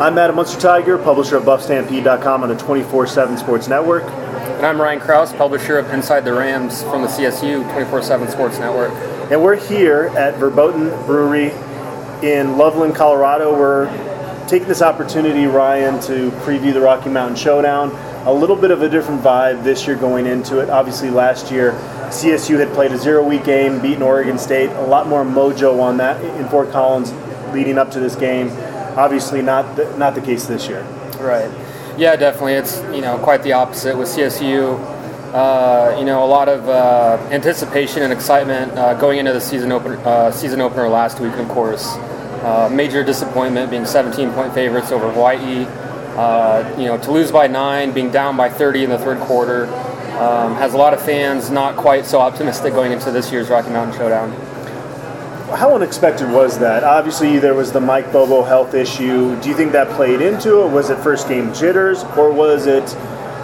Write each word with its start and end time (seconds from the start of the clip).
I'm 0.00 0.16
Adam 0.16 0.36
Munsterteiger, 0.36 1.02
publisher 1.02 1.38
of 1.38 1.42
BuffStampede.com 1.42 2.44
on 2.44 2.48
the 2.48 2.54
24/7 2.54 3.36
Sports 3.36 3.66
Network. 3.66 4.04
And 4.04 4.64
I'm 4.64 4.80
Ryan 4.80 5.00
Kraus, 5.00 5.32
publisher 5.32 5.76
of 5.76 5.92
Inside 5.92 6.24
the 6.24 6.32
Rams 6.32 6.84
from 6.84 7.02
the 7.02 7.08
CSU 7.08 7.64
24/7 7.72 8.28
Sports 8.28 8.60
Network. 8.60 8.92
And 9.28 9.42
we're 9.42 9.56
here 9.56 10.12
at 10.16 10.36
Verboten 10.36 10.92
Brewery 11.04 11.52
in 12.22 12.56
Loveland, 12.56 12.94
Colorado. 12.94 13.52
We're 13.52 13.88
taking 14.46 14.68
this 14.68 14.82
opportunity, 14.82 15.48
Ryan, 15.48 15.98
to 16.02 16.30
preview 16.46 16.72
the 16.72 16.80
Rocky 16.80 17.10
Mountain 17.10 17.34
Showdown. 17.34 17.90
A 18.24 18.32
little 18.32 18.54
bit 18.54 18.70
of 18.70 18.82
a 18.82 18.88
different 18.88 19.24
vibe 19.24 19.64
this 19.64 19.84
year 19.88 19.96
going 19.96 20.26
into 20.26 20.60
it. 20.60 20.70
Obviously, 20.70 21.10
last 21.10 21.50
year 21.50 21.74
CSU 22.10 22.56
had 22.56 22.72
played 22.72 22.92
a 22.92 22.98
zero-week 22.98 23.42
game, 23.42 23.80
beaten 23.80 24.04
Oregon 24.04 24.38
State. 24.38 24.70
A 24.78 24.86
lot 24.86 25.08
more 25.08 25.24
mojo 25.24 25.80
on 25.80 25.96
that 25.96 26.18
in 26.38 26.44
Fort 26.46 26.70
Collins 26.70 27.12
leading 27.52 27.78
up 27.78 27.90
to 27.90 27.98
this 27.98 28.14
game. 28.14 28.52
Obviously, 28.98 29.42
not 29.42 29.76
the, 29.76 29.96
not 29.96 30.16
the 30.16 30.20
case 30.20 30.46
this 30.46 30.66
year. 30.66 30.82
Right. 31.20 31.48
Yeah, 31.96 32.16
definitely. 32.16 32.54
It's 32.54 32.80
you 32.94 33.00
know 33.00 33.16
quite 33.18 33.44
the 33.44 33.52
opposite 33.52 33.96
with 33.96 34.08
CSU. 34.08 34.76
Uh, 35.32 35.94
you 35.98 36.04
know, 36.04 36.24
a 36.24 36.26
lot 36.26 36.48
of 36.48 36.68
uh, 36.68 37.18
anticipation 37.30 38.02
and 38.02 38.12
excitement 38.12 38.72
uh, 38.72 38.94
going 38.94 39.18
into 39.18 39.32
the 39.32 39.40
season 39.40 39.70
opener, 39.70 39.98
uh, 39.98 40.32
season 40.32 40.60
opener 40.60 40.88
last 40.88 41.20
week, 41.20 41.32
of 41.34 41.46
course. 41.48 41.86
Uh, 42.42 42.68
major 42.72 43.04
disappointment 43.04 43.70
being 43.70 43.86
17 43.86 44.32
point 44.32 44.52
favorites 44.52 44.90
over 44.90 45.12
Hawaii. 45.12 45.64
Uh, 46.16 46.74
you 46.76 46.86
know, 46.86 46.98
to 46.98 47.12
lose 47.12 47.30
by 47.30 47.46
nine, 47.46 47.92
being 47.92 48.10
down 48.10 48.36
by 48.36 48.48
30 48.48 48.82
in 48.84 48.90
the 48.90 48.98
third 48.98 49.20
quarter, 49.20 49.66
um, 50.18 50.56
has 50.56 50.74
a 50.74 50.76
lot 50.76 50.92
of 50.92 51.00
fans 51.00 51.50
not 51.50 51.76
quite 51.76 52.04
so 52.04 52.18
optimistic 52.18 52.72
going 52.72 52.90
into 52.90 53.12
this 53.12 53.30
year's 53.30 53.48
Rocky 53.48 53.70
Mountain 53.70 53.96
Showdown. 53.96 54.32
How 55.56 55.74
unexpected 55.74 56.30
was 56.30 56.58
that? 56.58 56.84
Obviously, 56.84 57.38
there 57.38 57.54
was 57.54 57.72
the 57.72 57.80
Mike 57.80 58.12
Bobo 58.12 58.42
health 58.42 58.74
issue. 58.74 59.40
Do 59.40 59.48
you 59.48 59.56
think 59.56 59.72
that 59.72 59.88
played 59.96 60.20
into 60.20 60.62
it? 60.62 60.68
Was 60.68 60.90
it 60.90 60.98
first 60.98 61.26
game 61.26 61.54
jitters, 61.54 62.04
or 62.18 62.30
was 62.30 62.66
it 62.66 62.84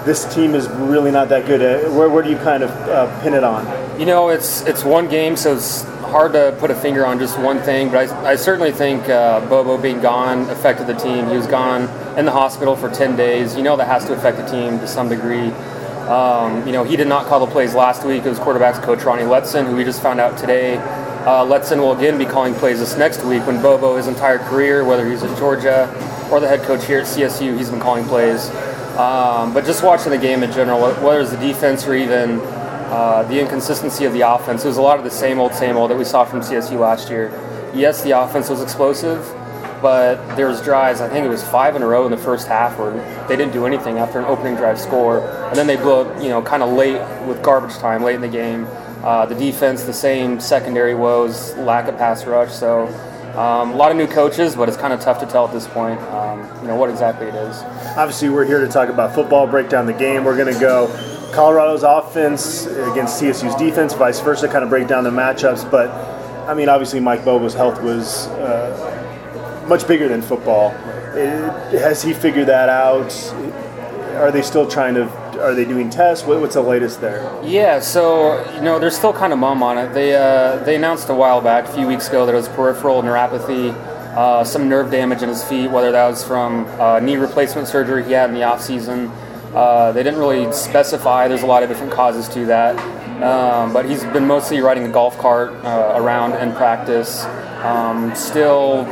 this 0.05 0.27
team 0.35 0.55
is 0.55 0.69
really 0.69 1.11
not 1.11 1.31
that 1.31 1.47
good? 1.47 1.63
At, 1.63 1.91
where, 1.91 2.11
where 2.11 2.23
do 2.23 2.29
you 2.29 2.37
kind 2.37 2.63
of 2.63 2.71
uh, 2.71 3.23
pin 3.23 3.33
it 3.33 3.43
on? 3.43 3.99
You 3.99 4.05
know, 4.05 4.29
it's 4.29 4.61
it's 4.63 4.85
one 4.85 5.09
game, 5.09 5.35
so 5.35 5.57
it's 5.57 5.85
hard 6.03 6.35
to 6.35 6.55
put 6.61 6.71
a 6.71 6.75
finger 6.75 7.07
on 7.07 7.19
just 7.19 7.39
one 7.39 7.59
thing. 7.61 7.91
But 7.91 8.11
I, 8.11 8.33
I 8.33 8.37
certainly 8.37 8.71
think 8.71 9.09
uh, 9.09 9.41
Bobo 9.49 9.79
being 9.79 10.03
gone 10.03 10.51
affected 10.51 10.87
the 10.87 10.95
team. 10.95 11.27
He 11.29 11.37
was 11.37 11.47
gone 11.47 11.89
in 12.19 12.27
the 12.27 12.33
hospital 12.33 12.77
for 12.77 12.91
10 12.91 13.17
days. 13.17 13.57
You 13.57 13.63
know 13.63 13.79
that 13.79 13.87
has 13.87 14.05
to 14.05 14.13
affect 14.13 14.37
the 14.37 14.45
team 14.45 14.79
to 14.81 14.87
some 14.87 15.09
degree. 15.09 15.49
Um, 16.05 16.67
you 16.67 16.73
know, 16.75 16.85
he 16.85 16.97
did 16.97 17.09
not 17.09 17.25
call 17.25 17.41
the 17.41 17.51
plays 17.51 17.75
last 17.75 18.05
week. 18.05 18.27
It 18.27 18.29
was 18.29 18.39
quarterbacks 18.39 18.83
coach 18.83 19.05
Ronnie 19.05 19.23
Letson, 19.23 19.67
who 19.67 19.75
we 19.75 19.85
just 19.85 20.03
found 20.03 20.21
out 20.21 20.37
today 20.37 20.77
uh, 21.25 21.43
Letson 21.43 21.79
will 21.79 21.93
again 21.93 22.19
be 22.19 22.27
calling 22.27 22.53
plays 22.55 22.81
this 22.81 22.99
next 22.99 23.25
week 23.25 23.47
when 23.47 23.63
Bobo, 23.63 23.97
his 23.97 24.09
entire 24.09 24.39
career, 24.39 24.85
whether 24.85 25.09
he's 25.09 25.23
at 25.23 25.39
Georgia 25.39 25.89
or 26.31 26.39
the 26.39 26.47
head 26.47 26.61
coach 26.63 26.85
here 26.85 27.01
at 27.01 27.07
CSU, 27.07 27.57
he's 27.57 27.71
been 27.71 27.81
calling 27.81 28.05
plays. 28.05 28.51
Um, 28.99 29.55
but 29.55 29.65
just 29.65 29.83
watching 29.83 30.11
the 30.11 30.19
game 30.19 30.43
in 30.43 30.53
general, 30.53 30.81
whether 31.03 31.21
it's 31.21 31.31
the 31.31 31.39
defense 31.39 31.87
or 31.87 31.95
even 31.95 32.41
uh, 32.41 33.23
the 33.23 33.41
inconsistency 33.41 34.05
of 34.05 34.13
the 34.13 34.21
offense, 34.21 34.67
it 34.67 34.69
was 34.69 34.77
a 34.77 34.83
lot 34.83 34.99
of 34.99 35.05
the 35.05 35.11
same 35.11 35.41
old, 35.41 35.55
same 35.55 35.79
old 35.79 35.91
that 35.91 35.97
we 35.97 36.05
saw 36.05 36.27
from 36.27 36.41
CSU 36.41 36.79
last 36.79 37.09
year. 37.09 37.33
Yes, 37.75 38.03
the 38.03 38.11
offense 38.11 38.51
was 38.51 38.61
explosive, 38.61 39.25
but 39.81 40.37
there 40.37 40.47
was 40.47 40.61
drives. 40.61 41.01
I 41.01 41.09
think 41.09 41.25
it 41.25 41.31
was 41.31 41.43
five 41.43 41.75
in 41.75 41.81
a 41.81 41.87
row 41.87 42.05
in 42.05 42.11
the 42.11 42.19
first 42.19 42.49
half 42.49 42.79
where 42.79 42.93
they 43.29 43.37
didn't 43.37 43.55
do 43.55 43.65
anything 43.65 43.99
after 43.99 44.19
an 44.19 44.27
opening 44.27 44.57
drive 44.57 44.79
score, 44.79 45.21
and 45.49 45.57
then 45.57 45.67
they 45.67 45.77
blew 45.77 46.03
up, 46.03 46.23
you 46.23 46.29
know, 46.29 46.43
kind 46.43 46.63
of 46.63 46.71
late 46.71 47.01
with 47.27 47.43
garbage 47.43 47.77
time 47.79 48.03
late 48.03 48.15
in 48.15 48.21
the 48.21 48.29
game. 48.29 48.69
Uh, 49.05 49.27
the 49.27 49.35
defense, 49.35 49.83
the 49.83 49.93
same 49.93 50.41
secondary 50.41 50.95
woes, 50.95 51.55
lack 51.59 51.89
of 51.89 51.99
pass 51.99 52.25
rush. 52.25 52.51
So 52.51 52.87
um, 53.37 53.73
a 53.73 53.77
lot 53.77 53.91
of 53.91 53.99
new 53.99 54.07
coaches, 54.07 54.57
but 54.57 54.67
it's 54.67 54.79
kind 54.79 54.95
of 54.95 55.01
tough 55.01 55.21
to 55.21 55.27
tell 55.27 55.47
at 55.47 55.53
this 55.53 55.69
point, 55.69 56.01
um, 56.01 56.41
you 56.63 56.69
know, 56.69 56.77
what 56.77 56.89
exactly 56.89 57.27
it 57.27 57.35
is. 57.35 57.63
Obviously, 57.99 58.31
we're 58.31 58.47
here 58.47 58.61
to 58.61 58.69
talk 58.69 58.89
about 58.89 59.15
football, 59.15 59.47
break 59.47 59.69
down 59.69 59.85
the 59.85 59.93
game. 59.93 60.25
We're 60.25 60.39
going 60.39 60.55
to 60.55 60.59
go 60.59 60.87
Colorado's 61.35 61.83
offense 61.83 62.65
against 62.65 63.21
CSU's 63.21 63.55
defense, 63.57 63.93
vice 63.93 64.21
versa, 64.21 64.49
kind 64.49 64.65
of 64.65 64.71
break 64.71 64.89
down 64.89 65.05
the 65.05 65.11
matchups. 65.11 65.71
But 65.71 65.91
I 66.49 66.55
mean, 66.55 66.71
obviously, 66.71 67.01
Mike 67.01 67.27
Bobo's 67.27 67.53
health 67.53 67.83
was 67.83 68.29
uh, 68.29 69.67
much 69.69 69.87
bigger 69.87 70.09
than 70.09 70.23
football. 70.23 70.71
It, 71.15 71.79
has 71.79 72.03
he 72.03 72.15
figured 72.15 72.47
that 72.47 72.71
out? 72.71 73.13
Are 74.17 74.31
they 74.31 74.41
still 74.41 74.67
trying 74.67 74.95
to 74.95 75.05
are 75.37 75.55
they 75.55 75.65
doing 75.65 75.91
tests? 75.91 76.27
what's 76.27 76.55
the 76.55 76.61
latest 76.61 77.01
there? 77.01 77.23
Yeah, 77.45 77.81
so 77.81 78.45
you 78.55 78.61
know 78.61 78.79
they're 78.79 78.91
still 78.91 79.13
kind 79.13 79.33
of 79.33 79.39
mum 79.39 79.63
on 79.63 79.79
it. 79.79 79.93
They 79.93 80.15
uh, 80.15 80.57
they 80.65 80.77
announced 80.77 81.09
a 81.09 81.15
while 81.15 81.41
back, 81.41 81.69
a 81.69 81.73
few 81.73 81.87
weeks 81.87 82.09
ago, 82.09 82.27
that 82.27 82.33
it 82.33 82.37
was 82.37 82.49
peripheral 82.49 83.03
neuropathy, 83.03 83.73
uh, 84.17 84.45
some 84.45 84.69
nerve 84.69 84.91
damage 84.91 85.23
in 85.23 85.29
his 85.29 85.45
feet, 85.45 85.71
whether 85.71 85.93
that 85.93 86.09
was 86.09 86.25
from 86.25 86.67
uh, 86.81 87.01
knee 87.01 87.17
replacement 87.17 87.69
surgery 87.69 88.05
he 88.05 88.13
had 88.13 88.31
in 88.31 88.35
the 88.35 88.43
off 88.43 88.61
season. 88.61 89.11
Uh, 89.55 89.93
they 89.93 90.03
didn't 90.03 90.19
really 90.19 90.53
specify. 90.53 91.29
There's 91.29 91.43
a 91.43 91.47
lot 91.47 91.63
of 91.63 91.69
different 91.69 91.93
causes 91.93 92.29
to 92.31 92.47
that, 92.47 92.77
um, 93.23 93.73
but 93.73 93.89
he's 93.89 94.05
been 94.05 94.27
mostly 94.27 94.61
riding 94.61 94.85
a 94.85 94.89
golf 94.89 95.17
cart 95.19 95.53
uh, 95.65 95.95
around 95.97 96.33
in 96.35 96.55
practice. 96.55 97.25
Um, 97.65 98.15
still 98.15 98.85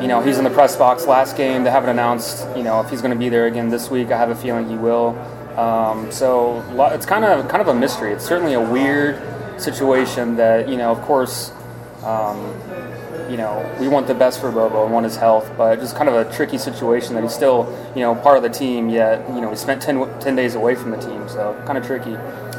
you 0.00 0.08
know, 0.08 0.20
he's 0.20 0.38
in 0.38 0.44
the 0.44 0.50
press 0.50 0.76
box 0.76 1.06
last 1.06 1.36
game. 1.36 1.64
They 1.64 1.70
haven't 1.70 1.90
announced, 1.90 2.46
you 2.56 2.62
know, 2.62 2.80
if 2.80 2.90
he's 2.90 3.00
going 3.00 3.12
to 3.12 3.18
be 3.18 3.28
there 3.28 3.46
again 3.46 3.70
this 3.70 3.90
week. 3.90 4.10
I 4.10 4.18
have 4.18 4.30
a 4.30 4.34
feeling 4.34 4.68
he 4.68 4.76
will. 4.76 5.12
Um, 5.56 6.12
so 6.12 6.62
it's 6.92 7.06
kind 7.06 7.24
of 7.24 7.48
kind 7.48 7.62
of 7.62 7.68
a 7.68 7.74
mystery. 7.74 8.12
It's 8.12 8.26
certainly 8.26 8.54
a 8.54 8.60
weird 8.60 9.22
situation 9.60 10.36
that 10.36 10.68
you 10.68 10.76
know, 10.76 10.90
of 10.92 11.00
course, 11.02 11.50
um, 12.04 12.38
you 13.30 13.36
know, 13.36 13.64
we 13.80 13.88
want 13.88 14.06
the 14.06 14.14
best 14.14 14.40
for 14.40 14.52
Bobo 14.52 14.84
and 14.84 14.92
want 14.92 15.04
his 15.04 15.16
health, 15.16 15.50
but 15.56 15.74
it's 15.74 15.82
just 15.82 15.96
kind 15.96 16.08
of 16.08 16.14
a 16.14 16.30
tricky 16.32 16.58
situation 16.58 17.14
that 17.14 17.22
he's 17.22 17.34
still 17.34 17.66
you 17.94 18.02
know 18.02 18.14
part 18.14 18.36
of 18.36 18.42
the 18.42 18.50
team. 18.50 18.90
Yet 18.90 19.26
you 19.30 19.40
know, 19.40 19.50
he 19.50 19.56
spent 19.56 19.80
10, 19.80 20.20
10 20.20 20.36
days 20.36 20.54
away 20.54 20.74
from 20.74 20.90
the 20.90 20.98
team, 20.98 21.28
so 21.28 21.60
kind 21.66 21.78
of 21.78 21.86
tricky. 21.86 22.16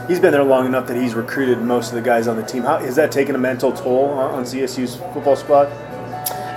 He's 0.08 0.20
been 0.20 0.32
there 0.32 0.44
long 0.44 0.66
enough 0.66 0.88
that 0.88 0.98
he's 0.98 1.14
recruited 1.14 1.60
most 1.60 1.90
of 1.90 1.96
the 1.96 2.02
guys 2.02 2.28
on 2.28 2.38
the 2.38 2.44
team. 2.44 2.64
How, 2.64 2.80
has 2.80 2.96
that 2.96 3.12
taken 3.12 3.36
a 3.36 3.38
mental 3.38 3.72
toll 3.72 4.10
on 4.10 4.44
CSU's 4.44 4.96
football 5.14 5.36
squad? 5.36 5.66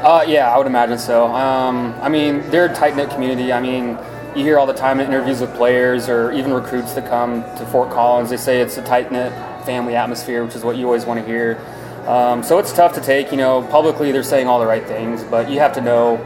Uh, 0.03 0.25
yeah, 0.27 0.51
I 0.51 0.57
would 0.57 0.67
imagine 0.67 0.99
so. 0.99 1.27
Um, 1.27 1.95
I 2.01 2.09
mean, 2.09 2.49
they're 2.51 2.67
a 2.67 2.75
tight 2.75 2.97
knit 2.97 3.11
community. 3.11 3.53
I 3.53 3.61
mean, 3.61 3.99
you 4.37 4.45
hear 4.45 4.59
all 4.59 4.67
the 4.67 4.73
time 4.73 5.01
in 5.01 5.07
interviews 5.07 5.41
with 5.41 5.55
players 5.55 6.09
or 6.09 6.31
even 6.33 6.53
recruits 6.53 6.95
that 6.95 7.09
come 7.09 7.43
to 7.59 7.67
Fort 7.67 7.91
Collins. 7.91 8.31
They 8.31 8.37
say 8.37 8.61
it's 8.61 8.77
a 8.79 8.83
tight 8.83 9.11
knit 9.11 9.33
family 9.65 9.97
atmosphere, 9.97 10.45
which 10.45 10.55
is 10.55 10.63
what 10.63 10.77
you 10.77 10.87
always 10.87 11.05
want 11.05 11.21
to 11.21 11.27
hear. 11.27 11.59
Um, 12.07 12.43
so 12.43 12.59
it's 12.59 12.73
tough 12.73 12.95
to 12.95 13.01
take. 13.01 13.31
You 13.31 13.39
know, 13.39 13.63
publicly 13.63 14.13
they're 14.13 14.23
saying 14.23 14.47
all 14.47 14.61
the 14.61 14.67
right 14.67 14.87
things, 14.87 15.25
but 15.25 15.51
you 15.51 15.59
have 15.59 15.73
to 15.75 15.81
know, 15.81 16.17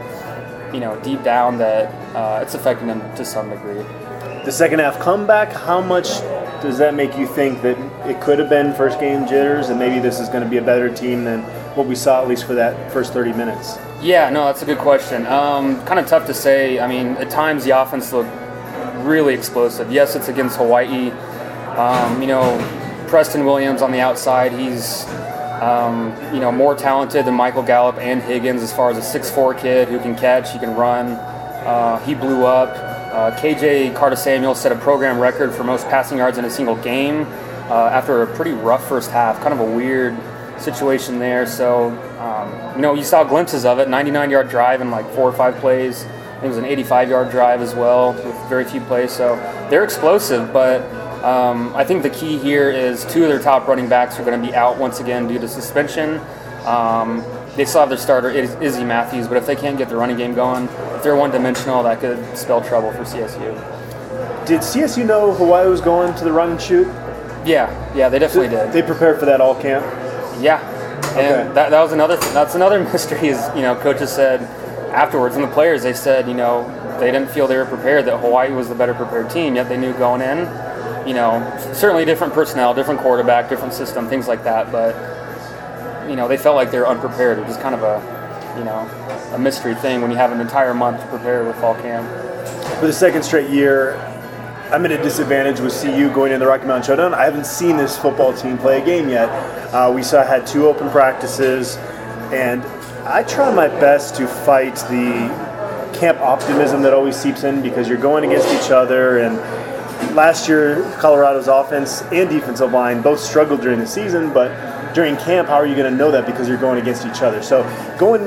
you 0.73 0.79
know, 0.79 0.99
deep 1.01 1.23
down 1.23 1.57
that 1.57 1.91
uh, 2.15 2.41
it's 2.41 2.53
affecting 2.53 2.87
them 2.87 3.01
to 3.15 3.25
some 3.25 3.49
degree. 3.49 3.83
The 4.45 4.51
second 4.51 4.79
half 4.79 4.99
comeback, 4.99 5.51
how 5.51 5.81
much 5.81 6.07
does 6.61 6.77
that 6.77 6.93
make 6.93 7.17
you 7.17 7.25
think 7.25 7.61
that 7.63 7.77
it 8.07 8.21
could 8.21 8.37
have 8.39 8.49
been 8.49 8.73
first 8.75 8.99
game 8.99 9.27
jitters 9.27 9.69
and 9.69 9.79
maybe 9.79 9.99
this 9.99 10.19
is 10.19 10.29
going 10.29 10.43
to 10.43 10.49
be 10.49 10.57
a 10.57 10.61
better 10.61 10.93
team 10.93 11.23
than 11.23 11.41
what 11.75 11.87
we 11.87 11.95
saw 11.95 12.21
at 12.21 12.27
least 12.27 12.45
for 12.45 12.53
that 12.53 12.91
first 12.91 13.13
30 13.13 13.33
minutes? 13.33 13.77
Yeah, 14.05 14.29
no, 14.29 14.45
that's 14.45 14.61
a 14.61 14.65
good 14.65 14.77
question. 14.77 15.25
Um, 15.25 15.83
kind 15.85 15.99
of 15.99 16.05
tough 16.05 16.27
to 16.27 16.33
say. 16.35 16.77
I 16.79 16.87
mean, 16.87 17.17
at 17.17 17.31
times 17.31 17.65
the 17.65 17.71
offense 17.71 18.13
looked 18.13 18.29
really 19.03 19.33
explosive. 19.33 19.91
Yes, 19.91 20.15
it's 20.15 20.27
against 20.27 20.57
Hawaii. 20.57 21.09
Um, 21.75 22.21
you 22.21 22.27
know, 22.27 22.55
Preston 23.07 23.45
Williams 23.45 23.81
on 23.81 23.91
the 23.91 24.01
outside, 24.01 24.51
he's 24.51 25.07
um, 25.59 26.13
you 26.31 26.39
know 26.39 26.51
more 26.51 26.75
talented 26.75 27.25
than 27.25 27.33
Michael 27.33 27.63
Gallup 27.63 27.97
and 27.97 28.21
Higgins 28.21 28.61
as 28.61 28.71
far 28.71 28.91
as 28.91 28.97
a 28.99 29.01
six-four 29.01 29.55
kid 29.55 29.87
who 29.87 29.97
can 29.97 30.15
catch, 30.15 30.53
he 30.53 30.59
can 30.59 30.75
run. 30.75 31.13
Uh, 31.65 31.97
he 32.05 32.13
blew 32.13 32.45
up. 32.45 32.69
Uh, 33.11 33.35
KJ 33.39 33.95
Carta-Samuel 33.95 34.53
set 34.53 34.71
a 34.71 34.75
program 34.75 35.17
record 35.17 35.51
for 35.51 35.63
most 35.63 35.87
passing 35.87 36.19
yards 36.19 36.37
in 36.37 36.45
a 36.45 36.49
single 36.51 36.75
game 36.75 37.21
uh, 37.71 37.89
after 37.91 38.21
a 38.21 38.35
pretty 38.35 38.51
rough 38.51 38.87
first 38.87 39.09
half. 39.09 39.41
Kind 39.41 39.51
of 39.51 39.61
a 39.61 39.75
weird 39.75 40.15
situation 40.59 41.19
there. 41.19 41.45
So, 41.45 41.89
um, 42.19 42.75
you 42.75 42.81
know, 42.81 42.93
you 42.93 43.03
saw 43.03 43.23
glimpses 43.23 43.65
of 43.65 43.79
it 43.79 43.89
99 43.89 44.29
yard 44.29 44.49
drive 44.49 44.81
in 44.81 44.91
like 44.91 45.09
four 45.11 45.29
or 45.29 45.33
five 45.33 45.55
plays. 45.55 46.05
it 46.43 46.47
was 46.47 46.57
an 46.57 46.65
85 46.65 47.09
yard 47.09 47.31
drive 47.31 47.61
as 47.61 47.73
well 47.75 48.13
with 48.13 48.49
very 48.49 48.65
few 48.65 48.81
plays. 48.81 49.11
So 49.11 49.35
they're 49.69 49.83
explosive, 49.83 50.51
but 50.51 50.81
um, 51.23 51.75
I 51.75 51.83
think 51.83 52.03
the 52.03 52.09
key 52.09 52.37
here 52.37 52.69
is 52.69 53.03
two 53.05 53.23
of 53.23 53.29
their 53.29 53.39
top 53.39 53.67
running 53.67 53.89
backs 53.89 54.19
are 54.19 54.23
going 54.23 54.39
to 54.39 54.47
be 54.47 54.53
out 54.53 54.77
once 54.77 54.99
again 54.99 55.27
due 55.27 55.39
to 55.39 55.47
suspension. 55.47 56.19
Um, 56.65 57.23
they 57.55 57.65
still 57.65 57.79
have 57.79 57.89
their 57.89 57.97
starter, 57.97 58.29
Izzy 58.29 58.83
Matthews, 58.83 59.27
but 59.27 59.37
if 59.37 59.45
they 59.45 59.55
can't 59.55 59.77
get 59.77 59.87
the 59.89 59.95
running 59.95 60.17
game 60.17 60.33
going, 60.33 60.65
if 60.67 61.03
they're 61.03 61.15
one 61.15 61.31
dimensional, 61.31 61.81
that 61.83 62.01
could 62.01 62.37
spell 62.37 62.61
trouble 62.61 62.91
for 62.91 63.03
CSU. 63.03 63.55
Did 64.45 64.59
CSU 64.59 65.05
know 65.05 65.33
Hawaii 65.33 65.67
was 65.67 65.81
going 65.81 66.13
to 66.15 66.23
the 66.23 66.31
run 66.31 66.51
and 66.51 66.61
shoot? 66.61 66.85
Yeah, 67.45 67.95
yeah, 67.95 68.09
they 68.09 68.19
definitely 68.19 68.49
did. 68.49 68.71
They 68.73 68.81
prepared 68.83 69.19
for 69.19 69.25
that 69.25 69.39
all 69.39 69.59
camp? 69.59 69.85
Yeah, 70.41 70.59
and 71.17 71.47
okay. 71.47 71.53
that, 71.53 71.69
that 71.69 71.81
was 71.81 71.91
another 71.91 72.17
that's 72.17 72.55
another 72.55 72.79
mystery. 72.91 73.29
Is 73.29 73.49
you 73.55 73.61
know 73.61 73.75
coaches 73.75 74.11
said 74.11 74.41
afterwards, 74.91 75.35
and 75.35 75.43
the 75.43 75.49
players 75.49 75.83
they 75.83 75.93
said 75.93 76.27
you 76.27 76.33
know 76.33 76.67
they 76.99 77.11
didn't 77.11 77.29
feel 77.29 77.47
they 77.47 77.57
were 77.57 77.65
prepared 77.65 78.05
that 78.05 78.19
Hawaii 78.19 78.51
was 78.51 78.69
the 78.69 78.75
better 78.75 78.93
prepared 78.93 79.29
team. 79.29 79.55
Yet 79.55 79.69
they 79.69 79.77
knew 79.77 79.93
going 79.93 80.21
in, 80.21 80.39
you 81.07 81.13
know, 81.13 81.41
certainly 81.73 82.05
different 82.05 82.33
personnel, 82.33 82.73
different 82.73 82.99
quarterback, 83.01 83.49
different 83.49 83.73
system, 83.73 84.07
things 84.07 84.27
like 84.27 84.43
that. 84.43 84.71
But 84.71 84.95
you 86.09 86.15
know 86.15 86.27
they 86.27 86.37
felt 86.37 86.55
like 86.55 86.71
they 86.71 86.79
were 86.79 86.87
unprepared, 86.87 87.39
which 87.39 87.49
is 87.49 87.57
kind 87.57 87.75
of 87.75 87.83
a 87.83 88.55
you 88.57 88.63
know 88.63 88.89
a 89.33 89.39
mystery 89.39 89.75
thing 89.75 90.01
when 90.01 90.11
you 90.11 90.17
have 90.17 90.31
an 90.31 90.39
entire 90.39 90.73
month 90.73 91.01
to 91.01 91.07
prepare 91.07 91.43
with 91.43 91.55
fall 91.57 91.75
camp. 91.75 92.07
For 92.79 92.87
the 92.87 92.93
second 92.93 93.23
straight 93.23 93.49
year, 93.49 93.95
I'm 94.71 94.83
at 94.83 94.91
a 94.91 94.97
disadvantage 94.97 95.59
with 95.59 95.79
CU 95.79 96.11
going 96.11 96.31
in 96.31 96.39
the 96.39 96.47
Rocky 96.47 96.65
Mountain 96.65 96.87
Showdown. 96.87 97.13
I 97.13 97.23
haven't 97.23 97.45
seen 97.45 97.77
this 97.77 97.99
football 97.99 98.33
team 98.33 98.57
play 98.57 98.81
a 98.81 98.85
game 98.85 99.09
yet. 99.09 99.29
Uh, 99.71 99.91
we 99.93 100.01
saw 100.01 100.25
had 100.25 100.47
two 100.47 100.65
open 100.65 100.89
practices, 100.89 101.77
and 102.33 102.63
I 103.05 103.21
try 103.21 103.53
my 103.53 103.67
best 103.67 104.15
to 104.15 104.27
fight 104.27 104.75
the 104.89 105.29
camp 105.93 106.19
optimism 106.19 106.81
that 106.81 106.93
always 106.93 107.15
seeps 107.15 107.43
in 107.43 107.61
because 107.61 107.87
you're 107.87 107.99
going 107.99 108.25
against 108.25 108.47
each 108.55 108.71
other. 108.71 109.19
And 109.19 109.35
last 110.15 110.49
year, 110.49 110.81
Colorado's 110.97 111.47
offense 111.47 112.01
and 112.11 112.27
defensive 112.27 112.71
line 112.71 113.03
both 113.03 113.19
struggled 113.19 113.61
during 113.61 113.79
the 113.79 113.87
season, 113.87 114.33
but 114.33 114.93
during 114.95 115.15
camp, 115.17 115.47
how 115.47 115.55
are 115.55 115.67
you 115.67 115.75
going 115.75 115.91
to 115.91 115.95
know 115.95 116.09
that 116.09 116.25
because 116.25 116.49
you're 116.49 116.57
going 116.57 116.81
against 116.81 117.05
each 117.05 117.21
other? 117.21 117.43
So 117.43 117.61
going 117.99 118.23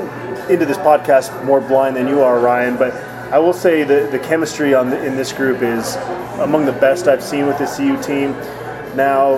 into 0.49 0.65
this 0.65 0.77
podcast 0.77 1.43
more 1.43 1.59
blind 1.59 1.97
than 1.97 2.07
you 2.07 2.21
are, 2.21 2.39
Ryan, 2.39 2.77
but 2.77 2.93
I 3.31 3.37
will 3.37 3.53
say 3.53 3.83
that 3.83 4.11
the 4.11 4.17
chemistry 4.17 4.73
on 4.73 4.89
the, 4.89 5.05
in 5.05 5.15
this 5.15 5.31
group 5.31 5.61
is 5.61 5.95
among 6.39 6.65
the 6.65 6.71
best 6.71 7.07
I've 7.07 7.23
seen 7.23 7.45
with 7.45 7.59
the 7.59 7.65
CU 7.65 8.01
team. 8.01 8.31
Now, 8.95 9.37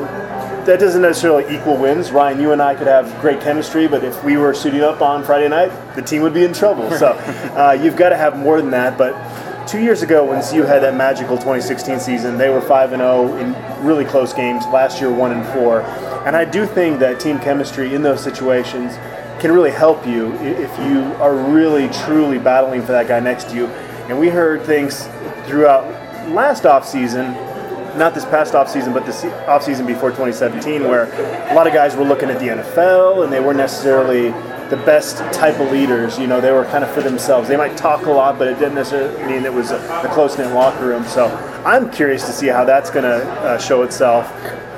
that 0.66 0.80
doesn't 0.80 1.02
necessarily 1.02 1.44
equal 1.54 1.76
wins. 1.76 2.10
Ryan, 2.10 2.40
you 2.40 2.54
and 2.54 2.62
I 2.62 2.74
could 2.74 2.88
have 2.88 3.20
great 3.20 3.42
chemistry, 3.42 3.90
but 3.90 4.06
if 4.06 4.24
we 4.24 4.38
were 4.38 4.54
suiting 4.54 4.80
up 4.80 5.02
on 5.02 5.26
Friday 5.26 5.50
night, 5.50 5.72
the 5.96 6.02
team 6.02 6.22
would 6.22 6.34
be 6.34 6.46
in 6.46 6.54
trouble. 6.54 6.90
So 6.92 7.08
uh, 7.58 7.78
you've 7.82 7.98
got 7.98 8.10
to 8.10 8.18
have 8.18 8.38
more 8.40 8.62
than 8.62 8.72
that. 8.72 8.98
But 8.98 9.68
two 9.68 9.82
years 9.82 10.04
ago, 10.04 10.24
when 10.24 10.42
CU 10.42 10.62
had 10.62 10.84
that 10.84 10.96
magical 10.96 11.36
2016 11.36 12.00
season, 12.00 12.38
they 12.38 12.48
were 12.48 12.62
5 12.62 12.94
and 12.94 13.02
0 13.02 13.36
in 13.38 13.86
really 13.86 14.06
close 14.06 14.32
games. 14.32 14.66
Last 14.68 15.02
year, 15.02 15.12
1 15.12 15.32
and 15.34 15.46
4. 15.48 15.82
And 16.26 16.38
I 16.38 16.46
do 16.46 16.66
think 16.66 17.00
that 17.00 17.20
team 17.20 17.40
chemistry 17.40 17.94
in 17.94 18.04
those 18.04 18.24
situations 18.24 18.96
can 19.42 19.52
really 19.52 19.72
help 19.72 20.06
you 20.06 20.34
if 20.36 20.70
you 20.80 21.02
are 21.20 21.36
really 21.36 21.90
truly 21.90 22.38
battling 22.38 22.82
for 22.82 22.92
that 22.92 23.08
guy 23.08 23.20
next 23.20 23.50
to 23.50 23.56
you. 23.56 23.66
And 24.08 24.20
we 24.20 24.30
heard 24.30 24.62
things 24.62 25.08
throughout 25.48 25.84
last 26.30 26.64
offseason 26.64 27.50
not 27.98 28.14
this 28.14 28.24
past 28.24 28.54
offseason, 28.54 28.94
but 28.94 29.06
the 29.06 29.12
offseason 29.48 29.86
before 29.86 30.12
2017, 30.12 30.84
where 30.84 31.12
a 31.52 31.54
lot 31.54 31.68
of 31.68 31.74
guys 31.74 31.94
were 31.94 32.06
looking 32.06 32.30
at 32.30 32.40
the 32.40 32.48
NFL 32.48 33.24
and 33.24 33.34
they 33.34 33.42
weren't 33.42 33.58
necessarily 33.58 34.30
the 34.70 34.82
best 34.86 35.18
type 35.34 35.60
of 35.60 35.72
leaders. 35.72 36.18
You 36.18 36.28
know, 36.28 36.40
they 36.40 36.52
were 36.52 36.64
kind 36.66 36.86
of 36.86 36.92
for 36.92 37.02
themselves. 37.02 37.50
They 37.50 37.58
might 37.58 37.76
talk 37.76 38.06
a 38.06 38.10
lot, 38.12 38.40
but 38.40 38.48
it 38.48 38.60
didn't 38.60 38.76
necessarily 38.76 39.22
mean 39.26 39.44
it 39.44 39.54
was 39.54 39.72
a, 39.72 39.78
a 40.06 40.10
close 40.14 40.38
knit 40.38 40.54
locker 40.54 40.88
room. 40.88 41.04
So 41.04 41.28
I'm 41.66 41.92
curious 41.92 42.26
to 42.28 42.32
see 42.32 42.48
how 42.48 42.64
that's 42.64 42.90
going 42.90 43.04
to 43.04 43.30
uh, 43.30 43.58
show 43.58 43.84
itself. 43.84 44.32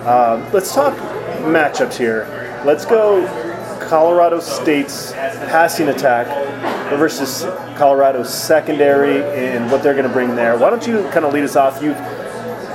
Uh, 0.06 0.50
let's 0.52 0.74
talk 0.74 0.98
matchups 1.44 1.96
here. 1.96 2.26
Let's 2.66 2.86
go 2.86 3.22
Colorado 3.94 4.40
State's 4.40 5.12
passing 5.12 5.90
attack 5.90 6.26
versus 6.98 7.44
Colorado's 7.78 8.34
secondary 8.34 9.22
and 9.36 9.72
what 9.72 9.84
they're 9.84 9.94
going 9.94 10.08
to 10.08 10.12
bring 10.12 10.36
there. 10.36 10.58
Why 10.58 10.72
don't 10.72 10.88
you 10.88 11.04
kind 11.10 11.26
of 11.26 11.32
lead 11.32 11.44
us 11.44 11.56
off? 11.56 11.80
You've 11.80 11.96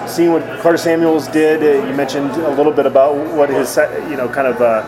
seen 0.08 0.30
what 0.30 0.44
Carta-Samuels 0.60 1.26
did. 1.26 1.60
Uh, 1.60 1.88
you 1.88 1.96
mentioned 1.96 2.30
a 2.30 2.50
little 2.50 2.70
bit 2.70 2.86
about 2.86 3.16
what 3.34 3.50
his, 3.50 3.76
you 4.08 4.16
know, 4.16 4.28
kind 4.28 4.46
of 4.46 4.62
uh, 4.62 4.86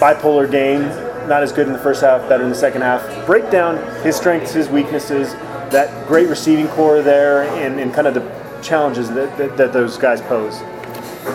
bipolar 0.00 0.50
game. 0.50 0.84
Not 1.28 1.42
as 1.42 1.52
good 1.52 1.66
in 1.66 1.74
the 1.74 1.78
first 1.78 2.00
half, 2.00 2.26
better 2.26 2.44
in 2.44 2.48
the 2.48 2.56
second 2.56 2.80
half. 2.80 3.26
Break 3.26 3.50
down 3.50 3.76
his 4.02 4.16
strengths, 4.16 4.54
his 4.54 4.70
weaknesses, 4.70 5.34
that 5.74 6.08
great 6.08 6.30
receiving 6.30 6.68
corps 6.68 7.02
there, 7.02 7.42
and, 7.62 7.78
and 7.78 7.92
kind 7.92 8.06
of 8.06 8.14
the 8.14 8.60
challenges 8.62 9.10
that, 9.10 9.36
that, 9.36 9.58
that, 9.58 9.74
those 9.74 9.98
guys 9.98 10.22
pose. 10.22 10.62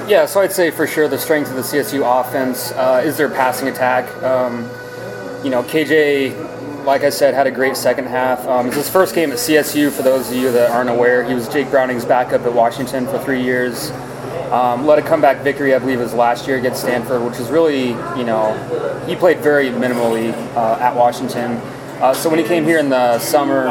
Yeah, 0.07 0.25
so 0.25 0.41
I'd 0.41 0.51
say 0.51 0.71
for 0.71 0.85
sure 0.85 1.07
the 1.07 1.17
strength 1.17 1.49
of 1.49 1.55
the 1.55 1.61
CSU 1.61 2.03
offense 2.19 2.71
uh, 2.71 3.01
is 3.03 3.17
their 3.17 3.29
passing 3.29 3.67
attack. 3.67 4.05
Um, 4.23 4.69
you 5.43 5.49
know, 5.49 5.63
KJ 5.63 6.49
like 6.85 7.03
I 7.03 7.09
said, 7.09 7.33
had 7.33 7.47
a 7.47 7.51
great 7.51 7.77
second 7.77 8.05
half. 8.05 8.47
Um, 8.47 8.67
it's 8.67 8.75
his 8.75 8.89
first 8.89 9.13
game 9.13 9.31
at 9.31 9.37
CSU. 9.37 9.91
For 9.91 10.01
those 10.01 10.29
of 10.31 10.37
you 10.37 10.51
that 10.51 10.71
aren't 10.71 10.89
aware, 10.89 11.23
he 11.23 11.33
was 11.33 11.47
Jake 11.47 11.69
Browning's 11.69 12.05
backup 12.05 12.41
at 12.41 12.53
Washington 12.53 13.05
for 13.05 13.19
three 13.19 13.43
years. 13.43 13.91
Um, 14.51 14.87
led 14.87 14.97
a 14.97 15.01
comeback 15.03 15.43
victory, 15.43 15.75
I 15.75 15.79
believe, 15.79 15.99
his 15.99 16.13
last 16.13 16.47
year 16.47 16.57
against 16.57 16.81
Stanford, 16.81 17.21
which 17.21 17.39
is 17.39 17.49
really, 17.49 17.89
you 17.89 18.23
know, 18.23 18.53
he 19.07 19.15
played 19.15 19.39
very 19.39 19.69
minimally 19.69 20.33
uh, 20.55 20.79
at 20.79 20.95
Washington. 20.95 21.57
Uh, 22.01 22.13
so 22.13 22.29
when 22.29 22.39
he 22.39 22.45
came 22.45 22.63
here 22.63 22.79
in 22.79 22.89
the 22.89 23.19
summer, 23.19 23.67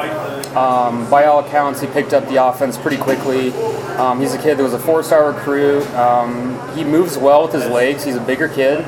um, 0.56 1.08
by 1.10 1.24
all 1.24 1.40
accounts, 1.40 1.80
he 1.80 1.86
picked 1.88 2.12
up 2.12 2.26
the 2.28 2.44
offense 2.44 2.76
pretty 2.76 2.96
quickly. 2.96 3.52
Um, 3.96 4.20
he's 4.20 4.34
a 4.34 4.38
kid 4.38 4.58
that 4.58 4.62
was 4.62 4.74
a 4.74 4.78
four-star 4.78 5.32
recruit. 5.32 5.86
Um, 5.94 6.58
he 6.76 6.84
moves 6.84 7.18
well 7.18 7.42
with 7.44 7.52
his 7.52 7.66
legs. 7.66 8.04
He's 8.04 8.16
a 8.16 8.20
bigger 8.20 8.48
kid. 8.48 8.84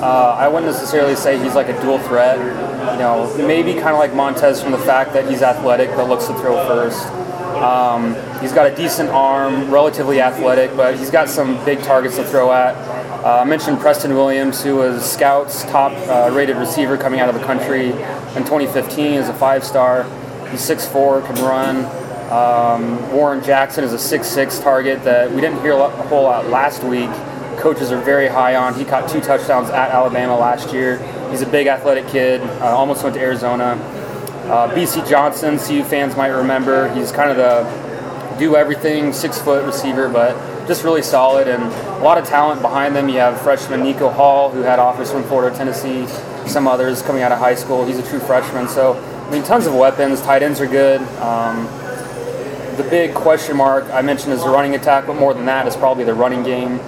Uh, 0.00 0.36
I 0.38 0.48
wouldn't 0.48 0.72
necessarily 0.72 1.14
say 1.14 1.38
he's 1.42 1.54
like 1.54 1.68
a 1.68 1.80
dual 1.82 1.98
threat. 1.98 2.38
You 2.38 2.98
know, 2.98 3.34
maybe 3.36 3.74
kind 3.74 3.88
of 3.88 3.98
like 3.98 4.14
Montez 4.14 4.62
from 4.62 4.72
the 4.72 4.78
fact 4.78 5.12
that 5.12 5.28
he's 5.28 5.42
athletic 5.42 5.90
but 5.90 6.08
looks 6.08 6.26
to 6.26 6.34
throw 6.34 6.56
first. 6.66 7.06
Um, 7.60 8.14
he's 8.40 8.52
got 8.52 8.70
a 8.70 8.74
decent 8.74 9.10
arm, 9.10 9.70
relatively 9.70 10.20
athletic, 10.22 10.74
but 10.76 10.98
he's 10.98 11.10
got 11.10 11.28
some 11.28 11.62
big 11.66 11.80
targets 11.82 12.16
to 12.16 12.24
throw 12.24 12.50
at. 12.52 12.74
Uh, 13.22 13.40
I 13.42 13.44
mentioned 13.44 13.78
Preston 13.80 14.14
Williams, 14.14 14.64
who 14.64 14.76
was 14.76 15.04
Scout's 15.04 15.64
top 15.64 15.92
uh, 16.08 16.34
rated 16.34 16.56
receiver 16.56 16.96
coming 16.96 17.20
out 17.20 17.28
of 17.28 17.34
the 17.34 17.44
country 17.44 17.88
in 17.88 18.44
2015 18.44 19.14
as 19.14 19.28
a 19.28 19.34
five 19.34 19.62
star. 19.62 20.06
He's 20.50 20.60
6'4, 20.60 21.26
can 21.26 21.36
run. 21.44 21.84
Um, 22.30 23.12
Warren 23.12 23.42
Jackson 23.42 23.82
is 23.82 23.92
a 23.92 24.18
6'6 24.18 24.62
target 24.62 25.02
that 25.04 25.30
we 25.30 25.40
didn't 25.40 25.60
hear 25.62 25.72
a 25.72 25.88
whole 26.08 26.24
lot 26.24 26.46
last 26.46 26.84
week 26.84 27.10
coaches 27.60 27.92
are 27.92 28.00
very 28.00 28.26
high 28.26 28.56
on. 28.56 28.74
He 28.74 28.84
caught 28.84 29.08
two 29.08 29.20
touchdowns 29.20 29.68
at 29.70 29.90
Alabama 29.90 30.36
last 30.36 30.72
year. 30.72 30.98
He's 31.30 31.42
a 31.42 31.46
big 31.46 31.66
athletic 31.66 32.08
kid. 32.08 32.40
Uh, 32.40 32.74
almost 32.74 33.04
went 33.04 33.14
to 33.16 33.20
Arizona. 33.20 33.72
Uh, 34.46 34.74
Bisi 34.74 35.06
Johnson, 35.08 35.58
CU 35.58 35.84
fans 35.84 36.16
might 36.16 36.28
remember. 36.28 36.92
He's 36.94 37.12
kind 37.12 37.30
of 37.30 37.36
the 37.36 37.90
do 38.38 38.56
everything 38.56 39.12
six 39.12 39.38
foot 39.38 39.66
receiver, 39.66 40.08
but 40.08 40.34
just 40.66 40.82
really 40.82 41.02
solid 41.02 41.46
and 41.46 41.62
a 41.62 42.02
lot 42.02 42.16
of 42.16 42.24
talent 42.24 42.62
behind 42.62 42.96
them. 42.96 43.08
You 43.08 43.18
have 43.18 43.38
freshman 43.42 43.82
Nico 43.82 44.08
Hall, 44.08 44.50
who 44.50 44.62
had 44.62 44.78
offers 44.78 45.12
from 45.12 45.22
Florida, 45.24 45.54
Tennessee, 45.54 46.06
some 46.46 46.66
others 46.66 47.02
coming 47.02 47.22
out 47.22 47.32
of 47.32 47.38
high 47.38 47.54
school. 47.54 47.84
He's 47.84 47.98
a 47.98 48.08
true 48.08 48.18
freshman. 48.18 48.66
So, 48.66 48.94
I 49.30 49.32
mean, 49.32 49.44
tons 49.44 49.66
of 49.66 49.76
weapons. 49.76 50.20
Tight 50.22 50.42
ends 50.42 50.60
are 50.60 50.66
good. 50.66 51.00
Um, 51.20 51.66
the 52.76 52.84
big 52.90 53.14
question 53.14 53.56
mark 53.56 53.84
I 53.92 54.02
mentioned 54.02 54.32
is 54.32 54.42
the 54.42 54.50
running 54.50 54.74
attack, 54.74 55.06
but 55.06 55.14
more 55.14 55.32
than 55.34 55.44
that 55.44 55.68
is 55.68 55.76
probably 55.76 56.02
the 56.02 56.14
running 56.14 56.42
game 56.42 56.80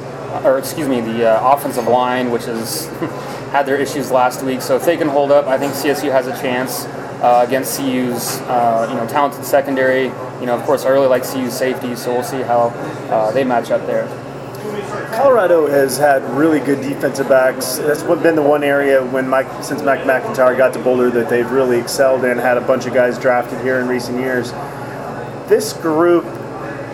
or 0.43 0.59
excuse 0.59 0.89
me, 0.89 1.01
the 1.01 1.31
uh, 1.31 1.55
offensive 1.55 1.87
line, 1.87 2.33
which 2.33 2.47
has 2.47 2.87
had 3.53 3.63
their 3.63 3.77
issues 3.77 4.11
last 4.11 4.43
week. 4.43 4.61
So 4.61 4.75
if 4.75 4.85
they 4.85 4.97
can 4.97 5.07
hold 5.07 5.31
up, 5.31 5.47
I 5.47 5.57
think 5.57 5.73
CSU 5.73 6.11
has 6.11 6.27
a 6.27 6.33
chance 6.43 6.85
uh, 7.23 7.45
against 7.47 7.77
CU's 7.77 8.39
uh, 8.41 8.89
you 8.91 8.97
know 8.97 9.07
talented 9.07 9.45
secondary. 9.45 10.07
You 10.41 10.47
know, 10.47 10.57
of 10.57 10.65
course, 10.65 10.85
I 10.85 10.89
really 10.89 11.07
like 11.07 11.23
CU's 11.23 11.57
safety, 11.57 11.95
so 11.95 12.13
we'll 12.13 12.25
see 12.25 12.43
how 12.43 12.71
uh, 13.09 13.31
they 13.31 13.45
match 13.45 13.71
up 13.71 13.87
there. 13.87 14.09
Colorado 15.13 15.67
has 15.67 15.99
had 15.99 16.23
really 16.31 16.61
good 16.61 16.81
defensive 16.81 17.29
backs. 17.29 17.79
That's 17.79 18.03
been 18.03 18.37
the 18.37 18.43
one 18.43 18.63
area 18.63 19.05
when 19.05 19.29
Mike, 19.29 19.63
since 19.63 19.83
Mike 19.83 20.07
MacIntyre 20.07 20.57
got 20.57 20.73
to 20.75 20.79
Boulder, 20.79 21.11
that 21.11 21.29
they've 21.29 21.51
really 21.51 21.79
excelled 21.79 22.25
in. 22.25 22.39
Had 22.39 22.59
a 22.59 22.61
bunch 22.61 22.87
of 22.87 22.95
guys 22.95 23.19
drafted 23.19 23.61
here 23.63 23.81
in 23.81 23.89
recent 23.89 24.21
years. 24.21 24.53
This 25.49 25.73
group 25.73 26.25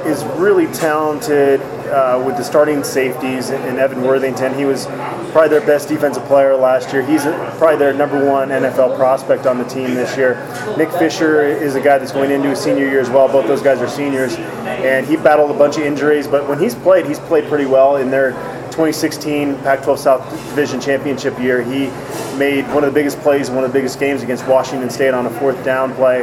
is 0.07 0.25
really 0.37 0.67
talented 0.73 1.61
uh, 1.89 2.23
with 2.25 2.37
the 2.37 2.43
starting 2.43 2.83
safeties 2.83 3.51
and 3.51 3.79
Evan 3.79 4.03
Worthington. 4.03 4.55
He 4.55 4.65
was 4.65 4.87
probably 5.33 5.51
their 5.51 5.67
best 5.67 5.89
defensive 5.89 6.25
player 6.25 6.57
last 6.57 6.93
year. 6.93 7.03
He's 7.03 7.23
probably 7.23 7.77
their 7.77 7.93
number 7.93 8.25
one 8.25 8.49
NFL 8.49 8.97
prospect 8.97 9.47
on 9.47 9.59
the 9.59 9.65
team 9.65 9.95
this 9.95 10.17
year. 10.17 10.35
Nick 10.77 10.91
Fisher 10.93 11.43
is 11.43 11.75
a 11.75 11.81
guy 11.81 11.99
that's 11.99 12.13
going 12.13 12.31
into 12.31 12.51
his 12.51 12.61
senior 12.61 12.89
year 12.89 13.01
as 13.01 13.11
well. 13.11 13.29
Both 13.29 13.47
those 13.47 13.63
guys 13.63 13.81
are 13.81 13.89
seniors, 13.89 14.37
and 14.37 15.07
he 15.07 15.17
battled 15.17 15.51
a 15.51 15.59
bunch 15.59 15.77
of 15.77 15.83
injuries. 15.83 16.27
But 16.27 16.49
when 16.49 16.59
he's 16.59 16.75
played, 16.75 17.07
he's 17.07 17.19
played 17.21 17.49
pretty 17.49 17.67
well 17.67 17.97
in 17.97 18.11
their 18.11 18.33
2016 18.79 19.57
Pac-12 19.59 19.99
South 19.99 20.31
Division 20.51 20.81
championship 20.81 21.39
year. 21.39 21.63
He 21.63 21.91
made 22.39 22.67
one 22.69 22.85
of 22.85 22.93
the 22.93 22.95
biggest 22.95 23.19
plays, 23.21 23.51
one 23.51 23.65
of 23.65 23.73
the 23.73 23.79
biggest 23.79 23.99
games 23.99 24.23
against 24.23 24.47
Washington 24.47 24.89
State 24.91 25.15
on 25.15 25.27
a 25.27 25.31
fourth 25.31 25.65
down 25.65 25.93
play. 25.95 26.23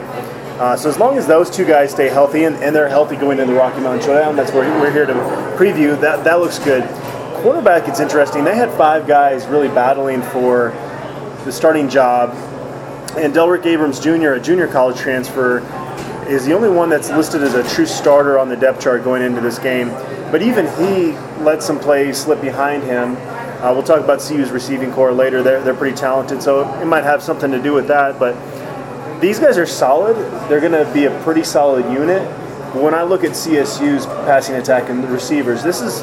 Uh, 0.57 0.73
so 0.77 0.87
as 0.87 0.97
long 0.97 1.17
as 1.17 1.27
those 1.27 1.49
two 1.49 1.65
guys 1.65 1.91
stay 1.91 2.07
healthy 2.07 2.45
and, 2.45 2.55
and 2.63 2.73
they're 2.73 2.87
healthy 2.87 3.17
going 3.17 3.39
into 3.39 3.51
the 3.51 3.59
Rocky 3.59 3.81
Mountain 3.81 4.05
Showdown, 4.05 4.37
that's 4.37 4.53
where 4.53 4.69
we're 4.79 4.91
here 4.91 5.05
to 5.05 5.13
preview. 5.57 5.99
That 5.99 6.23
that 6.23 6.39
looks 6.39 6.59
good. 6.59 6.83
Quarterback, 7.45 7.87
it's 7.87 7.99
interesting. 7.99 8.43
They 8.43 8.55
had 8.55 8.71
five 8.71 9.05
guys 9.05 9.45
really 9.45 9.67
battling 9.67 10.23
for 10.23 10.71
the 11.45 11.51
starting 11.51 11.87
job, 11.87 12.31
and 13.17 13.31
Delrick 13.35 13.67
Abrams 13.67 13.99
Jr., 13.99 14.29
a 14.29 14.39
junior 14.39 14.67
college 14.67 14.97
transfer, 14.97 15.59
is 16.27 16.43
the 16.47 16.53
only 16.53 16.69
one 16.69 16.89
that's 16.89 17.11
listed 17.11 17.43
as 17.43 17.53
a 17.53 17.61
true 17.75 17.85
starter 17.85 18.39
on 18.39 18.49
the 18.49 18.55
depth 18.55 18.81
chart 18.81 19.03
going 19.03 19.21
into 19.21 19.41
this 19.41 19.59
game. 19.59 19.89
But 20.31 20.41
even 20.41 20.65
he 20.65 21.11
let 21.43 21.61
some 21.61 21.79
plays 21.79 22.17
slip 22.17 22.41
behind 22.41 22.81
him. 22.81 23.15
Uh, 23.15 23.71
we'll 23.73 23.83
talk 23.83 24.03
about 24.03 24.21
CU's 24.21 24.49
receiving 24.49 24.91
corps 24.91 25.13
later. 25.13 25.43
They're, 25.43 25.61
they're 25.61 25.75
pretty 25.75 25.95
talented, 25.95 26.41
so 26.41 26.67
it 26.81 26.85
might 26.85 27.03
have 27.03 27.21
something 27.21 27.51
to 27.51 27.61
do 27.61 27.73
with 27.73 27.87
that. 27.89 28.17
But 28.17 28.33
these 29.21 29.37
guys 29.37 29.59
are 29.59 29.67
solid. 29.67 30.15
They're 30.49 30.61
going 30.61 30.83
to 30.83 30.91
be 30.95 31.05
a 31.05 31.21
pretty 31.21 31.43
solid 31.43 31.85
unit. 31.93 32.23
When 32.73 32.95
I 32.95 33.03
look 33.03 33.23
at 33.23 33.33
CSU's 33.33 34.07
passing 34.07 34.55
attack 34.55 34.89
and 34.89 35.03
the 35.03 35.07
receivers, 35.09 35.61
this 35.61 35.81
is 35.81 36.01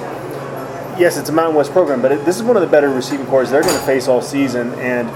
yes, 0.98 1.16
it's 1.16 1.28
a 1.28 1.32
Mountain 1.32 1.56
West 1.56 1.72
program, 1.72 2.02
but 2.02 2.12
it, 2.12 2.24
this 2.24 2.36
is 2.36 2.42
one 2.42 2.56
of 2.56 2.62
the 2.62 2.68
better 2.68 2.88
receiving 2.88 3.26
corps 3.26 3.46
they're 3.46 3.62
going 3.62 3.78
to 3.78 3.86
face 3.86 4.08
all 4.08 4.22
season. 4.22 4.72
And 4.74 5.08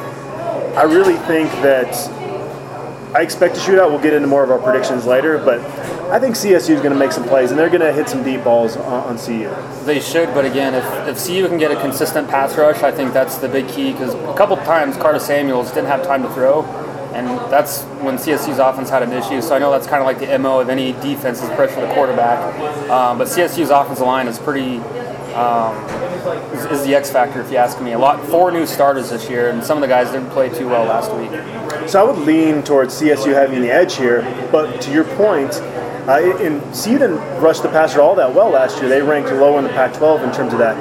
I 0.76 0.82
really 0.82 1.16
think 1.26 1.50
that 1.62 1.94
I 3.14 3.22
expect 3.22 3.56
a 3.56 3.60
shootout. 3.60 3.90
We'll 3.90 4.02
get 4.02 4.12
into 4.12 4.28
more 4.28 4.44
of 4.44 4.50
our 4.50 4.58
predictions 4.58 5.06
later, 5.06 5.38
but 5.38 5.60
I 6.10 6.18
think 6.20 6.36
CSU 6.36 6.70
is 6.70 6.80
going 6.80 6.92
to 6.92 6.98
make 6.98 7.12
some 7.12 7.24
plays, 7.24 7.50
and 7.50 7.58
they're 7.58 7.68
going 7.68 7.80
to 7.80 7.92
hit 7.92 8.08
some 8.08 8.22
deep 8.22 8.44
balls 8.44 8.76
on, 8.76 9.16
on 9.16 9.18
CU. 9.18 9.50
They 9.84 10.00
should, 10.00 10.32
but 10.34 10.44
again, 10.44 10.74
if, 10.74 11.08
if 11.08 11.26
CU 11.26 11.48
can 11.48 11.58
get 11.58 11.70
a 11.70 11.80
consistent 11.80 12.28
pass 12.28 12.56
rush, 12.56 12.82
I 12.82 12.92
think 12.92 13.12
that's 13.12 13.38
the 13.38 13.48
big 13.48 13.68
key 13.68 13.92
because 13.92 14.14
a 14.14 14.34
couple 14.34 14.56
times 14.58 14.96
Carta-Samuels 14.96 15.70
didn't 15.70 15.86
have 15.86 16.04
time 16.04 16.22
to 16.22 16.28
throw, 16.34 16.64
and 17.14 17.26
that's 17.50 17.82
when 18.02 18.16
CSU's 18.18 18.58
offense 18.58 18.90
had 18.90 19.02
an 19.02 19.12
issue. 19.12 19.40
So 19.40 19.56
I 19.56 19.58
know 19.58 19.70
that's 19.70 19.86
kind 19.86 20.00
of 20.00 20.06
like 20.06 20.18
the 20.18 20.38
MO 20.38 20.60
of 20.60 20.68
any 20.68 20.92
defense 20.92 21.42
is 21.42 21.48
pressure 21.50 21.80
the 21.80 21.92
quarterback. 21.94 22.38
Um, 22.90 23.16
but 23.16 23.28
CSU's 23.28 23.70
offensive 23.70 24.06
line 24.06 24.28
is 24.28 24.38
pretty. 24.38 24.80
Um, 25.36 25.76
is, 26.54 26.64
is, 26.64 26.86
the 26.86 26.94
X 26.94 27.10
factor, 27.10 27.42
if 27.42 27.50
you 27.50 27.58
ask 27.58 27.78
me. 27.78 27.92
A 27.92 27.98
lot, 27.98 28.24
four 28.28 28.50
new 28.50 28.64
starters 28.64 29.10
this 29.10 29.28
year, 29.28 29.50
and 29.50 29.62
some 29.62 29.76
of 29.76 29.82
the 29.82 29.86
guys 29.86 30.10
didn't 30.10 30.30
play 30.30 30.48
too 30.48 30.66
well 30.66 30.84
last 30.84 31.12
week. 31.12 31.30
So 31.90 32.00
I 32.00 32.10
would 32.10 32.26
lean 32.26 32.62
towards 32.62 32.98
CSU 32.98 33.34
having 33.34 33.60
the 33.60 33.70
edge 33.70 33.96
here. 33.96 34.22
But 34.50 34.80
to 34.80 34.90
your 34.90 35.04
point, 35.04 35.52
uh, 36.08 36.38
and 36.40 36.62
CU 36.74 36.96
didn't 36.98 37.18
rush 37.42 37.60
the 37.60 37.68
passer 37.68 38.00
all 38.00 38.14
that 38.14 38.34
well 38.34 38.48
last 38.48 38.80
year. 38.80 38.88
They 38.88 39.02
ranked 39.02 39.30
low 39.30 39.58
in 39.58 39.64
the 39.64 39.70
Pac-12 39.70 40.24
in 40.24 40.32
terms 40.32 40.54
of 40.54 40.58
that. 40.58 40.76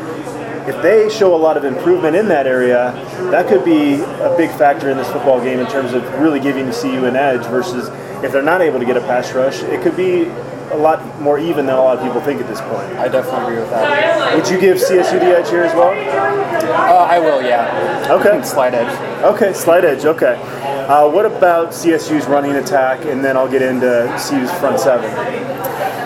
If 0.69 0.81
they 0.81 1.09
show 1.09 1.35
a 1.35 1.37
lot 1.37 1.57
of 1.57 1.65
improvement 1.65 2.15
in 2.15 2.29
that 2.29 2.47
area, 2.47 2.93
that 3.31 3.49
could 3.49 3.65
be 3.65 3.95
a 3.95 4.33
big 4.37 4.51
factor 4.51 4.89
in 4.89 4.95
this 4.95 5.11
football 5.11 5.41
game 5.41 5.59
in 5.59 5.67
terms 5.67 5.91
of 5.91 6.01
really 6.21 6.39
giving 6.39 6.71
CU 6.71 7.05
an 7.05 7.17
edge 7.17 7.45
versus 7.47 7.89
if 8.23 8.31
they're 8.31 8.41
not 8.41 8.61
able 8.61 8.79
to 8.79 8.85
get 8.85 8.95
a 8.95 9.01
pass 9.01 9.33
rush, 9.33 9.63
it 9.63 9.81
could 9.81 9.97
be 9.97 10.31
a 10.75 10.81
lot 10.81 11.21
more 11.21 11.39
even 11.39 11.65
than 11.65 11.75
a 11.75 11.81
lot 11.81 11.97
of 11.97 12.03
people 12.03 12.21
think 12.21 12.41
at 12.41 12.47
this 12.47 12.61
point. 12.61 12.91
I 12.99 13.07
definitely 13.07 13.45
agree 13.45 13.59
with 13.59 13.69
that. 13.71 14.35
Would 14.35 14.49
you 14.49 14.59
give 14.59 14.77
CSU 14.77 15.19
the 15.19 15.37
edge 15.37 15.49
here 15.49 15.63
as 15.63 15.73
well? 15.73 15.91
Uh, 15.91 17.05
I 17.05 17.19
will, 17.19 17.41
yeah. 17.41 18.07
Okay. 18.11 18.43
Slight 18.55 18.73
edge. 18.73 19.23
Okay, 19.23 19.53
slight 19.53 19.83
edge. 19.83 20.05
Okay. 20.05 20.35
Uh, 20.87 21.09
what 21.09 21.25
about 21.25 21.69
CSU's 21.69 22.27
running 22.27 22.51
attack, 22.57 23.05
and 23.05 23.23
then 23.25 23.35
I'll 23.35 23.49
get 23.49 23.63
into 23.63 23.87
CSU's 24.19 24.51
front 24.59 24.79
seven. 24.79 25.09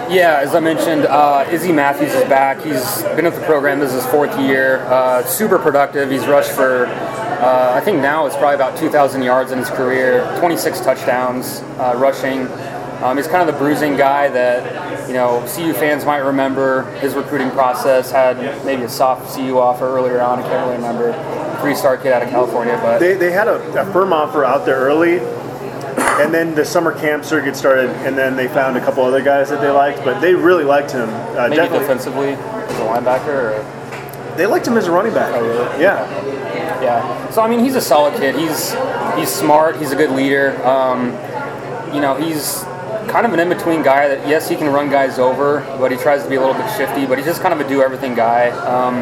Yeah, 0.09 0.39
as 0.41 0.55
I 0.55 0.59
mentioned, 0.59 1.05
uh, 1.05 1.45
Izzy 1.51 1.71
Matthews 1.71 2.13
is 2.13 2.23
back. 2.29 2.61
He's 2.61 3.03
been 3.15 3.25
at 3.25 3.35
the 3.35 3.41
program. 3.41 3.79
This 3.79 3.93
is 3.93 4.03
his 4.03 4.11
fourth 4.11 4.39
year. 4.39 4.79
Uh, 4.85 5.23
super 5.23 5.59
productive. 5.59 6.09
He's 6.09 6.25
rushed 6.25 6.51
for, 6.51 6.85
uh, 6.87 7.73
I 7.75 7.81
think 7.81 8.01
now 8.01 8.25
it's 8.25 8.35
probably 8.35 8.55
about 8.55 8.77
2,000 8.77 9.21
yards 9.21 9.51
in 9.51 9.59
his 9.59 9.69
career, 9.69 10.25
26 10.39 10.79
touchdowns 10.79 11.59
uh, 11.77 11.93
rushing. 11.97 12.47
Um, 13.03 13.15
he's 13.15 13.27
kind 13.27 13.47
of 13.47 13.53
the 13.53 13.57
bruising 13.57 13.95
guy 13.95 14.27
that 14.27 15.07
you 15.07 15.13
know 15.13 15.45
CU 15.55 15.73
fans 15.73 16.05
might 16.05 16.17
remember. 16.17 16.83
His 16.99 17.15
recruiting 17.15 17.49
process 17.51 18.11
had 18.11 18.37
maybe 18.65 18.83
a 18.83 18.89
soft 18.89 19.35
CU 19.35 19.57
offer 19.57 19.87
earlier 19.87 20.21
on. 20.21 20.39
I 20.39 20.41
can't 20.41 20.65
really 20.65 20.75
remember. 20.75 21.13
Three-star 21.61 21.97
kid 21.97 22.13
out 22.13 22.23
of 22.23 22.29
California, 22.29 22.77
but 22.81 22.99
they, 22.99 23.15
they 23.15 23.31
had 23.31 23.47
a, 23.49 23.81
a 23.81 23.91
firm 23.91 24.13
offer 24.13 24.45
out 24.45 24.65
there 24.65 24.77
early, 24.77 25.19
and 25.19 26.33
then 26.33 26.55
the 26.55 26.63
summer 26.63 26.97
camp 26.97 27.25
circuit 27.25 27.55
started, 27.55 27.89
and 28.07 28.17
then 28.17 28.35
they 28.35 28.47
found 28.47 28.77
a 28.77 28.79
couple 28.79 29.03
other 29.03 29.21
guys 29.21 29.49
that 29.49 29.59
they 29.59 29.69
liked, 29.69 30.03
but 30.05 30.19
they 30.21 30.33
really 30.33 30.63
liked 30.63 30.91
him. 30.91 31.09
Uh, 31.09 31.49
maybe 31.49 31.67
defensively 31.67 32.29
as 32.29 32.79
a 32.79 32.83
linebacker. 32.83 33.59
Or? 33.59 34.35
They 34.37 34.45
liked 34.45 34.67
him 34.67 34.77
as 34.77 34.87
a 34.87 34.91
running 34.91 35.13
back. 35.13 35.33
Oh, 35.35 35.41
really? 35.41 35.81
Yeah. 35.81 36.07
Yeah. 36.81 37.29
So 37.29 37.41
I 37.41 37.49
mean, 37.49 37.59
he's 37.59 37.75
a 37.75 37.81
solid 37.81 38.17
kid. 38.19 38.35
He's 38.35 38.73
he's 39.17 39.29
smart. 39.29 39.77
He's 39.77 39.91
a 39.91 39.97
good 39.97 40.11
leader. 40.11 40.55
Um, 40.65 41.11
you 41.93 41.99
know, 41.99 42.15
he's 42.15 42.63
kind 43.09 43.25
of 43.25 43.33
an 43.33 43.39
in-between 43.39 43.81
guy 43.81 44.07
that 44.07 44.27
yes 44.27 44.47
he 44.47 44.55
can 44.55 44.71
run 44.71 44.89
guys 44.89 45.17
over 45.17 45.61
but 45.79 45.91
he 45.91 45.97
tries 45.97 46.23
to 46.23 46.29
be 46.29 46.35
a 46.35 46.39
little 46.39 46.55
bit 46.55 46.69
shifty 46.77 47.05
but 47.05 47.17
he's 47.17 47.25
just 47.25 47.41
kind 47.41 47.53
of 47.53 47.59
a 47.59 47.67
do-everything 47.67 48.13
guy. 48.15 48.49
Um, 48.49 49.01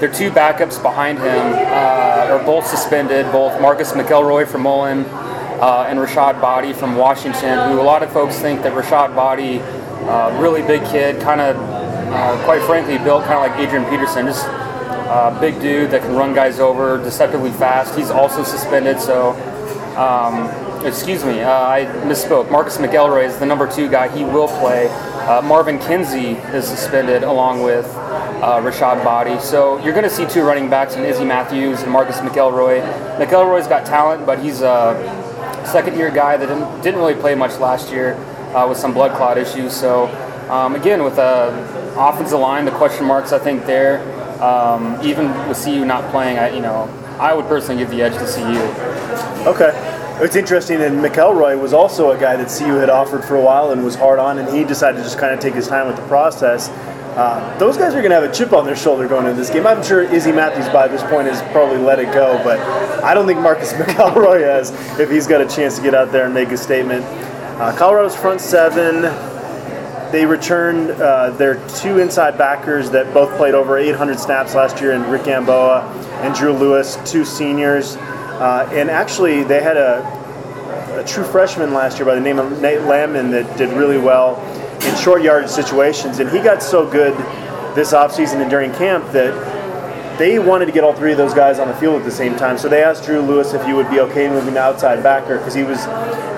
their 0.00 0.12
two 0.12 0.30
backups 0.30 0.80
behind 0.80 1.18
him 1.18 1.26
uh, 1.26 2.30
are 2.30 2.44
both 2.44 2.66
suspended 2.66 3.30
both 3.32 3.60
marcus 3.60 3.92
mcelroy 3.92 4.46
from 4.46 4.62
mullen 4.62 5.04
uh, 5.60 5.86
and 5.88 5.98
Rashaad 5.98 6.40
Boddie 6.40 6.72
from 6.72 6.96
washington 6.96 7.70
who 7.70 7.80
a 7.80 7.82
lot 7.82 8.02
of 8.02 8.12
folks 8.12 8.38
think 8.38 8.62
that 8.62 8.72
Rashaad 8.72 9.14
Boddie 9.14 9.58
uh, 10.08 10.38
really 10.40 10.62
big 10.62 10.84
kid 10.86 11.20
kind 11.20 11.40
of 11.40 11.56
uh, 11.56 12.44
quite 12.44 12.62
frankly 12.62 12.96
built 12.98 13.24
kind 13.24 13.34
of 13.34 13.50
like 13.50 13.58
adrian 13.60 13.84
peterson 13.90 14.24
just 14.24 14.46
uh, 15.08 15.38
big 15.40 15.58
dude 15.60 15.90
that 15.90 16.02
can 16.02 16.14
run 16.14 16.34
guys 16.34 16.60
over 16.60 16.98
deceptively 16.98 17.50
fast. 17.50 17.96
He's 17.96 18.10
also 18.10 18.44
suspended 18.44 19.00
so 19.00 19.30
um, 19.96 20.67
excuse 20.84 21.24
me, 21.24 21.40
uh, 21.40 21.50
I 21.50 21.84
misspoke. 22.04 22.50
Marcus 22.50 22.78
McElroy 22.78 23.26
is 23.26 23.38
the 23.38 23.46
number 23.46 23.70
two 23.70 23.88
guy. 23.88 24.08
He 24.16 24.24
will 24.24 24.48
play. 24.48 24.88
Uh, 24.88 25.42
Marvin 25.42 25.78
Kinsey 25.78 26.32
is 26.56 26.66
suspended 26.66 27.22
along 27.22 27.62
with 27.62 27.86
uh, 27.86 28.60
Rashaad 28.60 29.04
Boddie. 29.04 29.40
So 29.40 29.78
you're 29.84 29.92
going 29.92 30.04
to 30.04 30.10
see 30.10 30.26
two 30.26 30.42
running 30.42 30.70
backs 30.70 30.96
in 30.96 31.04
Izzy 31.04 31.24
Matthews 31.24 31.82
and 31.82 31.92
Marcus 31.92 32.18
McElroy. 32.18 32.80
McElroy's 33.18 33.66
got 33.66 33.84
talent, 33.84 34.24
but 34.24 34.38
he's 34.38 34.62
a 34.62 34.96
second 35.66 35.96
year 35.96 36.10
guy 36.10 36.36
that 36.36 36.46
didn't, 36.46 36.82
didn't 36.82 37.00
really 37.00 37.14
play 37.14 37.34
much 37.34 37.58
last 37.58 37.90
year 37.92 38.14
uh, 38.54 38.66
with 38.68 38.78
some 38.78 38.94
blood 38.94 39.16
clot 39.16 39.36
issues. 39.36 39.74
So 39.74 40.06
um, 40.48 40.74
again, 40.74 41.04
with 41.04 41.16
the 41.16 41.48
offensive 41.98 42.40
line, 42.40 42.64
the 42.64 42.70
question 42.70 43.04
marks 43.04 43.32
I 43.32 43.38
think 43.38 43.66
there, 43.66 44.00
um, 44.42 44.98
even 45.02 45.28
with 45.48 45.62
CU 45.62 45.84
not 45.84 46.10
playing, 46.10 46.38
I, 46.38 46.54
you 46.54 46.62
know, 46.62 46.84
I 47.18 47.34
would 47.34 47.46
personally 47.46 47.82
give 47.82 47.90
the 47.90 48.02
edge 48.02 48.14
to 48.14 48.24
CU. 48.24 49.48
Okay. 49.48 49.97
It's 50.20 50.34
interesting, 50.34 50.82
and 50.82 50.96
McElroy 50.96 51.60
was 51.60 51.72
also 51.72 52.10
a 52.10 52.18
guy 52.18 52.34
that 52.34 52.48
CU 52.48 52.74
had 52.74 52.90
offered 52.90 53.24
for 53.24 53.36
a 53.36 53.40
while 53.40 53.70
and 53.70 53.84
was 53.84 53.94
hard 53.94 54.18
on, 54.18 54.38
and 54.38 54.48
he 54.48 54.64
decided 54.64 54.98
to 54.98 55.04
just 55.04 55.16
kind 55.16 55.32
of 55.32 55.38
take 55.38 55.54
his 55.54 55.68
time 55.68 55.86
with 55.86 55.94
the 55.94 56.04
process. 56.08 56.70
Uh, 57.16 57.56
those 57.58 57.76
guys 57.76 57.94
are 57.94 58.00
going 58.00 58.10
to 58.10 58.20
have 58.20 58.28
a 58.28 58.34
chip 58.34 58.52
on 58.52 58.66
their 58.66 58.74
shoulder 58.74 59.06
going 59.06 59.26
into 59.26 59.36
this 59.36 59.48
game. 59.48 59.64
I'm 59.64 59.80
sure 59.80 60.02
Izzy 60.02 60.32
Matthews 60.32 60.68
by 60.70 60.88
this 60.88 61.04
point 61.04 61.28
has 61.28 61.40
probably 61.52 61.78
let 61.78 62.00
it 62.00 62.12
go, 62.12 62.36
but 62.42 62.58
I 63.04 63.14
don't 63.14 63.28
think 63.28 63.38
Marcus 63.38 63.72
McElroy 63.74 64.40
has 64.40 64.72
if 64.98 65.08
he's 65.08 65.28
got 65.28 65.40
a 65.40 65.46
chance 65.46 65.76
to 65.76 65.82
get 65.84 65.94
out 65.94 66.10
there 66.10 66.24
and 66.24 66.34
make 66.34 66.48
a 66.48 66.56
statement. 66.56 67.04
Uh, 67.04 67.72
Colorado's 67.76 68.16
front 68.16 68.40
seven, 68.40 69.02
they 70.10 70.26
returned 70.26 70.90
uh, 70.90 71.30
their 71.30 71.64
two 71.68 72.00
inside 72.00 72.36
backers 72.36 72.90
that 72.90 73.14
both 73.14 73.36
played 73.36 73.54
over 73.54 73.78
800 73.78 74.18
snaps 74.18 74.56
last 74.56 74.80
year, 74.80 74.90
and 74.92 75.06
Rick 75.06 75.26
Gamboa 75.26 75.82
and 76.22 76.34
Drew 76.34 76.52
Lewis, 76.52 76.98
two 77.04 77.24
seniors. 77.24 77.96
Uh, 78.38 78.68
and 78.72 78.90
actually, 78.90 79.42
they 79.42 79.60
had 79.62 79.76
a, 79.76 80.02
a, 81.00 81.04
true 81.04 81.24
freshman 81.24 81.74
last 81.74 81.98
year 81.98 82.06
by 82.06 82.14
the 82.14 82.20
name 82.20 82.38
of 82.38 82.60
Nate 82.60 82.82
Landman 82.82 83.30
that 83.32 83.58
did 83.58 83.70
really 83.70 83.98
well 83.98 84.40
in 84.86 84.96
short 84.96 85.22
yardage 85.22 85.50
situations. 85.50 86.20
And 86.20 86.30
he 86.30 86.38
got 86.38 86.62
so 86.62 86.88
good 86.88 87.14
this 87.74 87.92
offseason 87.92 88.40
and 88.40 88.48
during 88.48 88.72
camp 88.74 89.10
that 89.12 90.18
they 90.18 90.38
wanted 90.38 90.66
to 90.66 90.72
get 90.72 90.84
all 90.84 90.92
three 90.92 91.12
of 91.12 91.18
those 91.18 91.34
guys 91.34 91.58
on 91.58 91.68
the 91.68 91.74
field 91.74 91.96
at 91.96 92.04
the 92.04 92.10
same 92.10 92.36
time. 92.36 92.58
So 92.58 92.68
they 92.68 92.82
asked 92.82 93.04
Drew 93.04 93.20
Lewis 93.20 93.54
if 93.54 93.64
he 93.64 93.72
would 93.72 93.90
be 93.90 94.00
okay 94.00 94.28
moving 94.28 94.54
to 94.54 94.60
outside 94.60 95.02
backer 95.02 95.38
because 95.38 95.54
he 95.54 95.64
was 95.64 95.84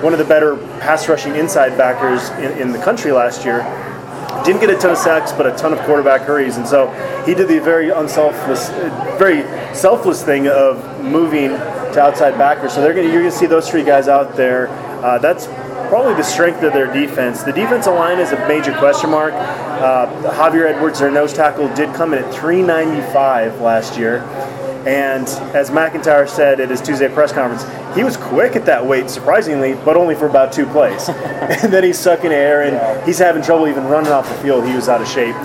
one 0.02 0.12
of 0.12 0.18
the 0.18 0.24
better 0.24 0.56
pass 0.80 1.08
rushing 1.08 1.36
inside 1.36 1.76
backers 1.76 2.30
in, 2.42 2.58
in 2.58 2.72
the 2.72 2.78
country 2.78 3.12
last 3.12 3.44
year 3.44 3.60
didn't 4.44 4.60
get 4.60 4.70
a 4.70 4.76
ton 4.76 4.92
of 4.92 4.98
sacks, 4.98 5.32
but 5.32 5.46
a 5.46 5.56
ton 5.56 5.72
of 5.72 5.78
quarterback 5.80 6.22
hurries, 6.22 6.56
and 6.56 6.66
so 6.66 6.90
he 7.26 7.34
did 7.34 7.48
the 7.48 7.58
very 7.60 7.90
unselfless, 7.90 8.70
very 9.18 9.42
selfless 9.74 10.24
thing 10.24 10.48
of 10.48 11.04
moving 11.04 11.50
to 11.94 12.00
outside 12.00 12.36
backer. 12.38 12.68
So 12.68 12.80
they're 12.80 12.94
gonna 12.94 13.08
you're 13.08 13.22
gonna 13.22 13.30
see 13.30 13.46
those 13.46 13.68
three 13.68 13.84
guys 13.84 14.08
out 14.08 14.36
there. 14.36 14.68
Uh, 15.02 15.18
that's 15.18 15.46
probably 15.88 16.14
the 16.14 16.22
strength 16.22 16.62
of 16.62 16.72
their 16.72 16.92
defense. 16.92 17.42
The 17.42 17.52
defensive 17.52 17.94
line 17.94 18.20
is 18.20 18.32
a 18.32 18.48
major 18.48 18.72
question 18.78 19.10
mark. 19.10 19.32
Uh, 19.34 20.06
Javier 20.32 20.72
Edwards, 20.72 21.00
their 21.00 21.10
nose 21.10 21.32
tackle, 21.32 21.72
did 21.74 21.92
come 21.94 22.12
in 22.12 22.22
at 22.22 22.32
395 22.32 23.60
last 23.60 23.98
year. 23.98 24.18
And 24.86 25.28
as 25.54 25.70
MacIntyre 25.70 26.26
said 26.26 26.58
at 26.60 26.70
his 26.70 26.80
Tuesday 26.80 27.08
press 27.08 27.32
conference, 27.32 27.64
he 27.94 28.02
was 28.02 28.16
quick 28.16 28.56
at 28.56 28.64
that 28.66 28.86
weight, 28.86 29.10
surprisingly, 29.10 29.74
but 29.74 29.96
only 29.96 30.14
for 30.14 30.26
about 30.26 30.52
two 30.52 30.64
plays. 30.66 31.08
and 31.08 31.72
then 31.72 31.84
he's 31.84 31.98
sucking 31.98 32.32
air 32.32 32.62
and 32.62 32.76
yeah. 32.76 33.04
he's 33.04 33.18
having 33.18 33.42
trouble 33.42 33.68
even 33.68 33.84
running 33.84 34.12
off 34.12 34.28
the 34.28 34.34
field. 34.36 34.64
He 34.64 34.74
was 34.74 34.88
out 34.88 35.02
of 35.02 35.08
shape. 35.08 35.36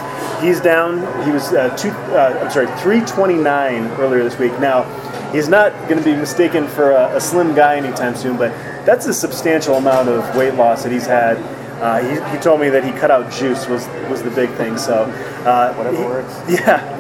He's 0.42 0.62
down. 0.62 1.00
He 1.26 1.32
was 1.32 1.52
uh, 1.54 1.76
two. 1.76 1.90
Uh, 1.90 2.40
I'm 2.44 2.52
sorry, 2.52 2.68
329 2.82 3.88
earlier 4.00 4.24
this 4.24 4.38
week. 4.38 4.52
Now 4.60 4.84
he's 5.32 5.50
not 5.50 5.72
going 5.90 5.98
to 5.98 6.04
be 6.04 6.16
mistaken 6.16 6.68
for 6.68 6.92
a, 6.92 7.16
a, 7.16 7.22
slim 7.22 7.56
guy 7.56 7.76
anytime 7.78 8.16
soon, 8.16 8.38
but 8.38 8.52
that's 8.86 9.06
a 9.06 9.14
substantial 9.14 9.76
amount 9.76 10.10
of 10.10 10.36
weight 10.36 10.56
loss 10.56 10.84
that 10.84 10.92
he's 10.92 11.06
had. 11.06 11.38
Uh, 11.82 12.00
he, 12.00 12.36
he, 12.36 12.42
told 12.42 12.62
me 12.62 12.70
that 12.70 12.84
he 12.84 12.92
cut 12.92 13.12
out 13.12 13.32
juice 13.32 13.68
was 13.68 13.86
was 14.10 14.24
the 14.24 14.32
big 14.32 14.50
thing. 14.52 14.78
So 14.78 15.04
uh, 15.46 15.74
whatever 15.74 15.98
he, 15.98 16.04
works. 16.04 16.42
Yeah. 16.50 16.94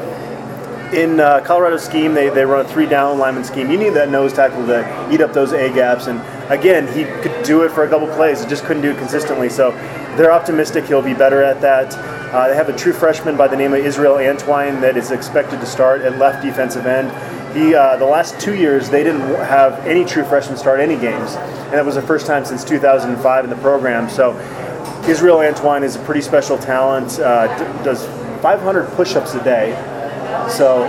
In 0.94 1.20
uh, 1.20 1.42
Colorado 1.42 1.78
scheme, 1.78 2.14
they, 2.14 2.30
they 2.30 2.46
run 2.46 2.66
a 2.66 2.70
three 2.70 2.86
down 2.86 3.18
lineman 3.18 3.44
scheme. 3.44 3.72
You 3.72 3.78
need 3.78 3.94
that 3.96 4.10
nose 4.10 4.34
tackle 4.34 4.66
to 4.68 5.10
eat 5.12 5.20
up 5.20 5.34
those 5.34 5.52
A 5.52 5.74
gaps. 5.74 6.08
And 6.08 6.22
again, 6.52 6.88
he 6.88 7.06
could 7.22 7.44
do 7.44 7.64
it 7.64 7.72
for 7.72 7.84
a 7.84 7.90
couple 7.90 8.08
plays. 8.16 8.42
It 8.42 8.50
just 8.50 8.66
couldn't 8.66 8.84
do 8.84 8.92
it 8.92 8.98
consistently. 8.98 9.50
So 9.50 9.72
they're 10.16 10.32
optimistic 10.32 10.86
he'll 10.86 11.02
be 11.02 11.14
better 11.14 11.44
at 11.44 11.60
that. 11.62 11.94
Uh, 12.34 12.48
they 12.48 12.56
have 12.56 12.70
a 12.70 12.78
true 12.78 12.94
freshman 12.94 13.36
by 13.36 13.48
the 13.48 13.56
name 13.56 13.74
of 13.74 13.80
Israel 13.80 14.16
Antwine 14.16 14.80
that 14.82 14.96
is 14.96 15.12
expected 15.12 15.60
to 15.60 15.66
start 15.66 16.02
at 16.02 16.18
left 16.18 16.44
defensive 16.44 16.86
end. 16.86 17.10
He, 17.56 17.74
uh, 17.74 17.96
the 17.96 18.06
last 18.06 18.38
two 18.38 18.54
years, 18.54 18.90
they 18.90 19.02
didn't 19.02 19.22
have 19.22 19.80
any 19.88 20.04
true 20.04 20.26
freshmen 20.26 20.58
start 20.58 20.82
any 20.82 20.98
games, 20.98 21.36
and 21.36 21.74
that 21.74 21.86
was 21.86 21.96
the 21.96 22.02
first 22.02 22.28
time 22.28 22.44
since 22.44 22.66
2005 22.66 23.44
in 23.46 23.50
the 23.50 23.56
program. 23.56 24.10
So, 24.10 24.38
Israel 25.08 25.38
Antwine 25.38 25.82
is 25.82 25.96
a 25.96 26.00
pretty 26.00 26.20
special 26.20 26.58
talent. 26.58 27.18
Uh, 27.18 27.48
d- 27.58 27.84
does 27.86 28.06
500 28.42 28.90
push-ups 28.96 29.36
a 29.36 29.44
day. 29.46 29.72
So, 30.50 30.84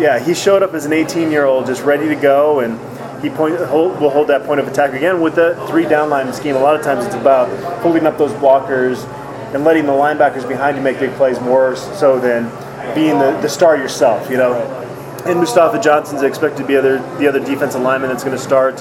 yeah, 0.00 0.18
he 0.18 0.34
showed 0.34 0.64
up 0.64 0.74
as 0.74 0.86
an 0.86 0.90
18-year-old, 0.90 1.66
just 1.66 1.84
ready 1.84 2.08
to 2.08 2.16
go, 2.16 2.58
and 2.58 2.80
he 3.22 3.30
point, 3.30 3.56
hold, 3.58 4.00
will 4.00 4.10
hold 4.10 4.26
that 4.26 4.42
point 4.42 4.58
of 4.58 4.66
attack 4.66 4.94
again 4.94 5.20
with 5.20 5.36
the 5.36 5.54
three 5.68 5.84
downline 5.84 6.34
scheme. 6.34 6.56
A 6.56 6.58
lot 6.58 6.74
of 6.74 6.82
times 6.82 7.06
it's 7.06 7.14
about 7.14 7.48
holding 7.80 8.06
up 8.06 8.18
those 8.18 8.32
blockers 8.32 9.06
and 9.54 9.62
letting 9.62 9.86
the 9.86 9.92
linebackers 9.92 10.48
behind 10.48 10.76
you 10.76 10.82
make 10.82 10.98
big 10.98 11.12
plays 11.12 11.38
more 11.38 11.76
so 11.76 12.18
than 12.18 12.50
being 12.92 13.20
the, 13.20 13.38
the 13.40 13.48
star 13.48 13.76
yourself. 13.76 14.28
You 14.28 14.38
know. 14.38 14.81
And 15.24 15.38
Mustafa 15.38 15.80
Johnson's 15.80 16.22
expected 16.22 16.62
to 16.62 16.66
be 16.66 16.76
other, 16.76 16.98
the 17.18 17.28
other 17.28 17.38
defensive 17.38 17.80
lineman 17.80 18.10
that's 18.10 18.24
going 18.24 18.36
to 18.36 18.42
start. 18.42 18.80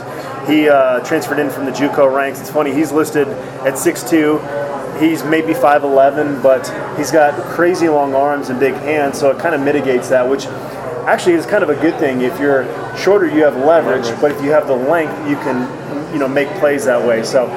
He 0.50 0.68
uh, 0.68 1.00
transferred 1.02 1.38
in 1.38 1.52
from 1.52 1.66
the 1.66 1.72
JUCO 1.72 2.12
ranks. 2.14 2.40
It's 2.40 2.50
funny, 2.50 2.74
he's 2.74 2.92
listed 2.92 3.28
at 3.28 3.76
6'2". 3.76 5.00
He's 5.00 5.24
maybe 5.24 5.54
5'11", 5.54 6.42
but 6.42 6.68
he's 6.98 7.12
got 7.12 7.34
crazy 7.54 7.90
long 7.90 8.14
arms 8.16 8.50
and 8.50 8.60
big 8.60 8.74
hands, 8.74 9.20
so 9.20 9.30
it 9.32 9.40
kind 9.40 9.54
of 9.54 9.62
mitigates 9.62 10.10
that, 10.10 10.28
which 10.28 10.48
actually 11.06 11.34
is 11.34 11.46
kind 11.46 11.64
of 11.64 11.70
a 11.70 11.76
good 11.76 11.98
thing. 12.00 12.22
If 12.22 12.40
you're 12.40 12.66
shorter, 12.98 13.28
you 13.28 13.44
have 13.44 13.56
leverage, 13.56 14.20
but 14.20 14.32
if 14.32 14.44
you 14.44 14.52
have 14.52 14.68
the 14.68 14.76
length, 14.76 15.30
you 15.30 15.36
can 15.38 16.14
you 16.14 16.20
know 16.20 16.28
make 16.28 16.50
plays 16.60 16.86
that 16.86 17.06
way. 17.06 17.24
So 17.24 17.48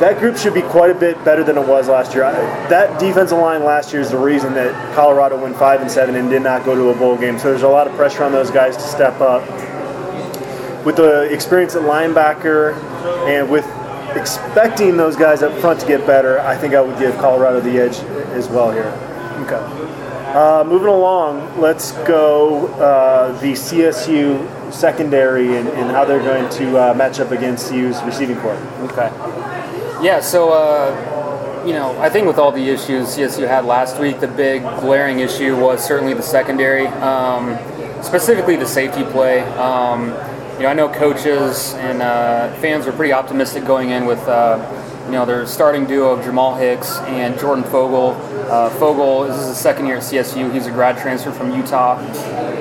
that 0.00 0.18
group 0.18 0.36
should 0.36 0.54
be 0.54 0.62
quite 0.62 0.90
a 0.90 0.94
bit 0.94 1.22
better 1.24 1.42
than 1.42 1.58
it 1.58 1.66
was 1.66 1.88
last 1.88 2.14
year. 2.14 2.22
That 2.70 3.00
defensive 3.00 3.38
line 3.38 3.64
last 3.64 3.92
year 3.92 4.00
is 4.00 4.10
the 4.10 4.18
reason 4.18 4.54
that 4.54 4.94
Colorado 4.94 5.40
went 5.40 5.56
five 5.56 5.80
and 5.80 5.90
seven 5.90 6.14
and 6.14 6.30
did 6.30 6.42
not 6.42 6.64
go 6.64 6.74
to 6.74 6.90
a 6.90 6.94
bowl 6.94 7.16
game. 7.16 7.38
So 7.38 7.50
there's 7.50 7.62
a 7.62 7.68
lot 7.68 7.88
of 7.88 7.94
pressure 7.94 8.22
on 8.22 8.30
those 8.30 8.50
guys 8.50 8.76
to 8.76 8.82
step 8.82 9.20
up. 9.20 9.42
With 10.84 10.96
the 10.96 11.22
experience 11.32 11.74
at 11.74 11.82
linebacker 11.82 12.74
and 13.28 13.50
with 13.50 13.66
expecting 14.16 14.96
those 14.96 15.16
guys 15.16 15.42
up 15.42 15.52
front 15.60 15.80
to 15.80 15.86
get 15.86 16.06
better, 16.06 16.40
I 16.40 16.56
think 16.56 16.74
I 16.74 16.80
would 16.80 16.98
give 16.98 17.16
Colorado 17.18 17.60
the 17.60 17.78
edge 17.78 17.98
as 18.32 18.48
well 18.48 18.70
here. 18.70 18.92
Okay. 19.44 19.88
Uh, 20.28 20.62
moving 20.62 20.88
along, 20.88 21.58
let's 21.58 21.92
go 22.06 22.68
uh, 22.74 23.32
the 23.40 23.52
CSU 23.52 24.72
secondary 24.72 25.56
and, 25.56 25.68
and, 25.68 25.90
how 25.90 26.04
they're 26.04 26.18
going 26.18 26.48
to 26.50 26.76
uh, 26.76 26.94
match 26.94 27.18
up 27.18 27.30
against 27.30 27.70
CU's 27.70 28.02
receiving 28.02 28.36
corps. 28.40 28.54
Okay. 28.92 29.08
Yeah, 30.00 30.20
so, 30.20 30.50
uh, 30.50 31.64
you 31.66 31.72
know, 31.72 31.98
I 32.00 32.08
think 32.08 32.28
with 32.28 32.38
all 32.38 32.52
the 32.52 32.68
issues 32.68 33.08
CSU 33.08 33.48
had 33.48 33.64
last 33.64 33.98
week, 33.98 34.20
the 34.20 34.28
big 34.28 34.62
glaring 34.62 35.18
issue 35.18 35.56
was 35.56 35.84
certainly 35.84 36.14
the 36.14 36.22
secondary, 36.22 36.86
um, 36.86 37.58
specifically 38.04 38.54
the 38.54 38.66
safety 38.66 39.02
play. 39.02 39.40
Um, 39.40 40.10
you 40.54 40.62
know, 40.62 40.68
I 40.68 40.74
know 40.74 40.88
coaches 40.88 41.74
and 41.74 42.00
uh, 42.00 42.52
fans 42.60 42.86
were 42.86 42.92
pretty 42.92 43.12
optimistic 43.12 43.64
going 43.64 43.90
in 43.90 44.06
with, 44.06 44.20
uh, 44.28 44.64
you 45.06 45.12
know, 45.12 45.26
their 45.26 45.46
starting 45.46 45.84
duo 45.84 46.10
of 46.10 46.24
Jamal 46.24 46.54
Hicks 46.54 46.98
and 46.98 47.36
Jordan 47.36 47.64
Fogal. 47.64 48.14
Uh, 48.48 48.70
Fogal 48.78 49.26
this 49.26 49.36
is 49.40 49.48
his 49.48 49.58
second 49.58 49.86
year 49.86 49.96
at 49.96 50.04
CSU. 50.04 50.52
He's 50.54 50.66
a 50.66 50.70
grad 50.70 50.96
transfer 50.96 51.32
from 51.32 51.56
Utah. 51.56 51.98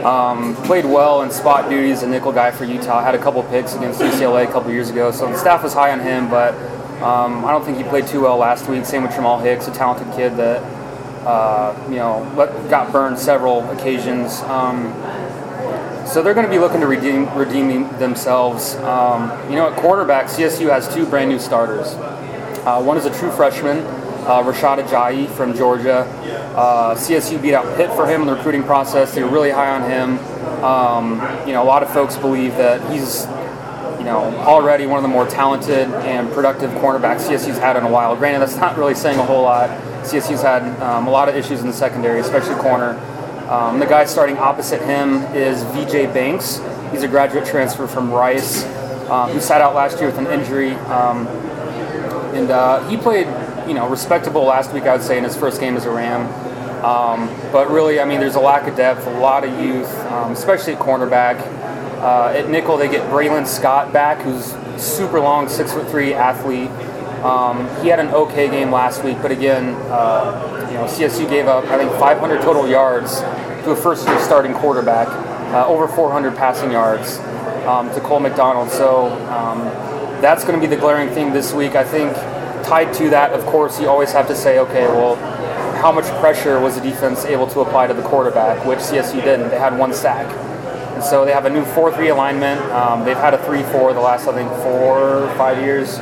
Um, 0.03 0.56
played 0.56 0.86
well 0.86 1.22
in 1.22 1.29
spot 1.29 1.70
duties, 1.70 2.01
a 2.01 2.08
nickel 2.08 2.32
guy 2.32 2.50
for 2.50 2.65
Utah. 2.65 3.03
Had 3.03 3.13
a 3.13 3.20
couple 3.20 3.44
picks 3.44 3.75
against 3.75 4.00
UCLA 4.00 4.48
a 4.48 4.51
couple 4.51 4.72
years 4.72 4.89
ago, 4.89 5.12
so 5.12 5.27
the 5.27 5.38
staff 5.38 5.62
was 5.62 5.74
high 5.74 5.91
on 5.91 6.00
him, 6.00 6.29
but 6.29 6.56
um, 7.01 7.45
I 7.45 7.51
don't 7.51 7.63
think 7.63 7.77
he 7.77 7.83
played 7.83 8.07
too 8.07 8.21
well 8.21 8.37
last 8.37 8.67
week. 8.67 8.85
Same 8.85 9.03
with 9.03 9.13
Jamal 9.13 9.39
Hicks, 9.39 9.67
a 9.67 9.71
talented 9.71 10.11
kid 10.15 10.35
that 10.37 10.63
uh, 11.27 11.75
you 11.89 11.97
know 11.97 12.23
got 12.69 12.91
burned 12.91 13.19
several 13.19 13.69
occasions. 13.69 14.41
Um, 14.41 14.93
so 16.07 16.23
they're 16.23 16.33
going 16.33 16.45
to 16.45 16.51
be 16.51 16.57
looking 16.57 16.79
to 16.79 16.87
redeem 16.87 17.83
themselves. 17.99 18.75
Um, 18.77 19.29
you 19.49 19.57
know, 19.57 19.69
at 19.69 19.77
quarterback, 19.77 20.27
CSU 20.27 20.69
has 20.69 20.91
two 20.93 21.05
brand 21.05 21.29
new 21.29 21.37
starters. 21.37 21.87
Uh, 22.65 22.81
one 22.81 22.97
is 22.97 23.05
a 23.05 23.19
true 23.19 23.29
freshman, 23.31 23.79
uh, 24.25 24.41
Rashad 24.41 24.83
Ajayi 24.83 25.27
from 25.27 25.53
Georgia. 25.55 25.99
Uh, 26.55 26.95
CSU 26.95 27.41
beat 27.41 27.53
out 27.53 27.77
Pitt 27.77 27.91
for 27.91 28.07
him 28.07 28.21
in 28.21 28.27
the 28.27 28.35
recruiting 28.35 28.63
process. 28.63 29.13
They 29.13 29.21
were 29.21 29.29
really 29.29 29.51
high 29.51 29.69
on 29.69 29.89
him. 29.89 30.17
Um, 30.63 31.47
you 31.47 31.53
know, 31.53 31.61
a 31.61 31.65
lot 31.65 31.83
of 31.83 31.93
folks 31.93 32.15
believe 32.15 32.55
that 32.55 32.89
he's 32.91 33.27
know, 34.03 34.35
already 34.39 34.85
one 34.85 34.97
of 34.97 35.03
the 35.03 35.09
more 35.09 35.27
talented 35.27 35.89
and 35.89 36.31
productive 36.31 36.71
cornerbacks 36.71 37.27
CSU's 37.27 37.57
had 37.57 37.75
in 37.77 37.83
a 37.83 37.89
while. 37.89 38.15
Granted, 38.15 38.39
that's 38.39 38.57
not 38.57 38.77
really 38.77 38.95
saying 38.95 39.19
a 39.19 39.25
whole 39.25 39.43
lot. 39.43 39.69
CSU's 40.03 40.41
had 40.41 40.63
um, 40.81 41.07
a 41.07 41.11
lot 41.11 41.29
of 41.29 41.35
issues 41.35 41.61
in 41.61 41.67
the 41.67 41.73
secondary, 41.73 42.19
especially 42.19 42.55
corner. 42.55 42.91
Um, 43.49 43.79
the 43.79 43.86
guy 43.86 44.05
starting 44.05 44.38
opposite 44.38 44.81
him 44.81 45.23
is 45.33 45.63
VJ 45.63 46.13
Banks. 46.13 46.62
He's 46.91 47.03
a 47.03 47.07
graduate 47.07 47.45
transfer 47.45 47.88
from 47.88 48.12
Rice, 48.12 48.65
um, 49.10 49.31
who 49.31 49.39
sat 49.39 49.62
out 49.62 49.73
last 49.73 49.99
year 49.99 50.10
with 50.10 50.17
an 50.17 50.27
injury. 50.27 50.71
Um, 50.71 51.27
and 52.36 52.51
uh, 52.51 52.88
he 52.89 52.97
played, 52.97 53.27
you 53.67 53.73
know, 53.73 53.89
respectable 53.89 54.43
last 54.43 54.73
week, 54.73 54.83
I 54.83 54.93
would 54.93 55.05
say, 55.05 55.17
in 55.17 55.23
his 55.23 55.36
first 55.36 55.60
game 55.60 55.75
as 55.75 55.86
a 55.86 55.91
Ram. 55.91 56.27
Um, 56.83 57.27
but 57.51 57.71
really, 57.71 57.99
I 57.99 58.05
mean, 58.05 58.19
there's 58.19 58.36
a 58.36 58.39
lack 58.39 58.67
of 58.67 58.75
depth, 58.75 59.07
a 59.07 59.19
lot 59.19 59.43
of 59.43 59.60
youth, 59.60 59.93
um, 60.05 60.33
especially 60.33 60.73
at 60.73 60.79
cornerback. 60.79 61.38
Uh, 61.97 62.33
at 62.36 62.49
nickel, 62.49 62.77
they 62.77 62.88
get 62.88 63.10
Braylon 63.10 63.47
Scott 63.47 63.91
back, 63.91 64.21
who's 64.21 64.55
super 64.81 65.19
long, 65.19 65.49
six 65.49 65.73
foot 65.73 65.89
three 65.89 66.13
athlete. 66.13 66.69
Um, 67.23 67.67
he 67.81 67.89
had 67.89 67.99
an 67.99 68.10
okay 68.10 68.49
game 68.49 68.71
last 68.71 69.03
week, 69.03 69.17
but 69.21 69.31
again, 69.31 69.73
uh, 69.89 70.67
you 70.69 70.75
know, 70.75 70.86
CSU 70.86 71.27
gave 71.27 71.47
up 71.47 71.65
I 71.65 71.77
think 71.77 71.91
500 71.99 72.41
total 72.41 72.67
yards 72.67 73.19
to 73.63 73.71
a 73.71 73.75
first-year 73.75 74.19
starting 74.19 74.53
quarterback, 74.53 75.07
uh, 75.53 75.67
over 75.67 75.88
400 75.88 76.36
passing 76.36 76.71
yards 76.71 77.17
um, 77.65 77.91
to 77.93 77.99
Cole 78.01 78.19
McDonald. 78.19 78.69
So 78.69 79.07
um, 79.29 79.60
that's 80.21 80.43
going 80.43 80.60
to 80.60 80.62
be 80.62 80.73
the 80.73 80.79
glaring 80.79 81.10
thing 81.10 81.33
this 81.33 81.53
week. 81.53 81.75
I 81.75 81.83
think 81.83 82.13
tied 82.63 82.93
to 82.95 83.10
that, 83.10 83.31
of 83.31 83.45
course, 83.45 83.79
you 83.79 83.89
always 83.89 84.12
have 84.12 84.27
to 84.27 84.36
say, 84.36 84.60
okay, 84.60 84.88
well, 84.88 85.15
how 85.81 85.91
much 85.91 86.05
pressure 86.19 86.60
was 86.60 86.75
the 86.75 86.81
defense 86.81 87.25
able 87.25 87.47
to 87.47 87.62
apply 87.62 87.88
to 87.88 87.93
the 87.93 88.01
quarterback, 88.03 88.65
which 88.65 88.79
CSU 88.79 89.23
didn't. 89.23 89.49
They 89.49 89.60
had 89.60 89.77
one 89.77 89.93
sack. 89.93 90.27
And 90.97 91.05
so 91.05 91.25
they 91.25 91.31
have 91.31 91.45
a 91.45 91.49
new 91.51 91.63
4 91.63 91.93
3 91.93 92.07
alignment. 92.07 92.60
Um, 92.71 93.05
they've 93.05 93.15
had 93.15 93.36
a 93.36 93.45
3 93.45 93.62
4 93.62 93.93
the 93.93 93.99
last, 93.99 94.27
I 94.27 94.33
think, 94.33 94.49
four 94.63 95.25
or 95.25 95.36
five 95.36 95.63
years. 95.63 95.99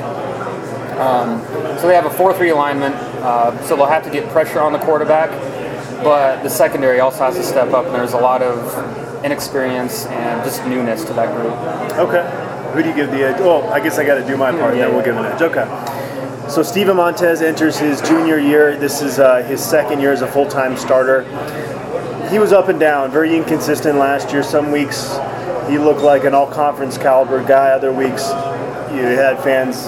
Um, 0.97 1.41
so 1.79 1.89
they 1.89 1.95
have 1.95 2.05
a 2.05 2.09
4 2.09 2.33
3 2.33 2.47
alignment. 2.51 2.95
Uh, 2.95 3.61
so 3.65 3.75
they'll 3.75 3.87
have 3.87 4.05
to 4.05 4.09
get 4.09 4.29
pressure 4.29 4.61
on 4.61 4.71
the 4.71 4.79
quarterback. 4.79 5.31
But 6.01 6.43
the 6.43 6.49
secondary 6.49 7.01
also 7.01 7.25
has 7.25 7.35
to 7.35 7.43
step 7.43 7.73
up, 7.73 7.87
and 7.87 7.93
there's 7.93 8.13
a 8.13 8.17
lot 8.17 8.41
of 8.41 9.25
inexperience 9.25 10.05
and 10.05 10.41
just 10.45 10.65
newness 10.65 11.03
to 11.03 11.11
that 11.11 11.35
group. 11.35 11.51
Okay. 11.99 12.71
Who 12.71 12.81
do 12.81 12.87
you 12.87 12.95
give 12.95 13.11
the 13.11 13.21
edge? 13.21 13.41
Oh, 13.41 13.67
I 13.67 13.81
guess 13.81 13.99
I 13.99 14.05
got 14.05 14.15
to 14.15 14.25
do 14.25 14.37
my 14.37 14.51
part, 14.51 14.75
yeah, 14.75 14.85
then 14.85 14.95
we'll 14.95 15.03
give 15.03 15.17
an 15.17 15.25
edge. 15.25 15.41
Okay. 15.41 16.47
So 16.47 16.63
Steven 16.63 16.95
Montez 16.95 17.41
enters 17.41 17.77
his 17.77 17.99
junior 17.99 18.39
year. 18.39 18.77
This 18.77 19.01
is 19.01 19.19
uh, 19.19 19.43
his 19.43 19.61
second 19.61 19.99
year 19.99 20.13
as 20.13 20.21
a 20.21 20.27
full-time 20.27 20.77
starter 20.77 21.25
he 22.29 22.39
was 22.39 22.51
up 22.51 22.69
and 22.69 22.79
down, 22.79 23.11
very 23.11 23.35
inconsistent 23.35 23.97
last 23.97 24.31
year. 24.31 24.43
Some 24.43 24.71
weeks 24.71 25.17
he 25.69 25.77
looked 25.77 26.01
like 26.01 26.23
an 26.23 26.33
all-conference 26.33 26.97
caliber 26.97 27.43
guy. 27.43 27.71
Other 27.71 27.91
weeks 27.91 28.29
you 28.93 29.01
had 29.01 29.41
fans 29.43 29.87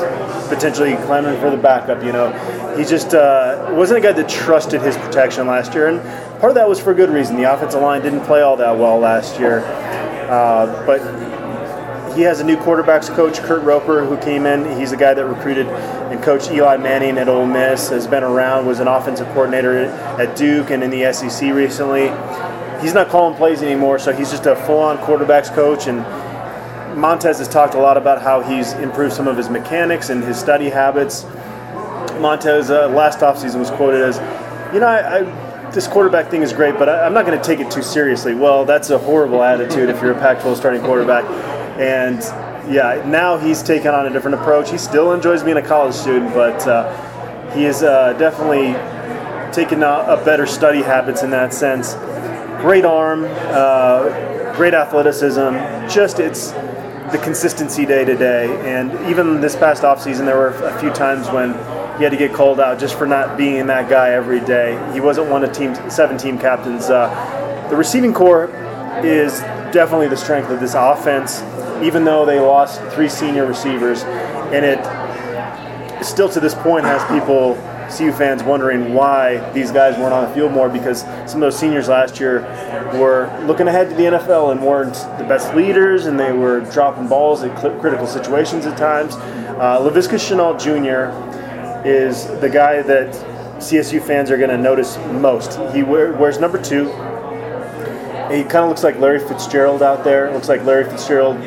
potentially 0.50 0.95
clamoring 1.06 1.39
for 1.39 1.50
the 1.50 1.58
backup. 1.58 2.04
You 2.04 2.12
know, 2.12 2.32
he 2.78 2.84
just 2.84 3.13
uh, 3.13 3.67
wasn't 3.71 4.00
a 4.00 4.02
guy 4.02 4.12
that 4.12 4.30
trusted 4.30 4.82
his 4.82 4.97
protection 4.97 5.47
last 5.47 5.73
year, 5.73 5.88
and 5.88 6.02
part 6.39 6.52
of 6.52 6.56
that 6.56 6.67
was 6.67 6.80
for 6.80 6.93
good 6.93 7.10
reason. 7.10 7.38
The 7.38 7.52
offensive 7.52 7.82
line 7.82 8.02
didn't 8.02 8.21
play 8.26 8.41
all 8.41 8.58
that 8.58 8.78
well 8.78 9.00
last 9.00 9.39
year, 9.39 9.62
uh, 10.30 10.86
but 10.86 11.02
he 12.18 12.24
has 12.24 12.40
a 12.40 12.44
new 12.44 12.58
quarterbacks 12.58 13.14
coach, 13.16 13.38
Kurt 13.38 13.62
Roper, 13.62 14.04
who 14.04 14.18
came 14.18 14.48
in. 14.48 14.80
He's 14.80 14.92
a 14.92 14.98
guy 14.98 15.14
that 15.14 15.24
recruited 15.24 15.68
and 15.68 16.22
coached 16.24 16.50
Eli 16.50 16.76
Manning 16.78 17.20
at 17.20 17.30
Ole 17.30 17.46
Miss, 17.46 17.90
has 17.90 18.08
been 18.08 18.24
around, 18.24 18.66
was 18.66 18.80
an 18.80 18.88
offensive 18.88 19.28
coordinator 19.28 19.86
at 19.86 20.36
Duke 20.36 20.72
and 20.72 20.84
in 20.84 20.90
the 20.90 21.14
SEC 21.14 21.54
recently. 21.54 22.10
He's 22.82 22.96
not 22.96 23.10
calling 23.10 23.38
plays 23.38 23.62
anymore, 23.62 24.00
so 24.00 24.12
he's 24.12 24.32
just 24.32 24.48
a 24.48 24.56
full-on 24.56 24.98
quarterbacks 24.98 25.54
coach. 25.54 25.86
And 25.86 26.00
Montez 27.00 27.38
has 27.38 27.48
talked 27.48 27.76
a 27.76 27.80
lot 27.80 27.98
about 27.98 28.20
how 28.20 28.42
he's 28.42 28.74
improved 28.74 29.14
some 29.14 29.28
of 29.28 29.38
his 29.38 29.52
mechanics 29.52 30.10
and 30.10 30.24
his 30.24 30.40
study 30.40 30.72
habits. 30.72 31.24
Montez 32.20 32.72
uh, 32.72 32.88
last 32.88 33.20
offseason 33.20 33.60
was 33.60 33.70
quoted 33.70 34.02
as, 34.02 34.18
you 34.74 34.80
know, 34.80 34.88
I, 34.88 35.20
I 35.20 35.72
this 35.72 35.88
quarterback 35.88 36.32
thing 36.32 36.42
is 36.42 36.54
great, 36.54 36.80
but 36.80 36.90
I, 36.90 37.06
am 37.06 37.14
not 37.14 37.28
going 37.28 37.40
to 37.40 37.46
take 37.46 37.60
it 37.60 37.70
too 37.70 37.84
seriously. 37.84 38.34
Well, 38.34 38.66
that's 38.66 38.90
a 38.90 38.98
horrible 38.98 39.44
attitude 39.44 39.90
if 39.90 40.02
you're 40.02 40.14
a 40.14 40.20
Pac-12 40.20 40.56
starting 40.56 40.82
quarterback. 40.82 41.26
And 41.80 42.20
yeah, 42.72 43.04
now 43.06 43.38
he's 43.38 43.63
taken 43.63 43.94
on 43.94 44.08
a 44.08 44.10
different 44.10 44.40
approach. 44.40 44.72
He 44.72 44.78
still 44.78 45.13
enjoys 45.13 45.44
being 45.44 45.58
a 45.58 45.62
college 45.62 45.96
student, 45.96 46.34
but 46.34 46.68
uh, 46.68 47.54
he 47.54 47.63
has 47.63 47.84
uh, 47.84 48.13
definitely 48.13 48.74
taken 49.54 49.84
up 49.84 50.24
better 50.26 50.46
study 50.46 50.82
habits 50.82 51.24
in 51.24 51.30
that 51.32 51.54
sense. 51.54 51.94
Great 52.62 52.86
arm, 52.86 53.26
uh, 53.28 54.54
great 54.56 54.74
athleticism. 54.74 55.56
Just 55.88 56.20
it's 56.20 56.52
the 57.12 57.20
consistency 57.24 57.86
day 57.86 58.04
to 58.04 58.16
day. 58.16 58.48
And 58.70 58.92
even 59.10 59.40
this 59.40 59.56
past 59.56 59.84
offseason, 59.84 60.26
there 60.26 60.38
were 60.38 60.50
a 60.50 60.80
few 60.80 60.92
times 60.92 61.30
when 61.30 61.54
he 61.98 62.04
had 62.04 62.12
to 62.12 62.18
get 62.18 62.34
called 62.34 62.60
out 62.60 62.80
just 62.80 62.98
for 62.98 63.08
not 63.08 63.38
being 63.38 63.68
that 63.68 63.90
guy 63.90 64.12
every 64.12 64.40
day. 64.42 64.78
He 64.94 65.00
wasn't 65.00 65.30
one 65.30 65.44
of 65.44 65.54
team 65.54 65.74
seven 65.90 66.18
team 66.18 66.38
captains. 66.38 66.90
Uh, 66.90 67.68
the 67.70 67.76
receiving 67.76 68.13
corps 68.13 68.50
is 69.04 69.40
definitely 69.72 70.08
the 70.08 70.18
strength 70.18 70.50
of 70.50 70.60
this 70.60 70.74
offense 70.74 71.42
even 71.84 72.04
though 72.04 72.26
they 72.26 72.40
lost 72.40 72.82
three 72.94 73.10
senior 73.10 73.46
receivers, 73.46 74.04
and 74.04 74.66
it 74.66 76.06
still 76.06 76.30
to 76.30 76.40
this 76.40 76.54
point 76.56 76.86
has 76.86 77.04
people 77.12 77.56
CU 77.96 78.12
fans 78.12 78.44
wondering 78.44 78.94
why 78.94 79.38
these 79.52 79.72
guys 79.72 79.98
weren't 79.98 80.13
on 80.13 80.28
the 80.28 80.36
field 80.36 80.52
more 80.52 80.70
because 80.70 81.02
some 81.02 81.36
of 81.36 81.40
those 81.40 81.58
seniors 81.58 81.88
last 81.88 82.20
year 82.20 82.42
were 83.00 83.32
looking 83.46 83.68
ahead 83.68 83.90
to 83.90 83.96
the 83.96 84.04
NFL 84.04 84.52
and 84.52 84.62
weren't 84.62 84.96
the 85.18 85.26
best 85.28 85.56
leaders 85.56 86.06
and 86.06 86.20
they 86.20 86.32
were 86.32 86.62
dropping 86.72 87.08
balls 87.08 87.44
at 87.44 87.56
critical 87.80 88.06
situations 88.06 88.66
at 88.66 88.78
times. 88.78 89.16
Uh, 89.16 89.80
Laviska 89.80 90.18
Shenault 90.18 90.60
Jr. 90.60 91.88
is 91.88 92.28
the 92.42 92.50
guy 92.50 92.82
that 92.82 93.13
CSU 93.62 94.02
fans 94.06 94.30
are 94.30 94.38
going 94.38 94.50
to 94.50 94.58
notice 94.58 94.98
most. 95.13 95.60
He 95.74 95.84
wear, 95.84 96.13
wears 96.13 96.40
number 96.40 96.62
two. 96.62 96.92
He 98.32 98.44
kind 98.44 98.63
of 98.63 98.70
looks 98.70 98.84
like 98.84 99.00
Larry 99.00 99.20
Fitzgerald 99.20 99.82
out 99.82 100.04
there. 100.04 100.32
Looks 100.34 100.50
like 100.50 100.63
Larry 100.66 100.84
Fitzgerald 100.84 101.38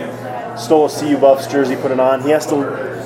stole 0.59 0.87
a 0.87 0.88
CU 0.88 1.19
Buffs 1.19 1.47
jersey, 1.47 1.77
put 1.77 1.90
it 1.90 2.01
on. 2.01 2.23
He 2.23 2.31
has 2.31 2.47
to 2.47 2.57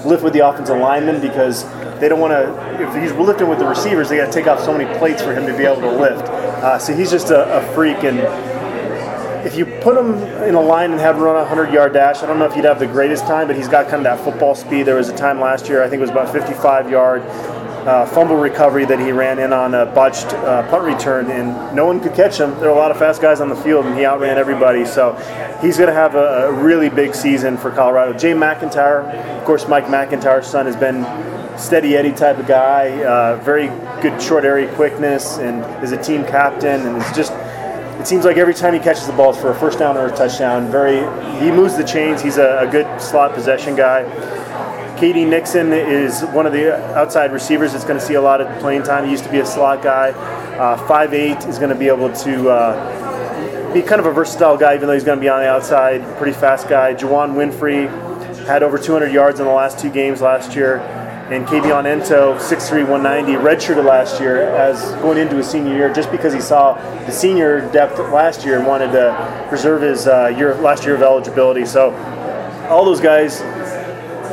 lift 0.06 0.22
with 0.22 0.32
the 0.32 0.46
offensive 0.46 0.78
lineman 0.78 1.20
because 1.20 1.64
they 1.98 2.08
don't 2.08 2.20
want 2.20 2.32
to. 2.32 2.82
If 2.82 3.02
he's 3.02 3.12
lifting 3.12 3.48
with 3.48 3.58
the 3.58 3.66
receivers, 3.66 4.08
they 4.08 4.16
got 4.16 4.26
to 4.26 4.32
take 4.32 4.46
off 4.46 4.60
so 4.60 4.76
many 4.76 4.92
plates 4.98 5.22
for 5.22 5.34
him 5.34 5.46
to 5.46 5.56
be 5.56 5.64
able 5.64 5.82
to 5.82 5.90
lift. 5.90 6.24
Uh, 6.24 6.78
so 6.78 6.94
he's 6.94 7.10
just 7.10 7.30
a, 7.30 7.58
a, 7.58 7.74
freak. 7.74 8.04
And 8.04 8.18
if 9.46 9.56
you 9.56 9.66
put 9.66 9.96
him 9.96 10.14
in 10.44 10.54
a 10.54 10.60
line 10.60 10.92
and 10.92 11.00
have 11.00 11.16
him 11.16 11.22
run 11.22 11.36
a 11.36 11.40
100 11.40 11.72
yard 11.72 11.92
dash, 11.92 12.22
I 12.22 12.26
don't 12.26 12.38
know 12.38 12.46
if 12.46 12.54
he'd 12.54 12.64
have 12.64 12.78
the 12.78 12.86
greatest 12.86 13.26
time, 13.26 13.46
but 13.46 13.56
he's 13.56 13.68
got 13.68 13.88
kind 13.88 14.04
of 14.06 14.16
that 14.16 14.24
football 14.24 14.54
speed. 14.54 14.84
There 14.84 14.96
was 14.96 15.08
a 15.08 15.16
time 15.16 15.40
last 15.40 15.68
year, 15.68 15.82
I 15.82 15.88
think 15.88 15.98
it 15.98 16.02
was 16.02 16.10
about 16.10 16.32
55 16.32 16.90
yard 16.90 17.22
uh, 17.86 18.06
fumble 18.06 18.36
recovery 18.36 18.84
that 18.86 18.98
he 18.98 19.12
ran 19.12 19.38
in 19.38 19.52
on 19.52 19.74
a 19.74 19.86
botched 19.86 20.26
uh, 20.26 20.68
punt 20.70 20.84
return, 20.84 21.30
and 21.30 21.76
no 21.76 21.84
one 21.84 22.00
could 22.00 22.14
catch 22.14 22.38
him. 22.38 22.50
There 22.60 22.70
were 22.70 22.74
a 22.74 22.78
lot 22.78 22.90
of 22.90 22.98
fast 22.98 23.20
guys 23.20 23.40
on 23.40 23.48
the 23.48 23.56
field, 23.56 23.86
and 23.86 23.96
he 23.96 24.04
outran 24.06 24.38
everybody. 24.38 24.84
So 24.84 25.12
he's 25.60 25.76
going 25.76 25.88
to 25.88 25.94
have 25.94 26.14
a, 26.14 26.48
a, 26.48 26.52
really 26.52 26.88
big 26.88 27.14
season 27.14 27.56
for 27.58 27.70
Colorado. 27.70 28.16
Jay 28.16 28.32
MacIntyre, 28.32 29.02
of 29.02 29.44
course, 29.44 29.68
Mike 29.68 29.90
MacIntyre's 29.90 30.46
son 30.46 30.66
has 30.66 30.76
been 30.76 31.04
steady 31.58 31.96
Eddie 31.96 32.12
type 32.12 32.38
of 32.38 32.46
guy, 32.46 33.04
uh, 33.04 33.36
very 33.44 33.68
good 34.00 34.20
short 34.20 34.44
area 34.44 34.72
quickness, 34.74 35.38
and 35.38 35.62
is 35.84 35.92
a 35.92 36.02
team 36.02 36.24
captain, 36.24 36.86
and 36.86 36.96
it's 36.96 37.14
just. 37.14 37.32
It 38.00 38.08
seems 38.08 38.24
like 38.24 38.36
every 38.36 38.54
time 38.54 38.74
he 38.74 38.80
catches 38.80 39.06
the 39.06 39.12
ball, 39.12 39.32
for 39.32 39.50
a 39.50 39.54
first 39.54 39.78
down 39.78 39.96
or 39.96 40.08
a 40.08 40.16
touchdown. 40.16 40.70
Very, 40.70 40.98
he 41.38 41.50
moves 41.50 41.76
the 41.76 41.84
chains. 41.84 42.20
He's 42.20 42.38
a, 42.38 42.58
a 42.58 42.66
good 42.66 43.00
slot 43.00 43.34
possession 43.34 43.76
guy. 43.76 44.02
KD 44.96 45.28
Nixon 45.28 45.72
is 45.72 46.22
one 46.26 46.46
of 46.46 46.52
the 46.52 46.74
outside 46.96 47.32
receivers 47.32 47.72
that's 47.72 47.84
going 47.84 47.98
to 47.98 48.04
see 48.04 48.14
a 48.14 48.20
lot 48.20 48.40
of 48.40 48.60
playing 48.60 48.84
time. 48.84 49.04
He 49.04 49.10
used 49.10 49.24
to 49.24 49.30
be 49.30 49.40
a 49.40 49.46
slot 49.46 49.82
guy. 49.82 50.10
Uh, 50.10 50.78
5'8 50.86 51.48
is 51.48 51.58
going 51.58 51.70
to 51.70 51.74
be 51.74 51.88
able 51.88 52.12
to 52.12 52.48
uh, 52.48 53.74
be 53.74 53.82
kind 53.82 54.00
of 54.00 54.06
a 54.06 54.12
versatile 54.12 54.56
guy, 54.56 54.76
even 54.76 54.86
though 54.86 54.94
he's 54.94 55.02
going 55.02 55.18
to 55.18 55.20
be 55.20 55.28
on 55.28 55.40
the 55.40 55.48
outside. 55.48 56.00
Pretty 56.16 56.32
fast 56.32 56.68
guy. 56.68 56.94
Juwann 56.94 57.34
Winfree 57.34 57.88
had 58.46 58.62
over 58.62 58.78
200 58.78 59.12
yards 59.12 59.40
in 59.40 59.46
the 59.46 59.52
last 59.52 59.80
two 59.80 59.90
games 59.90 60.20
last 60.20 60.54
year. 60.54 60.78
And 61.30 61.44
Kabion 61.44 61.84
Ento, 61.84 62.38
6'3", 62.38 62.88
190, 62.88 63.32
redshirted 63.32 63.84
last 63.84 64.20
year 64.20 64.42
as 64.42 64.80
going 65.02 65.18
into 65.18 65.36
his 65.36 65.50
senior 65.50 65.74
year 65.74 65.92
just 65.92 66.12
because 66.12 66.32
he 66.32 66.40
saw 66.40 66.74
the 67.06 67.10
senior 67.10 67.68
depth 67.72 67.98
last 67.98 68.44
year 68.44 68.58
and 68.58 68.66
wanted 68.66 68.92
to 68.92 69.46
preserve 69.48 69.82
his 69.82 70.06
uh, 70.06 70.26
year 70.38 70.54
last 70.56 70.84
year 70.84 70.94
of 70.94 71.02
eligibility. 71.02 71.64
So 71.64 71.92
all 72.68 72.84
those 72.84 73.00
guys 73.00 73.40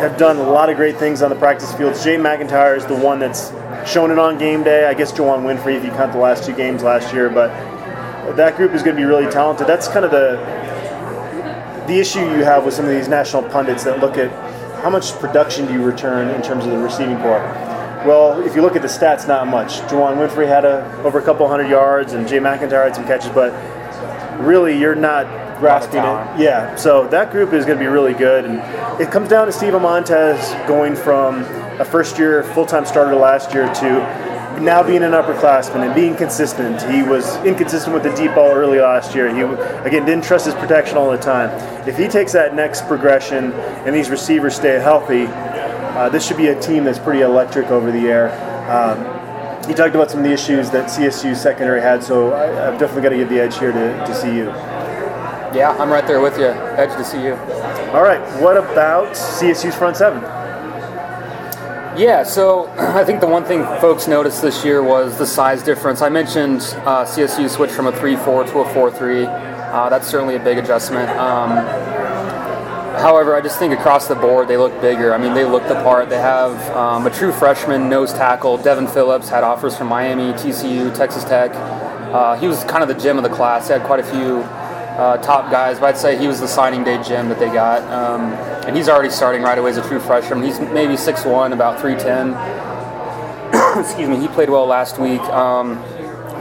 have 0.01 0.17
done 0.17 0.37
a 0.37 0.43
lot 0.43 0.69
of 0.71 0.77
great 0.77 0.97
things 0.97 1.21
on 1.21 1.29
the 1.29 1.35
practice 1.35 1.71
fields. 1.75 2.03
Jay 2.03 2.17
MacIntyre 2.17 2.75
is 2.75 2.85
the 2.87 2.95
one 2.95 3.19
that's 3.19 3.51
shown 3.85 4.09
it 4.09 4.17
on 4.17 4.39
game 4.39 4.63
day. 4.63 4.85
I 4.85 4.95
guess 4.95 5.11
Juwann 5.11 5.43
Winfree, 5.43 5.75
if 5.75 5.85
you 5.85 5.91
count 5.91 6.11
the 6.11 6.17
last 6.17 6.43
two 6.43 6.55
games 6.55 6.81
last 6.81 7.13
year, 7.13 7.29
but 7.29 7.49
that 8.35 8.57
group 8.57 8.73
is 8.73 8.81
going 8.81 8.95
to 8.95 8.99
be 8.99 9.05
really 9.05 9.29
talented. 9.31 9.67
That's 9.67 9.87
kind 9.87 10.03
of 10.03 10.11
the 10.11 10.37
the 11.87 11.99
issue 11.99 12.19
you 12.19 12.43
have 12.43 12.65
with 12.65 12.73
some 12.73 12.85
of 12.85 12.91
these 12.91 13.07
national 13.07 13.43
pundits 13.49 13.83
that 13.83 13.99
look 13.99 14.17
at 14.17 14.31
how 14.81 14.89
much 14.89 15.11
production 15.19 15.67
do 15.67 15.73
you 15.73 15.83
return 15.83 16.29
in 16.29 16.41
terms 16.41 16.65
of 16.65 16.71
the 16.71 16.77
receiving 16.77 17.17
corps. 17.17 17.41
Well, 18.05 18.41
if 18.43 18.55
you 18.55 18.63
look 18.63 18.75
at 18.75 18.81
the 18.81 18.87
stats, 18.87 19.27
not 19.27 19.45
much. 19.47 19.79
Juwann 19.81 20.17
Winfree 20.17 20.47
had 20.47 20.65
a, 20.65 20.83
over 21.03 21.19
a 21.19 21.21
couple 21.21 21.47
hundred 21.47 21.69
yards, 21.69 22.13
and 22.13 22.27
Jay 22.27 22.39
MacIntyre 22.39 22.85
had 22.85 22.95
some 22.95 23.05
catches, 23.05 23.29
but 23.29 23.51
really, 24.45 24.77
you're 24.77 24.95
not 24.95 25.25
grasping 25.59 25.99
it. 25.99 26.39
Yeah, 26.39 26.75
so 26.75 27.07
that 27.07 27.31
group 27.31 27.53
is 27.53 27.65
going 27.65 27.77
to 27.77 27.83
be 27.83 27.87
really 27.87 28.13
good, 28.13 28.45
and 28.45 28.59
it 29.01 29.11
comes 29.11 29.29
down 29.29 29.45
to 29.45 29.51
Steve 29.51 29.73
Montez 29.73 30.53
going 30.67 30.95
from 30.95 31.43
a 31.79 31.85
first-year 31.85 32.43
full-time 32.43 32.85
starter 32.85 33.15
last 33.15 33.53
year 33.53 33.71
to 33.75 34.31
now 34.59 34.83
being 34.83 35.01
an 35.01 35.11
upperclassman 35.13 35.85
and 35.85 35.95
being 35.95 36.15
consistent. 36.15 36.81
He 36.91 37.01
was 37.01 37.37
inconsistent 37.45 37.93
with 37.93 38.03
the 38.03 38.13
deep 38.15 38.35
ball 38.35 38.51
early 38.51 38.79
last 38.79 39.15
year. 39.15 39.33
He 39.33 39.41
again 39.87 40.05
didn't 40.05 40.23
trust 40.23 40.45
his 40.45 40.53
protection 40.55 40.97
all 40.97 41.09
the 41.09 41.17
time. 41.17 41.49
If 41.87 41.97
he 41.97 42.07
takes 42.07 42.33
that 42.33 42.53
next 42.53 42.85
progression 42.87 43.53
and 43.53 43.95
these 43.95 44.09
receivers 44.09 44.55
stay 44.55 44.79
healthy, 44.79 45.25
uh, 45.27 46.09
this 46.09 46.27
should 46.27 46.37
be 46.37 46.47
a 46.47 46.59
team 46.59 46.83
that's 46.83 46.99
pretty 46.99 47.21
electric 47.21 47.67
over 47.67 47.91
the 47.91 48.07
air. 48.07 48.29
Um, 48.69 49.20
he 49.71 49.77
talked 49.77 49.95
about 49.95 50.11
some 50.11 50.19
of 50.19 50.25
the 50.25 50.33
issues 50.33 50.69
that 50.71 50.89
CSU 50.89 51.33
secondary 51.33 51.79
had, 51.79 52.03
so 52.03 52.33
I, 52.33 52.47
have 52.47 52.77
definitely 52.77 53.03
got 53.03 53.09
to 53.09 53.15
give 53.15 53.29
the 53.29 53.39
edge 53.39 53.57
here 53.57 53.71
to, 53.71 54.05
to 54.05 54.21
CU. 54.21 54.47
Yeah, 55.57 55.73
I'm 55.79 55.89
right 55.89 56.05
there 56.05 56.19
with 56.19 56.37
you. 56.37 56.47
Edge 56.47 56.89
to 56.97 57.09
CU. 57.09 57.35
All 57.95 58.03
right, 58.03 58.19
what 58.41 58.57
about 58.57 59.15
CSU's 59.15 59.73
front 59.73 59.95
seven? 59.95 60.21
Yeah, 61.97 62.23
so 62.23 62.67
I 62.77 63.05
think 63.05 63.21
the 63.21 63.27
one 63.27 63.45
thing 63.45 63.63
folks 63.79 64.09
noticed 64.09 64.41
this 64.41 64.65
year 64.65 64.83
was 64.83 65.17
the 65.17 65.25
size 65.25 65.63
difference. 65.63 66.01
I 66.01 66.09
mentioned 66.09 66.59
uh, 66.85 67.05
CSU 67.05 67.49
switched 67.49 67.73
from 67.73 67.87
a 67.87 67.97
3 67.97 68.17
4 68.17 68.43
to 68.43 68.59
a 68.59 68.73
4 68.73 68.91
3. 68.91 69.25
Uh, 69.25 69.89
that's 69.89 70.05
certainly 70.05 70.35
a 70.35 70.43
big 70.43 70.57
adjustment. 70.57 71.09
Um, 71.11 71.51
however, 72.99 73.35
I 73.35 73.41
just 73.41 73.57
think 73.59 73.73
across 73.73 74.07
the 74.07 74.15
board 74.15 74.47
they 74.47 74.57
look 74.57 74.79
bigger. 74.81 75.13
I 75.13 75.17
mean, 75.17 75.33
they 75.33 75.45
look 75.45 75.67
the 75.67 75.75
part. 75.75 76.09
They 76.09 76.17
have 76.17 76.59
um, 76.75 77.05
a 77.07 77.09
true 77.09 77.31
freshman 77.31 77.89
nose 77.89 78.13
tackle. 78.13 78.57
Devin 78.57 78.87
Phillips 78.87 79.29
had 79.29 79.43
offers 79.43 79.77
from 79.77 79.87
Miami, 79.87 80.33
TCU, 80.33 80.93
Texas 80.95 81.23
Tech. 81.23 81.51
Uh, 81.53 82.35
he 82.37 82.47
was 82.47 82.63
kind 82.65 82.83
of 82.83 82.89
the 82.89 83.01
gem 83.01 83.17
of 83.17 83.23
the 83.23 83.29
class. 83.29 83.67
He 83.67 83.73
had 83.73 83.83
quite 83.83 83.99
a 83.99 84.03
few 84.03 84.39
uh, 84.97 85.17
top 85.17 85.49
guys, 85.49 85.79
but 85.79 85.85
I'd 85.85 85.97
say 85.97 86.17
he 86.17 86.27
was 86.27 86.39
the 86.39 86.47
signing 86.47 86.83
day 86.83 87.01
gem 87.01 87.29
that 87.29 87.39
they 87.39 87.47
got. 87.47 87.81
Um, 87.83 88.33
and 88.67 88.75
he's 88.75 88.89
already 88.89 89.09
starting 89.09 89.41
right 89.41 89.57
away 89.57 89.71
as 89.71 89.77
a 89.77 89.87
true 89.87 89.99
freshman. 89.99 90.43
He's 90.43 90.59
maybe 90.59 90.93
6'1", 90.93 91.53
about 91.53 91.79
310. 91.79 92.35
Excuse 93.79 94.09
me, 94.09 94.19
he 94.19 94.27
played 94.27 94.49
well 94.49 94.65
last 94.65 94.99
week. 94.99 95.21
Um, 95.21 95.77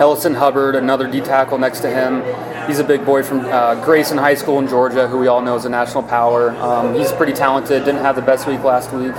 Ellison 0.00 0.32
Hubbard, 0.32 0.76
another 0.76 1.06
D 1.10 1.20
tackle 1.20 1.58
next 1.58 1.80
to 1.80 1.90
him. 1.90 2.22
He's 2.66 2.78
a 2.78 2.84
big 2.84 3.04
boy 3.04 3.22
from 3.22 3.40
uh, 3.40 3.84
Grayson 3.84 4.16
High 4.16 4.34
School 4.34 4.58
in 4.58 4.66
Georgia, 4.66 5.06
who 5.06 5.18
we 5.18 5.26
all 5.26 5.42
know 5.42 5.56
is 5.56 5.66
a 5.66 5.68
national 5.68 6.04
power. 6.04 6.52
Um, 6.52 6.94
he's 6.94 7.12
pretty 7.12 7.34
talented, 7.34 7.84
didn't 7.84 8.00
have 8.00 8.16
the 8.16 8.22
best 8.22 8.46
week 8.46 8.64
last 8.64 8.92
week. 8.94 9.14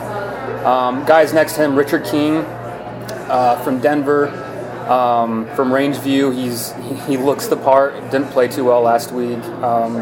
Um, 0.66 1.06
guys 1.06 1.34
next 1.34 1.54
to 1.54 1.62
him, 1.62 1.76
Richard 1.78 2.04
King 2.04 2.38
uh, 2.38 3.62
from 3.64 3.80
Denver. 3.80 4.30
Um, 4.90 5.46
from 5.56 5.70
Rangeview, 5.70 6.34
he's 6.36 6.74
he 7.06 7.16
looks 7.16 7.46
the 7.46 7.58
part. 7.58 7.94
Didn't 8.10 8.30
play 8.30 8.48
too 8.48 8.66
well 8.66 8.82
last 8.82 9.12
week. 9.12 9.38
Um, 9.62 9.94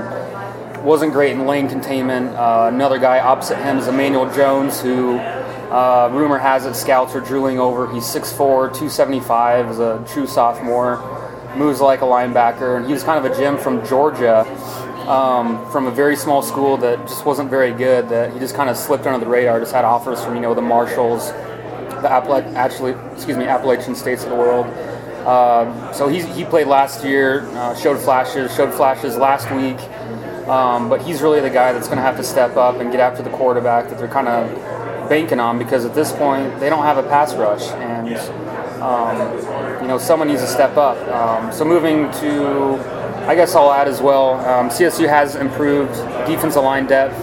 wasn't 0.83 1.11
great 1.11 1.33
in 1.33 1.45
lane 1.45 1.67
containment. 1.67 2.29
Uh, 2.29 2.69
another 2.73 2.99
guy 2.99 3.19
opposite 3.19 3.57
him 3.57 3.79
is 3.79 3.87
Emmanuel 3.87 4.33
Jones, 4.33 4.79
who 4.79 5.19
uh, 5.69 6.09
rumor 6.11 6.37
has 6.37 6.65
it 6.65 6.75
scouts 6.75 7.15
are 7.15 7.21
drooling 7.21 7.59
over. 7.59 7.91
He's 7.91 8.03
6'4", 8.03 8.69
275, 8.69 9.69
is 9.69 9.79
a 9.79 10.03
true 10.07 10.25
sophomore. 10.25 10.97
Moves 11.55 11.81
like 11.81 12.01
a 12.01 12.05
linebacker, 12.05 12.77
and 12.77 12.85
he 12.85 12.93
was 12.93 13.03
kind 13.03 13.23
of 13.23 13.31
a 13.31 13.35
gem 13.35 13.57
from 13.57 13.85
Georgia, 13.85 14.45
um, 15.09 15.69
from 15.71 15.87
a 15.87 15.91
very 15.91 16.15
small 16.15 16.41
school 16.41 16.77
that 16.77 16.99
just 17.07 17.25
wasn't 17.25 17.49
very 17.49 17.71
good. 17.71 18.07
That 18.09 18.31
he 18.33 18.39
just 18.39 18.55
kind 18.55 18.69
of 18.69 18.77
slipped 18.77 19.07
under 19.07 19.19
the 19.23 19.29
radar. 19.29 19.59
Just 19.59 19.73
had 19.73 19.83
offers 19.83 20.23
from 20.23 20.35
you 20.35 20.41
know 20.41 20.53
the 20.53 20.61
Marshalls, 20.61 21.31
the 21.31 22.07
Appala- 22.07 22.53
actually, 22.53 22.91
excuse 23.13 23.35
me, 23.35 23.45
Appalachian 23.45 23.95
states 23.95 24.23
of 24.23 24.29
the 24.29 24.35
world. 24.35 24.67
Uh, 25.25 25.91
so 25.91 26.07
he, 26.07 26.21
he 26.21 26.45
played 26.45 26.67
last 26.67 27.03
year, 27.03 27.41
uh, 27.49 27.75
showed 27.75 27.99
flashes, 27.99 28.55
showed 28.55 28.73
flashes 28.73 29.17
last 29.17 29.51
week. 29.51 29.79
Um, 30.47 30.89
but 30.89 31.01
he's 31.01 31.21
really 31.21 31.41
the 31.41 31.49
guy 31.49 31.73
that's 31.73 31.87
going 31.87 31.97
to 31.97 32.03
have 32.03 32.17
to 32.17 32.23
step 32.23 32.57
up 32.57 32.79
and 32.79 32.91
get 32.91 32.99
after 32.99 33.21
the 33.21 33.29
quarterback 33.29 33.89
that 33.89 33.99
they're 33.99 34.07
kind 34.07 34.27
of 34.27 34.49
banking 35.09 35.39
on 35.39 35.57
because 35.57 35.85
at 35.85 35.95
this 35.95 36.11
point 36.11 36.59
they 36.59 36.69
don't 36.69 36.83
have 36.83 36.97
a 36.97 37.03
pass 37.03 37.33
rush 37.35 37.67
and 37.71 38.15
um, 38.81 39.81
you 39.81 39.87
know 39.87 39.97
someone 39.97 40.27
needs 40.27 40.41
to 40.41 40.47
step 40.47 40.77
up. 40.77 40.97
Um, 41.09 41.51
so 41.51 41.65
moving 41.65 42.11
to, 42.21 42.75
I 43.27 43.35
guess 43.35 43.55
I'll 43.55 43.71
add 43.71 43.87
as 43.87 44.01
well. 44.01 44.35
Um, 44.47 44.69
CSU 44.69 45.07
has 45.07 45.35
improved 45.35 45.93
defensive 46.27 46.63
line 46.63 46.85
depth. 46.85 47.15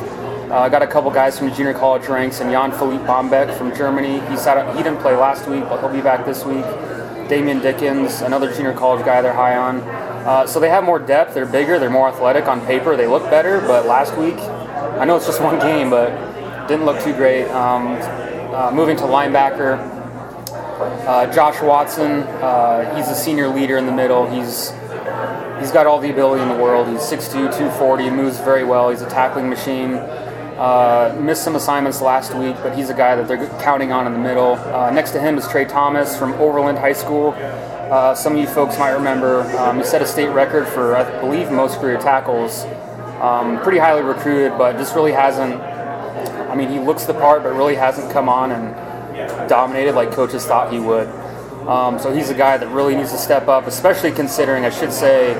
Uh, 0.51 0.68
got 0.68 0.83
a 0.83 0.87
couple 0.87 1.11
guys 1.11 1.38
from 1.38 1.49
the 1.51 1.57
junior 1.57 1.75
college 1.75 2.07
ranks, 2.07 2.40
and 2.40 2.51
Jan 2.51 2.70
Philippe 2.70 3.05
Bombek 3.05 3.57
from 3.59 3.75
Germany. 3.75 4.20
He 4.31 4.37
sat, 4.37 4.77
he 4.77 4.83
didn't 4.83 5.01
play 5.01 5.16
last 5.16 5.49
week, 5.49 5.64
but 5.64 5.81
he'll 5.81 5.92
be 5.92 6.01
back 6.01 6.25
this 6.25 6.44
week. 6.44 6.64
Damian 7.29 7.61
Dickens, 7.61 8.20
another 8.20 8.53
junior 8.55 8.72
college 8.72 9.05
guy 9.05 9.20
they're 9.20 9.33
high 9.33 9.57
on. 9.57 9.81
Uh, 9.81 10.46
so 10.46 10.61
they 10.61 10.68
have 10.68 10.85
more 10.85 11.01
depth. 11.01 11.35
They're 11.35 11.46
bigger. 11.46 11.81
They're 11.81 11.90
more 11.90 12.09
athletic 12.09 12.46
on 12.46 12.64
paper. 12.64 12.96
They 12.96 13.09
look 13.09 13.25
better. 13.25 13.61
But 13.61 13.87
last 13.87 14.16
week, 14.16 14.37
I 14.38 15.05
know 15.05 15.16
it's 15.16 15.27
just 15.27 15.40
one 15.51 15.59
game, 15.59 15.90
but 15.90 16.36
didn't 16.68 16.85
look 16.85 17.02
too 17.02 17.12
great. 17.12 17.48
Um, 17.48 17.98
uh, 18.52 18.70
moving 18.72 18.96
to 18.96 19.05
linebacker, 19.05 19.79
uh, 21.07 21.33
Josh 21.33 21.61
Watson. 21.62 22.22
Uh, 22.22 22.96
he's 22.96 23.09
a 23.09 23.14
senior 23.14 23.48
leader 23.48 23.76
in 23.76 23.87
the 23.87 23.92
middle. 23.92 24.26
He's 24.26 24.70
he's 25.61 25.70
got 25.70 25.87
all 25.87 26.00
the 26.00 26.11
ability 26.11 26.42
in 26.42 26.48
the 26.48 26.62
world. 26.62 26.88
He's 26.88 27.00
6'2", 27.00 27.33
240, 27.33 28.11
moves 28.11 28.38
very 28.38 28.64
well. 28.64 28.90
He's 28.90 29.02
a 29.02 29.09
tackling 29.09 29.48
machine. 29.48 29.94
Uh, 29.94 31.14
missed 31.20 31.44
some 31.44 31.55
assignments 31.55 32.00
last 32.00 32.35
week, 32.35 32.57
but 32.62 32.74
he's 32.74 32.88
a 32.88 32.94
guy 32.94 33.14
that 33.14 33.29
they're 33.29 33.46
counting 33.61 33.92
on 33.92 34.07
in 34.07 34.12
the 34.14 34.18
middle. 34.18 34.55
Uh, 34.55 34.90
next 34.90 35.11
to 35.11 35.20
him 35.20 35.37
is 35.37 35.46
Trey 35.48 35.66
Thomas 35.66 36.16
from 36.16 36.33
Overland 36.35 36.79
High 36.79 36.94
School. 36.94 37.33
Some 38.16 38.33
of 38.33 38.38
you 38.38 38.46
folks 38.46 38.79
might 38.79 38.92
remember 38.92 39.42
um, 39.59 39.76
he 39.76 39.85
set 39.85 40.02
a 40.02 40.07
state 40.07 40.29
record 40.31 40.66
for, 40.66 40.96
I 40.96 41.20
believe, 41.20 41.50
most 41.50 41.79
career 41.79 41.98
tackles. 41.98 42.64
Um, 43.20 43.61
pretty 43.62 43.79
highly 43.79 44.02
recruited, 44.02 44.59
but 44.59 44.76
just 44.76 44.94
really 44.94 45.12
hasn't. 45.12 45.76
I 46.57 46.59
mean, 46.59 46.71
he 46.71 46.79
looks 46.79 47.05
the 47.05 47.12
part, 47.12 47.42
but 47.42 47.53
really 47.53 47.75
hasn't 47.75 48.11
come 48.11 48.31
on 48.31 48.51
and 48.51 49.47
dominated 49.47 49.95
like 49.95 50.11
coaches 50.11 50.47
thought 50.47 50.73
he 50.73 50.79
would. 50.79 51.07
Um, 51.69 51.99
so 51.99 52.14
he's 52.14 52.31
a 52.31 52.35
guy 52.35 52.57
that 52.57 52.69
really 52.69 52.97
needs 52.97 53.12
to 53.12 53.19
step 53.19 53.47
up, 53.47 53.66
especially 53.66 54.11
considering, 54.11 54.64
I 54.64 54.71
should 54.71 54.90
say, 54.90 55.35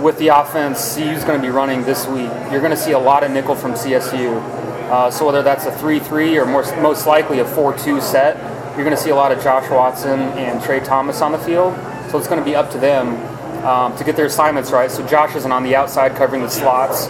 with 0.00 0.16
the 0.18 0.28
offense 0.28 0.94
CU's 0.94 1.24
going 1.24 1.40
to 1.40 1.44
be 1.44 1.50
running 1.50 1.82
this 1.82 2.06
week, 2.06 2.30
you're 2.52 2.60
going 2.60 2.70
to 2.70 2.76
see 2.76 2.92
a 2.92 2.98
lot 2.98 3.24
of 3.24 3.32
nickel 3.32 3.56
from 3.56 3.72
CSU. 3.72 4.40
Uh, 4.88 5.10
so 5.10 5.26
whether 5.26 5.42
that's 5.42 5.66
a 5.66 5.72
3-3 5.72 6.40
or 6.40 6.46
more, 6.46 6.62
most 6.80 7.08
likely 7.08 7.40
a 7.40 7.44
4-2 7.44 8.00
set, 8.00 8.36
you're 8.76 8.84
going 8.84 8.96
to 8.96 9.02
see 9.02 9.10
a 9.10 9.16
lot 9.16 9.32
of 9.32 9.42
Josh 9.42 9.68
Watson 9.68 10.20
and 10.20 10.62
Trey 10.62 10.78
Thomas 10.78 11.22
on 11.22 11.32
the 11.32 11.38
field. 11.38 11.74
So 12.12 12.18
it's 12.18 12.28
going 12.28 12.38
to 12.38 12.44
be 12.44 12.54
up 12.54 12.70
to 12.70 12.78
them 12.78 13.16
um, 13.64 13.96
to 13.96 14.04
get 14.04 14.14
their 14.14 14.26
assignments 14.26 14.70
right. 14.70 14.92
So 14.92 15.04
Josh 15.08 15.34
isn't 15.34 15.50
on 15.50 15.64
the 15.64 15.74
outside 15.74 16.14
covering 16.14 16.42
the 16.42 16.50
slots 16.50 17.08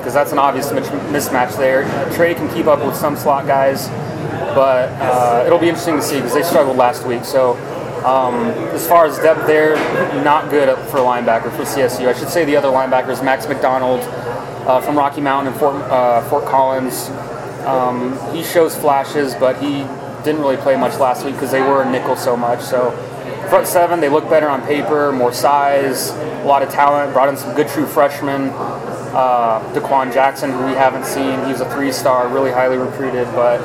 because 0.00 0.14
that's 0.14 0.32
an 0.32 0.38
obvious 0.38 0.70
mismatch 0.70 1.56
there. 1.56 1.84
Trey 2.14 2.34
can 2.34 2.52
keep 2.54 2.66
up 2.66 2.84
with 2.84 2.96
some 2.96 3.16
slot 3.16 3.46
guys, 3.46 3.88
but 4.54 4.88
uh, 5.00 5.44
it'll 5.46 5.58
be 5.58 5.68
interesting 5.68 5.96
to 5.96 6.02
see 6.02 6.16
because 6.16 6.34
they 6.34 6.42
struggled 6.42 6.76
last 6.76 7.06
week. 7.06 7.24
So 7.24 7.52
um, 8.04 8.34
as 8.74 8.88
far 8.88 9.04
as 9.04 9.18
depth 9.18 9.46
there, 9.46 9.76
not 10.24 10.48
good 10.50 10.74
for 10.88 10.98
linebacker 10.98 11.54
for 11.54 11.64
CSU. 11.64 12.08
I 12.08 12.18
should 12.18 12.30
say 12.30 12.46
the 12.46 12.56
other 12.56 12.68
linebackers, 12.68 13.22
Max 13.22 13.46
McDonald 13.46 14.00
uh, 14.66 14.80
from 14.80 14.96
Rocky 14.96 15.20
Mountain 15.20 15.52
and 15.52 15.60
Fort, 15.60 15.74
uh, 15.74 16.22
Fort 16.30 16.46
Collins. 16.46 17.10
Um, 17.66 18.18
he 18.34 18.42
shows 18.42 18.74
flashes, 18.74 19.34
but 19.34 19.60
he 19.60 19.84
didn't 20.24 20.40
really 20.40 20.56
play 20.56 20.76
much 20.76 20.98
last 20.98 21.24
week 21.24 21.34
because 21.34 21.50
they 21.50 21.60
were 21.60 21.82
a 21.82 21.90
nickel 21.90 22.16
so 22.16 22.36
much. 22.36 22.60
So 22.60 22.90
front 23.50 23.66
seven, 23.66 24.00
they 24.00 24.08
look 24.08 24.28
better 24.30 24.48
on 24.48 24.62
paper, 24.62 25.12
more 25.12 25.32
size, 25.32 26.10
a 26.10 26.44
lot 26.44 26.62
of 26.62 26.70
talent. 26.70 27.12
Brought 27.12 27.28
in 27.28 27.36
some 27.36 27.54
good 27.54 27.68
true 27.68 27.86
freshmen. 27.86 28.48
Uh, 29.12 29.60
Daquan 29.72 30.12
Jackson, 30.12 30.52
who 30.52 30.66
we 30.66 30.72
haven't 30.72 31.04
seen, 31.04 31.44
he's 31.46 31.60
a 31.60 31.68
three-star, 31.74 32.28
really 32.28 32.52
highly 32.52 32.78
recruited, 32.78 33.26
but 33.34 33.60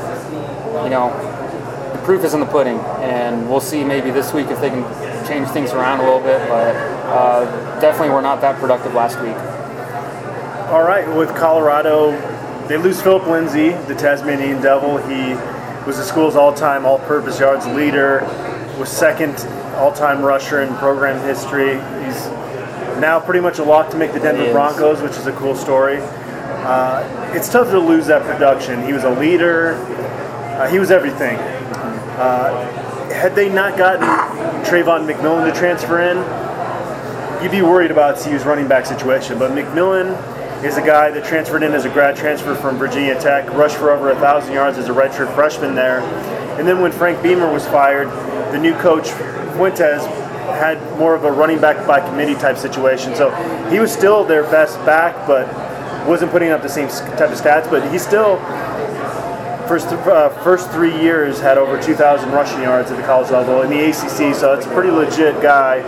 you 0.84 0.90
know 0.90 1.12
the 1.94 2.02
proof 2.04 2.24
is 2.24 2.34
in 2.34 2.40
the 2.40 2.48
pudding, 2.48 2.80
and 3.06 3.48
we'll 3.48 3.62
see 3.62 3.84
maybe 3.84 4.10
this 4.10 4.34
week 4.34 4.48
if 4.48 4.60
they 4.60 4.70
can 4.70 4.84
change 5.28 5.48
things 5.50 5.72
around 5.72 6.00
a 6.00 6.04
little 6.04 6.20
bit. 6.20 6.48
But 6.50 6.76
uh, 6.76 7.80
definitely, 7.80 8.10
we're 8.10 8.22
not 8.22 8.42
that 8.42 8.60
productive 8.60 8.96
last 8.96 9.22
week. 9.22 9.36
All 10.72 10.82
right, 10.82 11.08
with 11.16 11.30
Colorado, 11.36 12.12
they 12.68 12.78
lose 12.78 13.00
Phillip 13.00 13.28
Lindsay, 13.28 13.70
the 13.88 13.94
Tasmanian 13.94 14.64
Devil. 14.64 14.98
He 14.98 15.36
was 15.86 15.98
the 15.98 16.04
school's 16.04 16.36
all-time 16.36 16.88
all-purpose 16.88 17.40
yards 17.40 17.68
leader, 17.68 18.22
was 18.80 18.90
second 18.90 19.36
all-time 19.76 20.24
rusher 20.24 20.64
in 20.64 20.74
program 20.78 21.24
history. 21.24 21.74
Now 23.00 23.20
pretty 23.20 23.42
much 23.42 23.60
a 23.60 23.64
lock 23.64 23.92
to 23.92 23.98
make 23.98 24.14
the 24.14 24.20
Denver 24.20 24.52
Broncos, 24.52 25.02
which 25.02 25.14
is 25.14 25.28
a 25.28 25.34
cool 25.34 25.56
story. 25.56 25.98
Uh, 26.00 27.32
it's 27.36 27.50
tough 27.50 27.70
to 27.70 27.80
lose 27.80 28.08
that 28.08 28.24
production. 28.24 28.84
He 28.86 28.94
was 28.94 29.04
a 29.04 29.10
leader. 29.10 29.74
Uh, 29.74 30.70
he 30.70 30.80
was 30.80 30.92
everything. 30.92 31.36
Uh, 31.38 33.12
had 33.12 33.36
they 33.36 33.50
not 33.50 33.78
gotten 33.78 34.02
Travon 34.64 35.06
McMillian 35.06 35.52
to 35.52 35.60
transfer 35.60 36.02
in, 36.02 36.18
you'd 37.44 37.52
be 37.52 37.62
worried 37.62 37.92
about 37.92 38.18
CU's 38.18 38.46
running 38.46 38.68
back 38.68 38.86
situation. 38.86 39.38
But 39.38 39.52
McMillan 39.52 40.64
is 40.64 40.78
a 40.78 40.82
guy 40.82 41.12
that 41.12 41.26
transferred 41.26 41.62
in 41.62 41.74
as 41.74 41.86
a 41.86 41.90
grad 41.90 42.16
transfer 42.16 42.56
from 42.56 42.78
Virginia 42.78 43.20
Tech, 43.20 43.50
rushed 43.52 43.76
for 43.76 43.92
over 43.92 44.10
a 44.10 44.16
thousand 44.16 44.54
yards 44.54 44.78
as 44.78 44.88
a 44.88 44.94
redshirt 44.94 45.34
freshman 45.36 45.76
there. 45.76 46.00
And 46.58 46.68
then 46.68 46.82
when 46.82 46.92
Frank 46.92 47.22
Beamer 47.22 47.52
was 47.52 47.68
fired, 47.68 48.08
the 48.54 48.58
new 48.58 48.74
coach 48.76 49.10
Fuentes 49.56 50.04
had 50.56 50.80
more 50.98 51.16
of 51.16 51.24
a 51.24 51.32
running 51.32 51.60
back 51.60 51.86
by 51.88 52.00
committee 52.00 52.36
type 52.36 52.58
situation. 52.58 53.16
So 53.16 53.32
he 53.70 53.80
was 53.80 53.92
still 53.92 54.24
their 54.24 54.44
best 54.44 54.78
back, 54.86 55.28
but 55.28 55.48
wasn't 56.08 56.32
putting 56.32 56.50
up 56.50 56.62
the 56.62 56.70
same 56.70 56.88
type 56.88 57.32
of 57.32 57.40
stats. 57.40 57.70
But 57.70 57.92
he 57.92 57.98
still 57.98 58.38
first 59.68 59.88
uh, 59.88 60.30
first 60.44 60.72
three 60.72 60.96
years 61.02 61.40
had 61.40 61.58
over 61.58 61.82
2,000 61.82 62.32
rushing 62.32 62.62
yards 62.62 62.92
at 62.92 62.98
the 62.98 63.04
college 63.04 63.32
level 63.32 63.62
in 63.62 63.70
the 63.70 63.90
ACC, 63.90 64.36
so 64.36 64.54
it's 64.54 64.66
a 64.66 64.70
pretty 64.70 64.92
legit 64.92 65.42
guy. 65.42 65.82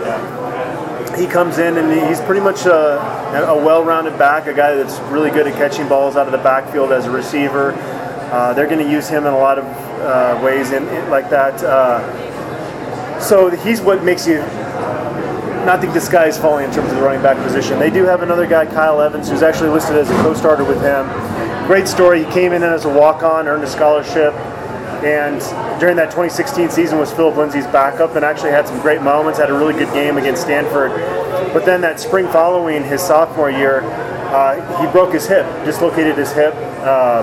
He 1.18 1.26
comes 1.26 1.58
in 1.58 1.78
and 1.78 2.08
he's 2.08 2.20
pretty 2.20 2.40
much 2.40 2.66
a, 2.66 2.98
a 3.48 3.56
well-rounded 3.56 4.18
back, 4.18 4.46
a 4.46 4.54
guy 4.54 4.74
that's 4.74 4.98
really 5.10 5.30
good 5.30 5.46
at 5.46 5.54
catching 5.54 5.88
balls 5.88 6.16
out 6.16 6.26
of 6.26 6.32
the 6.32 6.38
backfield 6.38 6.92
as 6.92 7.06
a 7.06 7.10
receiver. 7.10 7.72
Uh, 8.30 8.52
they're 8.52 8.68
going 8.68 8.84
to 8.84 8.90
use 8.90 9.08
him 9.08 9.24
in 9.24 9.32
a 9.32 9.38
lot 9.38 9.58
of 9.58 9.64
uh, 9.64 10.40
ways 10.44 10.70
in, 10.72 10.86
in, 10.88 11.10
like 11.10 11.30
that. 11.30 11.62
Uh, 11.64 12.27
so 13.28 13.50
he's 13.50 13.80
what 13.80 14.02
makes 14.02 14.26
you 14.26 14.38
not 15.66 15.80
think 15.80 15.92
this 15.92 16.08
guy 16.08 16.26
is 16.26 16.38
falling 16.38 16.64
in 16.64 16.72
terms 16.72 16.90
of 16.90 16.96
the 16.96 17.02
running 17.02 17.22
back 17.22 17.36
position. 17.44 17.78
They 17.78 17.90
do 17.90 18.04
have 18.04 18.22
another 18.22 18.46
guy, 18.46 18.64
Kyle 18.64 19.02
Evans, 19.02 19.28
who's 19.28 19.42
actually 19.42 19.68
listed 19.68 19.96
as 19.96 20.08
a 20.08 20.14
co-starter 20.22 20.64
with 20.64 20.80
him 20.80 21.06
great 21.68 21.86
story. 21.86 22.24
He 22.24 22.30
came 22.32 22.54
in 22.54 22.62
as 22.62 22.86
a 22.86 22.88
walk-on, 22.88 23.46
earned 23.46 23.62
a 23.62 23.66
scholarship, 23.66 24.32
and 25.04 25.38
during 25.78 25.96
that 25.96 26.06
2016 26.06 26.70
season 26.70 26.98
was 26.98 27.12
Phillip 27.12 27.36
Lindsay's 27.36 27.66
backup, 27.66 28.16
and 28.16 28.24
actually 28.24 28.52
had 28.52 28.66
some 28.66 28.80
great 28.80 29.02
moments. 29.02 29.38
Had 29.38 29.50
a 29.50 29.52
really 29.52 29.74
good 29.74 29.92
game 29.92 30.16
against 30.16 30.40
Stanford, 30.40 30.90
but 31.52 31.66
then 31.66 31.82
that 31.82 32.00
spring 32.00 32.26
following 32.28 32.82
his 32.82 33.02
sophomore 33.02 33.50
year, 33.50 33.82
uh, 34.32 34.80
he 34.80 34.90
broke 34.90 35.12
his 35.12 35.26
hip, 35.26 35.44
dislocated 35.66 36.16
his 36.16 36.32
hip. 36.32 36.54
Uh, 36.80 37.22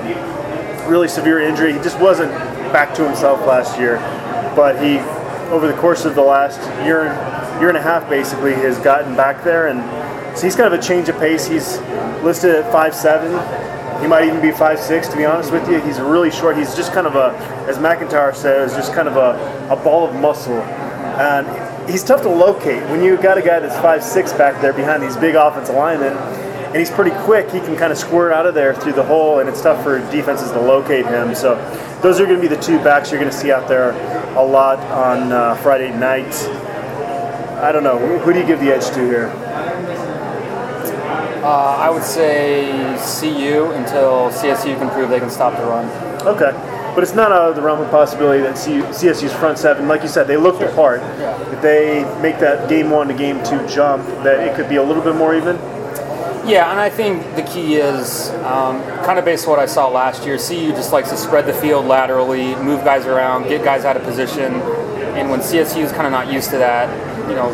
really 0.87 1.07
severe 1.07 1.39
injury. 1.39 1.73
He 1.73 1.79
just 1.79 1.99
wasn't 1.99 2.31
back 2.71 2.93
to 2.97 3.03
himself 3.03 3.47
last 3.47 3.79
year, 3.79 3.97
but 4.55 4.75
he, 4.75 4.97
over 5.51 5.67
the 5.67 5.77
course 5.77 6.05
of 6.05 6.15
the 6.15 6.21
last 6.21 6.59
year, 6.85 7.05
year 7.59 7.69
and 7.69 7.77
a 7.77 7.81
half, 7.81 8.09
basically, 8.09 8.53
has 8.53 8.79
gotten 8.79 9.15
back 9.15 9.43
there, 9.43 9.67
and 9.67 10.37
so 10.37 10.43
he's 10.43 10.55
kind 10.55 10.73
of 10.73 10.79
a 10.79 10.81
change 10.81 11.07
of 11.09 11.17
pace. 11.17 11.47
He's 11.47 11.77
listed 12.23 12.55
at 12.55 12.71
five 12.71 12.93
seven. 12.93 13.31
He 14.01 14.07
might 14.07 14.27
even 14.27 14.41
be 14.41 14.51
five 14.51 14.79
six. 14.79 15.07
To 15.07 15.15
be 15.15 15.25
honest 15.25 15.51
with 15.51 15.69
you, 15.69 15.79
he's 15.81 15.99
really 15.99 16.31
short. 16.31 16.57
He's 16.57 16.75
just 16.75 16.91
kind 16.91 17.07
of 17.07 17.15
a, 17.15 17.37
as 17.69 17.79
MacIntyre 17.79 18.33
says, 18.33 18.73
just 18.73 18.93
kind 18.93 19.07
of 19.07 19.15
a, 19.15 19.73
a 19.73 19.75
ball 19.75 20.07
of 20.07 20.15
muscle, 20.15 20.59
and 20.59 21.89
he's 21.89 22.03
tough 22.03 22.21
to 22.23 22.29
locate. 22.29 22.83
When 22.89 23.01
you've 23.03 23.21
got 23.21 23.37
a 23.37 23.41
guy 23.41 23.59
that's 23.59 23.79
five 23.81 24.03
six 24.03 24.33
back 24.33 24.61
there 24.61 24.73
behind 24.73 25.01
these 25.01 25.15
big 25.15 25.35
offensive 25.35 25.75
linemen, 25.75 26.11
and 26.11 26.75
he's 26.75 26.91
pretty 26.91 27.15
quick, 27.23 27.49
he 27.51 27.59
can 27.59 27.77
kind 27.77 27.93
of 27.93 27.97
squirt 27.97 28.33
out 28.33 28.45
of 28.45 28.53
there 28.53 28.73
through 28.73 28.93
the 28.93 29.03
hole, 29.03 29.39
and 29.39 29.47
it's 29.47 29.61
tough 29.61 29.81
for 29.81 29.99
defenses 30.11 30.51
to 30.51 30.59
locate 30.59 31.05
him. 31.05 31.33
So 31.33 31.55
those 32.05 32.21
are 32.21 32.27
going 32.27 32.39
to 32.39 32.47
be 32.47 32.53
the 32.53 32.61
two 32.61 32.77
backs 32.83 33.09
you're 33.09 33.19
going 33.19 33.31
to 33.31 33.35
see 33.35 33.51
out 33.51 33.67
there 33.67 33.89
a 34.37 34.45
lot 34.45 34.77
on 34.91 35.31
uh, 35.31 35.55
Friday 35.55 35.89
night. 35.89 36.31
I 37.57 37.71
don't 37.71 37.83
know. 37.83 37.97
Who 38.19 38.31
do 38.31 38.39
you 38.39 38.45
give 38.45 38.59
the 38.59 38.71
edge 38.71 38.85
to 38.89 38.99
here? 39.07 39.33
Uh, 41.43 41.77
I 41.79 41.89
would 41.89 42.03
say 42.03 42.69
CU 43.19 43.71
until 43.71 44.29
CSU 44.29 44.77
can 44.77 44.91
prove 44.91 45.09
they 45.09 45.19
can 45.19 45.31
stop 45.31 45.57
the 45.57 45.65
run. 45.65 45.87
Okay. 46.27 46.51
But 46.93 47.01
it's 47.01 47.15
not 47.15 47.31
out 47.31 47.49
of 47.49 47.55
the 47.55 47.63
realm 47.63 47.81
of 47.81 47.89
possibility 47.89 48.43
that 48.43 48.53
CSU's 48.53 49.33
front 49.33 49.57
seven, 49.57 49.87
like 49.87 50.03
you 50.03 50.07
said, 50.07 50.27
they 50.27 50.37
look 50.37 50.59
sure. 50.59 50.67
the 50.67 50.75
part. 50.75 51.01
Yeah. 51.01 51.53
If 51.53 51.61
they 51.63 52.03
make 52.21 52.37
that 52.37 52.69
game 52.69 52.91
one 52.91 53.07
to 53.07 53.15
game 53.15 53.43
two 53.43 53.67
jump, 53.67 54.05
that 54.23 54.47
it 54.47 54.55
could 54.55 54.69
be 54.69 54.75
a 54.75 54.83
little 54.83 55.01
bit 55.01 55.15
more 55.15 55.35
even. 55.35 55.57
Yeah, 56.45 56.69
and 56.69 56.79
I 56.79 56.91
think 56.91 57.35
the 57.35 57.41
key 57.41 57.77
is 57.77 58.29
um, 58.45 58.79
kind 59.03 59.17
of 59.17 59.25
based 59.25 59.45
on 59.47 59.49
what 59.49 59.59
I 59.59 59.65
saw 59.65 59.87
last 59.87 60.27
year. 60.27 60.37
CU 60.37 60.69
just 60.73 60.93
likes 60.93 61.09
to 61.09 61.17
spread 61.17 61.47
the 61.47 61.53
field 61.53 61.87
laterally, 61.87 62.55
move 62.57 62.83
guys 62.83 63.07
around, 63.07 63.47
get 63.47 63.63
guys 63.63 63.83
out 63.83 63.97
of 63.97 64.03
position. 64.03 64.53
And 65.17 65.31
when 65.31 65.39
CSU 65.39 65.83
is 65.83 65.91
kind 65.91 66.05
of 66.05 66.11
not 66.11 66.31
used 66.31 66.51
to 66.51 66.59
that, 66.59 66.87
you 67.27 67.35
know, 67.35 67.49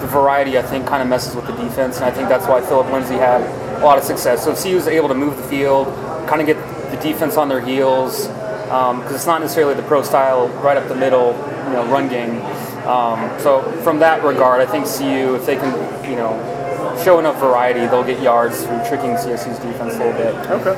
the 0.00 0.06
variety 0.06 0.56
I 0.56 0.62
think 0.62 0.86
kind 0.86 1.02
of 1.02 1.08
messes 1.08 1.34
with 1.34 1.44
the 1.48 1.54
defense, 1.54 1.96
and 1.96 2.04
I 2.04 2.12
think 2.12 2.28
that's 2.28 2.46
why 2.46 2.60
Phillip 2.60 2.92
Lindsay 2.92 3.16
had 3.16 3.40
a 3.80 3.84
lot 3.84 3.98
of 3.98 4.04
success. 4.04 4.44
So 4.44 4.54
CU 4.54 4.76
was 4.76 4.86
able 4.86 5.08
to 5.08 5.14
move 5.14 5.36
the 5.36 5.42
field, 5.42 5.88
kind 6.28 6.40
of 6.40 6.46
get 6.46 6.58
the 6.92 6.98
defense 6.98 7.36
on 7.36 7.48
their 7.48 7.60
heels, 7.60 8.28
because 8.28 9.00
um, 9.10 9.12
it's 9.12 9.26
not 9.26 9.40
necessarily 9.40 9.74
the 9.74 9.82
pro 9.82 10.04
style 10.04 10.46
right 10.62 10.76
up 10.76 10.86
the 10.86 10.94
middle, 10.94 11.32
you 11.66 11.72
know, 11.72 11.84
run 11.90 12.08
game. 12.08 12.40
Um, 12.86 13.40
so 13.40 13.62
from 13.82 13.98
that 13.98 14.22
regard, 14.22 14.60
I 14.60 14.66
think 14.66 14.86
CU, 14.86 15.34
if 15.34 15.46
they 15.46 15.56
can, 15.56 15.72
you 16.08 16.14
know, 16.14 16.55
show 17.04 17.18
enough 17.18 17.38
variety, 17.38 17.80
they'll 17.80 18.04
get 18.04 18.22
yards 18.22 18.64
through 18.64 18.78
tricking 18.86 19.12
CSU's 19.12 19.58
defense 19.58 19.94
a 19.94 19.98
little 19.98 20.12
bit. 20.12 20.34
Okay. 20.50 20.74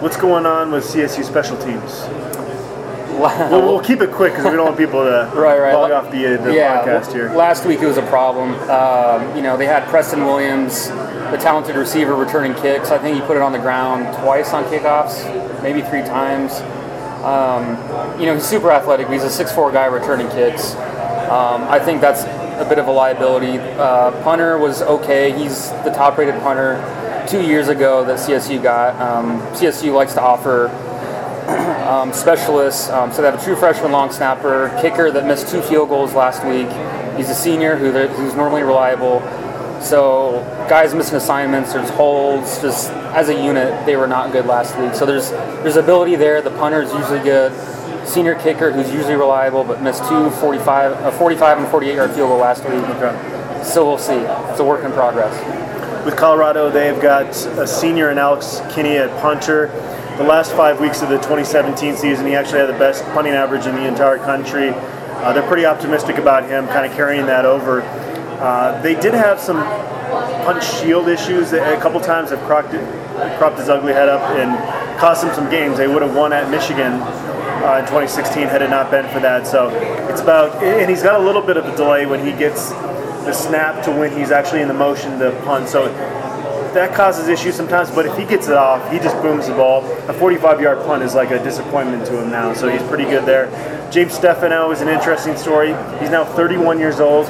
What's 0.00 0.16
going 0.16 0.46
on 0.46 0.70
with 0.70 0.84
CSU 0.84 1.24
special 1.24 1.56
teams? 1.56 2.04
well, 3.18 3.62
we'll 3.62 3.82
keep 3.82 4.00
it 4.00 4.12
quick 4.12 4.32
because 4.32 4.44
we 4.44 4.52
don't 4.52 4.66
want 4.66 4.78
people 4.78 5.02
to 5.02 5.28
right, 5.34 5.58
right. 5.58 5.74
log 5.74 5.90
off 5.90 6.10
the, 6.12 6.38
uh, 6.38 6.42
the 6.44 6.54
yeah, 6.54 6.84
podcast 6.84 7.12
here. 7.12 7.32
Last 7.32 7.66
week 7.66 7.80
it 7.80 7.86
was 7.86 7.96
a 7.96 8.06
problem. 8.06 8.54
Um, 8.70 9.34
you 9.34 9.42
know, 9.42 9.56
they 9.56 9.66
had 9.66 9.88
Preston 9.88 10.24
Williams, 10.24 10.86
the 10.88 11.36
talented 11.36 11.74
receiver, 11.74 12.14
returning 12.14 12.54
kicks. 12.54 12.90
I 12.90 12.98
think 12.98 13.16
he 13.16 13.22
put 13.22 13.36
it 13.36 13.42
on 13.42 13.50
the 13.50 13.58
ground 13.58 14.16
twice 14.22 14.52
on 14.52 14.62
kickoffs, 14.64 15.24
maybe 15.64 15.82
three 15.82 16.02
times. 16.02 16.60
Um, 17.24 18.20
you 18.20 18.26
know, 18.26 18.34
he's 18.34 18.44
super 18.44 18.70
athletic. 18.70 19.08
He's 19.08 19.24
a 19.24 19.44
6'4 19.44 19.72
guy 19.72 19.86
returning 19.86 20.28
kicks. 20.28 20.76
Um, 20.76 21.64
I 21.64 21.80
think 21.80 22.00
that's 22.00 22.22
a 22.58 22.68
bit 22.68 22.78
of 22.78 22.88
a 22.88 22.92
liability. 22.92 23.58
Uh, 23.58 24.10
punter 24.22 24.58
was 24.58 24.82
okay. 24.82 25.32
He's 25.32 25.70
the 25.84 25.92
top 25.94 26.18
rated 26.18 26.40
punter. 26.42 26.76
two 27.28 27.42
years 27.42 27.68
ago 27.68 28.04
that 28.06 28.18
CSU 28.18 28.62
got. 28.62 28.98
Um, 29.00 29.40
CSU 29.54 29.92
likes 29.92 30.14
to 30.14 30.22
offer 30.22 30.68
um, 31.88 32.12
specialists. 32.12 32.88
Um, 32.88 33.12
so 33.12 33.22
they 33.22 33.30
have 33.30 33.40
a 33.40 33.44
true 33.44 33.56
freshman 33.56 33.92
long 33.92 34.10
snapper, 34.10 34.76
kicker 34.80 35.10
that 35.10 35.26
missed 35.26 35.48
two 35.48 35.62
field 35.62 35.88
goals 35.88 36.14
last 36.14 36.44
week. 36.44 36.68
He's 37.16 37.30
a 37.30 37.34
senior 37.34 37.76
who 37.76 37.92
who's 38.08 38.34
normally 38.34 38.62
reliable. 38.62 39.20
So 39.80 40.42
guys 40.68 40.94
missing 40.94 41.16
assignments, 41.16 41.72
there's 41.72 41.90
holds. 41.90 42.60
Just 42.60 42.90
as 42.90 43.28
a 43.28 43.34
unit, 43.34 43.86
they 43.86 43.96
were 43.96 44.06
not 44.06 44.32
good 44.32 44.46
last 44.46 44.76
week. 44.78 44.94
So 44.94 45.06
there's 45.06 45.30
there's 45.30 45.76
ability 45.76 46.16
there. 46.16 46.42
The 46.42 46.50
punter 46.50 46.82
is 46.82 46.92
usually 46.92 47.20
good. 47.20 47.52
Senior 48.08 48.36
kicker 48.36 48.72
who's 48.72 48.90
usually 48.90 49.16
reliable, 49.16 49.62
but 49.64 49.82
missed 49.82 50.02
two 50.08 50.30
45, 50.30 50.92
a 51.04 51.12
45 51.12 51.58
and 51.58 51.68
48 51.68 51.94
yard 51.94 52.10
field 52.12 52.30
goal 52.30 52.38
last 52.38 52.64
week. 52.64 52.72
Okay. 52.72 53.62
So 53.62 53.86
we'll 53.86 53.98
see. 53.98 54.14
It's 54.14 54.60
a 54.60 54.64
work 54.64 54.82
in 54.82 54.92
progress. 54.92 55.34
With 56.06 56.16
Colorado, 56.16 56.70
they've 56.70 56.98
got 57.02 57.26
a 57.58 57.66
senior 57.66 58.10
in 58.10 58.16
Alex 58.16 58.62
Kinney 58.70 58.96
at 58.96 59.10
punter. 59.20 59.66
The 60.16 60.24
last 60.24 60.52
five 60.52 60.80
weeks 60.80 61.02
of 61.02 61.10
the 61.10 61.18
2017 61.18 61.96
season, 61.96 62.26
he 62.26 62.34
actually 62.34 62.60
had 62.60 62.70
the 62.70 62.78
best 62.78 63.04
punting 63.12 63.34
average 63.34 63.66
in 63.66 63.74
the 63.74 63.86
entire 63.86 64.16
country. 64.16 64.70
Uh, 64.70 65.34
they're 65.34 65.46
pretty 65.46 65.66
optimistic 65.66 66.16
about 66.16 66.48
him 66.48 66.66
kind 66.68 66.90
of 66.90 66.96
carrying 66.96 67.26
that 67.26 67.44
over. 67.44 67.82
Uh, 67.82 68.80
they 68.80 68.94
did 68.94 69.12
have 69.12 69.38
some 69.38 69.58
punt 70.46 70.62
shield 70.62 71.08
issues 71.08 71.52
a 71.52 71.76
couple 71.82 72.00
times 72.00 72.30
have 72.30 72.40
cropped, 72.46 72.70
cropped 73.36 73.58
his 73.58 73.68
ugly 73.68 73.92
head 73.92 74.08
up 74.08 74.22
and 74.30 74.98
cost 74.98 75.22
him 75.22 75.34
some 75.34 75.50
games. 75.50 75.76
They 75.76 75.88
would 75.88 76.00
have 76.00 76.16
won 76.16 76.32
at 76.32 76.50
Michigan 76.50 77.02
uh, 77.62 77.78
in 77.78 77.84
2016 77.84 78.48
had 78.48 78.62
it 78.62 78.70
not 78.70 78.90
been 78.90 79.08
for 79.08 79.20
that. 79.20 79.46
So 79.46 79.68
it's 80.08 80.20
about, 80.20 80.62
and 80.62 80.88
he's 80.88 81.02
got 81.02 81.20
a 81.20 81.24
little 81.24 81.42
bit 81.42 81.56
of 81.56 81.66
a 81.66 81.76
delay 81.76 82.06
when 82.06 82.24
he 82.24 82.32
gets 82.32 82.70
the 82.70 83.32
snap 83.32 83.84
to 83.84 83.90
when 83.90 84.16
he's 84.16 84.30
actually 84.30 84.62
in 84.62 84.68
the 84.68 84.74
motion 84.74 85.18
to 85.18 85.30
punt. 85.44 85.68
So 85.68 85.88
that 86.74 86.94
causes 86.94 87.28
issues 87.28 87.54
sometimes, 87.54 87.90
but 87.90 88.06
if 88.06 88.16
he 88.16 88.24
gets 88.24 88.48
it 88.48 88.56
off, 88.56 88.90
he 88.92 88.98
just 88.98 89.20
booms 89.22 89.46
the 89.46 89.54
ball. 89.54 89.84
A 90.08 90.12
45 90.12 90.60
yard 90.60 90.78
punt 90.86 91.02
is 91.02 91.14
like 91.14 91.30
a 91.30 91.42
disappointment 91.42 92.06
to 92.06 92.22
him 92.22 92.30
now, 92.30 92.52
so 92.52 92.68
he's 92.68 92.82
pretty 92.82 93.04
good 93.04 93.24
there. 93.24 93.48
James 93.90 94.18
Stefanou 94.18 94.70
is 94.70 94.82
an 94.82 94.88
interesting 94.88 95.34
story. 95.34 95.68
He's 95.98 96.10
now 96.10 96.22
31 96.22 96.78
years 96.78 97.00
old. 97.00 97.26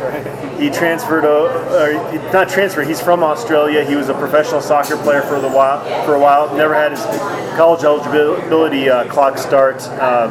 He 0.59 0.71
transferred, 0.71 1.25
uh, 1.25 2.33
not 2.33 2.49
transferred. 2.49 2.89
He's 2.89 3.01
from 3.01 3.23
Australia. 3.23 3.85
He 3.85 3.95
was 3.95 4.09
a 4.09 4.15
professional 4.15 4.61
soccer 4.61 4.97
player 4.97 5.23
for 5.23 5.41
the 5.41 5.49
while. 5.49 5.85
For 6.05 6.15
a 6.15 6.19
while, 6.19 6.53
never 6.57 6.75
had 6.75 6.91
his 6.91 7.05
college 7.57 7.85
eligibility 7.85 8.91
uh, 8.91 9.09
clock 9.09 9.39
start. 9.39 9.83
Uh, 9.83 10.27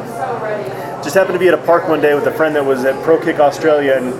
just 1.02 1.14
happened 1.14 1.34
to 1.34 1.38
be 1.38 1.48
at 1.48 1.54
a 1.54 1.64
park 1.64 1.88
one 1.88 2.02
day 2.02 2.14
with 2.14 2.26
a 2.26 2.32
friend 2.32 2.54
that 2.56 2.64
was 2.64 2.84
at 2.84 3.02
Pro 3.04 3.18
Kick 3.18 3.40
Australia, 3.40 3.94
and 3.94 4.12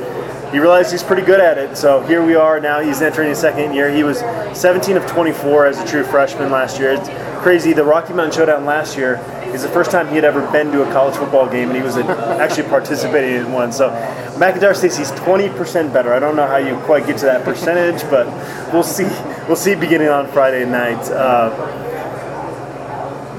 he 0.51 0.59
realized 0.59 0.91
he's 0.91 1.03
pretty 1.03 1.23
good 1.23 1.41
at 1.41 1.59
it. 1.59 1.77
So 1.77 2.01
here 2.07 2.25
we 2.25 2.35
are 2.37 2.59
now. 2.59 2.81
He's 2.81 3.03
entering 3.03 3.29
his 3.29 3.39
second 3.39 3.75
year. 3.75 3.91
He 3.91 4.03
was 4.03 4.21
17 4.59 4.97
of 4.97 5.07
24 5.07 5.67
as 5.67 5.79
a 5.79 5.87
true 5.87 6.05
freshman 6.05 6.51
last 6.51 6.79
year. 6.79 6.93
It's 6.93 7.11
crazy. 7.43 7.75
The 7.75 7.85
Rocky 7.85 8.15
Mountain 8.15 8.35
Showdown 8.35 8.65
last 8.65 8.97
year 8.97 9.21
is 9.55 9.63
the 9.63 9.69
first 9.69 9.91
time 9.91 10.09
he 10.09 10.15
had 10.15 10.25
ever 10.25 10.47
been 10.53 10.71
to 10.73 10.83
a 10.83 10.93
college 10.93 11.17
football 11.17 11.49
game, 11.49 11.69
and 11.69 11.77
he 11.77 11.83
was 11.83 11.97
actually 11.97 12.69
participating 12.69 13.37
in 13.37 13.53
one. 13.53 13.73
So 13.73 13.91
MacIntyre 14.39 14.75
says 14.75 14.97
he's 14.97 15.11
20% 15.13 15.93
better. 15.93 16.13
I 16.13 16.19
don't 16.19 16.37
know 16.37 16.47
how 16.47 16.59
you 16.59 16.77
quite 16.85 17.07
get 17.07 17.19
to 17.19 17.27
that 17.27 17.45
percentage, 17.45 18.03
but 18.11 18.27
we'll 18.73 18.83
see. 18.83 19.09
We'll 19.47 19.57
see 19.57 19.75
beginning 19.75 20.09
on 20.09 20.29
Friday 20.29 20.65
night. 20.65 21.01
Uh, 21.11 21.51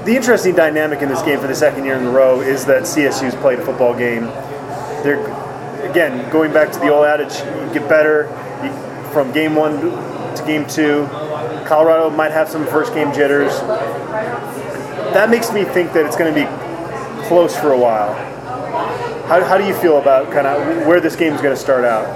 the 0.04 0.16
interesting 0.16 0.54
dynamic 0.54 1.02
in 1.02 1.08
this 1.08 1.22
game 1.22 1.38
for 1.38 1.46
the 1.46 1.54
second 1.54 1.84
year 1.84 1.94
in 1.94 2.06
a 2.06 2.10
row 2.10 2.40
is 2.40 2.64
that 2.66 2.82
CSU's 2.82 3.34
played 3.36 3.58
a 3.60 3.64
football 3.64 3.96
game. 3.96 4.24
They're 5.02 5.24
again 5.88 6.30
going 6.30 6.52
back 6.52 6.72
to 6.72 6.78
the 6.80 6.88
old 6.88 7.06
adage: 7.06 7.38
you 7.38 7.72
get 7.72 7.88
better 7.88 8.24
you, 8.64 9.12
from 9.12 9.32
game 9.32 9.54
one 9.54 9.80
to 9.80 10.42
game 10.46 10.66
two. 10.66 11.06
Colorado 11.66 12.10
might 12.10 12.32
have 12.32 12.48
some 12.48 12.66
first 12.66 12.92
game 12.94 13.12
jitters 13.12 13.52
that 15.14 15.30
makes 15.30 15.52
me 15.52 15.64
think 15.64 15.92
that 15.92 16.06
it's 16.06 16.16
going 16.16 16.32
to 16.32 16.40
be 16.40 16.46
close 17.26 17.56
for 17.56 17.72
a 17.72 17.78
while. 17.78 18.14
How, 19.26 19.44
how 19.44 19.58
do 19.58 19.64
you 19.64 19.74
feel 19.74 19.98
about 19.98 20.32
kind 20.32 20.46
of 20.46 20.86
where 20.86 21.00
this 21.00 21.16
game 21.16 21.32
is 21.32 21.40
going 21.40 21.54
to 21.54 21.60
start 21.60 21.84
out? 21.84 22.06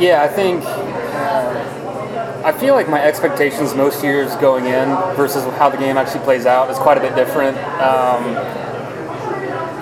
Yeah, 0.00 0.22
I 0.22 0.28
think 0.28 0.62
uh, 0.64 2.42
I 2.44 2.52
feel 2.52 2.74
like 2.74 2.88
my 2.88 3.02
expectations 3.02 3.74
most 3.74 4.02
years 4.04 4.34
going 4.36 4.66
in 4.66 4.88
versus 5.16 5.42
how 5.56 5.68
the 5.68 5.76
game 5.76 5.96
actually 5.96 6.24
plays 6.24 6.46
out 6.46 6.70
is 6.70 6.78
quite 6.78 6.96
a 6.96 7.00
bit 7.00 7.14
different. 7.16 7.58
Um, 7.80 8.24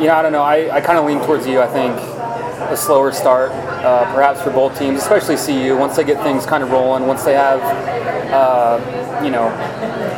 you 0.01 0.07
know, 0.07 0.15
I 0.15 0.23
don't 0.23 0.33
know. 0.33 0.43
I, 0.43 0.77
I 0.77 0.81
kind 0.81 0.99
of 0.99 1.05
lean 1.05 1.21
towards 1.21 1.47
you. 1.47 1.61
I 1.61 1.67
think 1.67 2.16
a 2.71 2.77
slower 2.77 3.13
start, 3.13 3.51
uh, 3.51 4.05
perhaps 4.15 4.43
for 4.43 4.51
both 4.51 4.79
teams, 4.79 5.01
especially 5.01 5.37
CU. 5.37 5.77
Once 5.77 5.97
they 5.97 6.05
get 6.05 6.23
things 6.23 6.47
kind 6.47 6.63
of 6.63 6.71
rolling, 6.71 7.07
once 7.07 7.25
they 7.25 7.35
have, 7.35 7.61
uh, 8.33 9.23
you 9.25 9.31
know, 9.31 9.49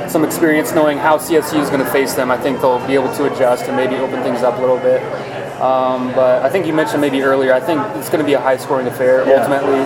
some 0.08 0.24
experience 0.24 0.72
knowing 0.72 0.98
how 0.98 1.18
CSU 1.18 1.60
is 1.60 1.70
going 1.70 1.84
to 1.84 1.90
face 1.90 2.14
them, 2.14 2.30
I 2.30 2.36
think 2.36 2.60
they'll 2.60 2.84
be 2.86 2.94
able 2.94 3.12
to 3.14 3.32
adjust 3.32 3.64
and 3.64 3.76
maybe 3.76 3.96
open 3.96 4.22
things 4.22 4.42
up 4.42 4.58
a 4.58 4.60
little 4.60 4.78
bit. 4.78 5.02
Um, 5.60 6.08
but 6.14 6.42
I 6.44 6.48
think 6.48 6.66
you 6.66 6.72
mentioned 6.72 7.00
maybe 7.00 7.22
earlier, 7.22 7.52
I 7.52 7.60
think 7.60 7.80
it's 7.96 8.08
going 8.08 8.20
to 8.20 8.26
be 8.26 8.34
a 8.34 8.40
high 8.40 8.56
scoring 8.56 8.86
affair 8.86 9.26
yeah. 9.26 9.34
ultimately, 9.34 9.80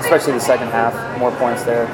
especially 0.00 0.34
the 0.34 0.40
second 0.40 0.68
half, 0.68 1.18
more 1.18 1.32
points 1.32 1.64
there. 1.64 1.86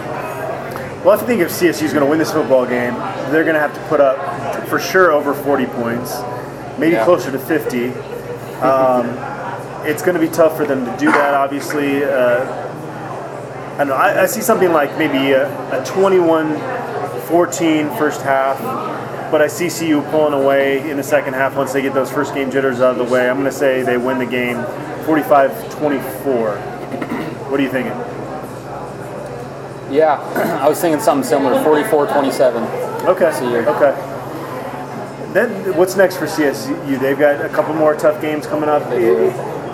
Well, 1.04 1.16
I 1.16 1.24
think 1.24 1.40
if 1.40 1.50
CSU 1.50 1.84
is 1.84 1.92
going 1.92 2.04
to 2.04 2.10
win 2.10 2.18
this 2.18 2.32
football 2.32 2.66
game, 2.66 2.94
they're 3.30 3.44
going 3.44 3.54
to 3.54 3.60
have 3.60 3.74
to 3.74 3.80
put 3.88 4.00
up 4.00 4.68
for 4.68 4.80
sure 4.80 5.12
over 5.12 5.34
40 5.34 5.66
points, 5.66 6.20
maybe 6.78 6.94
yeah. 6.94 7.04
closer 7.04 7.30
to 7.30 7.38
50. 7.38 7.90
Um, 8.56 9.35
it's 9.86 10.02
going 10.02 10.14
to 10.14 10.20
be 10.20 10.28
tough 10.28 10.56
for 10.56 10.66
them 10.66 10.84
to 10.84 10.96
do 10.96 11.06
that, 11.06 11.34
obviously. 11.34 12.04
Uh, 12.04 12.44
I, 13.78 13.84
know, 13.84 13.94
I, 13.94 14.22
I, 14.22 14.26
see 14.26 14.40
something 14.40 14.72
like 14.72 14.96
maybe 14.98 15.32
a, 15.32 15.80
a 15.80 15.84
21 15.84 16.56
14 17.28 17.88
first 17.96 18.22
half, 18.22 18.58
but 19.30 19.40
I 19.40 19.46
see 19.46 19.68
CU 19.68 20.02
pulling 20.10 20.32
away 20.32 20.88
in 20.90 20.96
the 20.96 21.02
second 21.02 21.34
half 21.34 21.56
once 21.56 21.72
they 21.72 21.82
get 21.82 21.94
those 21.94 22.10
first 22.10 22.34
game 22.34 22.50
jitters 22.50 22.80
out 22.80 22.98
of 22.98 23.06
the 23.06 23.12
way. 23.12 23.28
I'm 23.28 23.36
going 23.36 23.50
to 23.50 23.56
say 23.56 23.82
they 23.82 23.96
win 23.96 24.18
the 24.18 24.26
game 24.26 24.64
45 25.04 25.78
24. 25.78 26.56
What 26.56 27.60
are 27.60 27.62
you 27.62 27.70
thinking? 27.70 27.92
Yeah, 29.92 30.18
I 30.62 30.68
was 30.68 30.80
thinking 30.80 31.00
something 31.00 31.28
similar 31.28 31.62
44 31.62 32.08
27. 32.08 32.62
Okay. 33.06 33.26
Okay. 33.66 34.12
Then 35.32 35.76
what's 35.76 35.96
next 35.96 36.16
for 36.16 36.26
CSU? 36.26 36.98
They've 36.98 37.18
got 37.18 37.44
a 37.44 37.48
couple 37.50 37.74
more 37.74 37.94
tough 37.94 38.20
games 38.22 38.46
coming 38.46 38.68
up. 38.68 38.82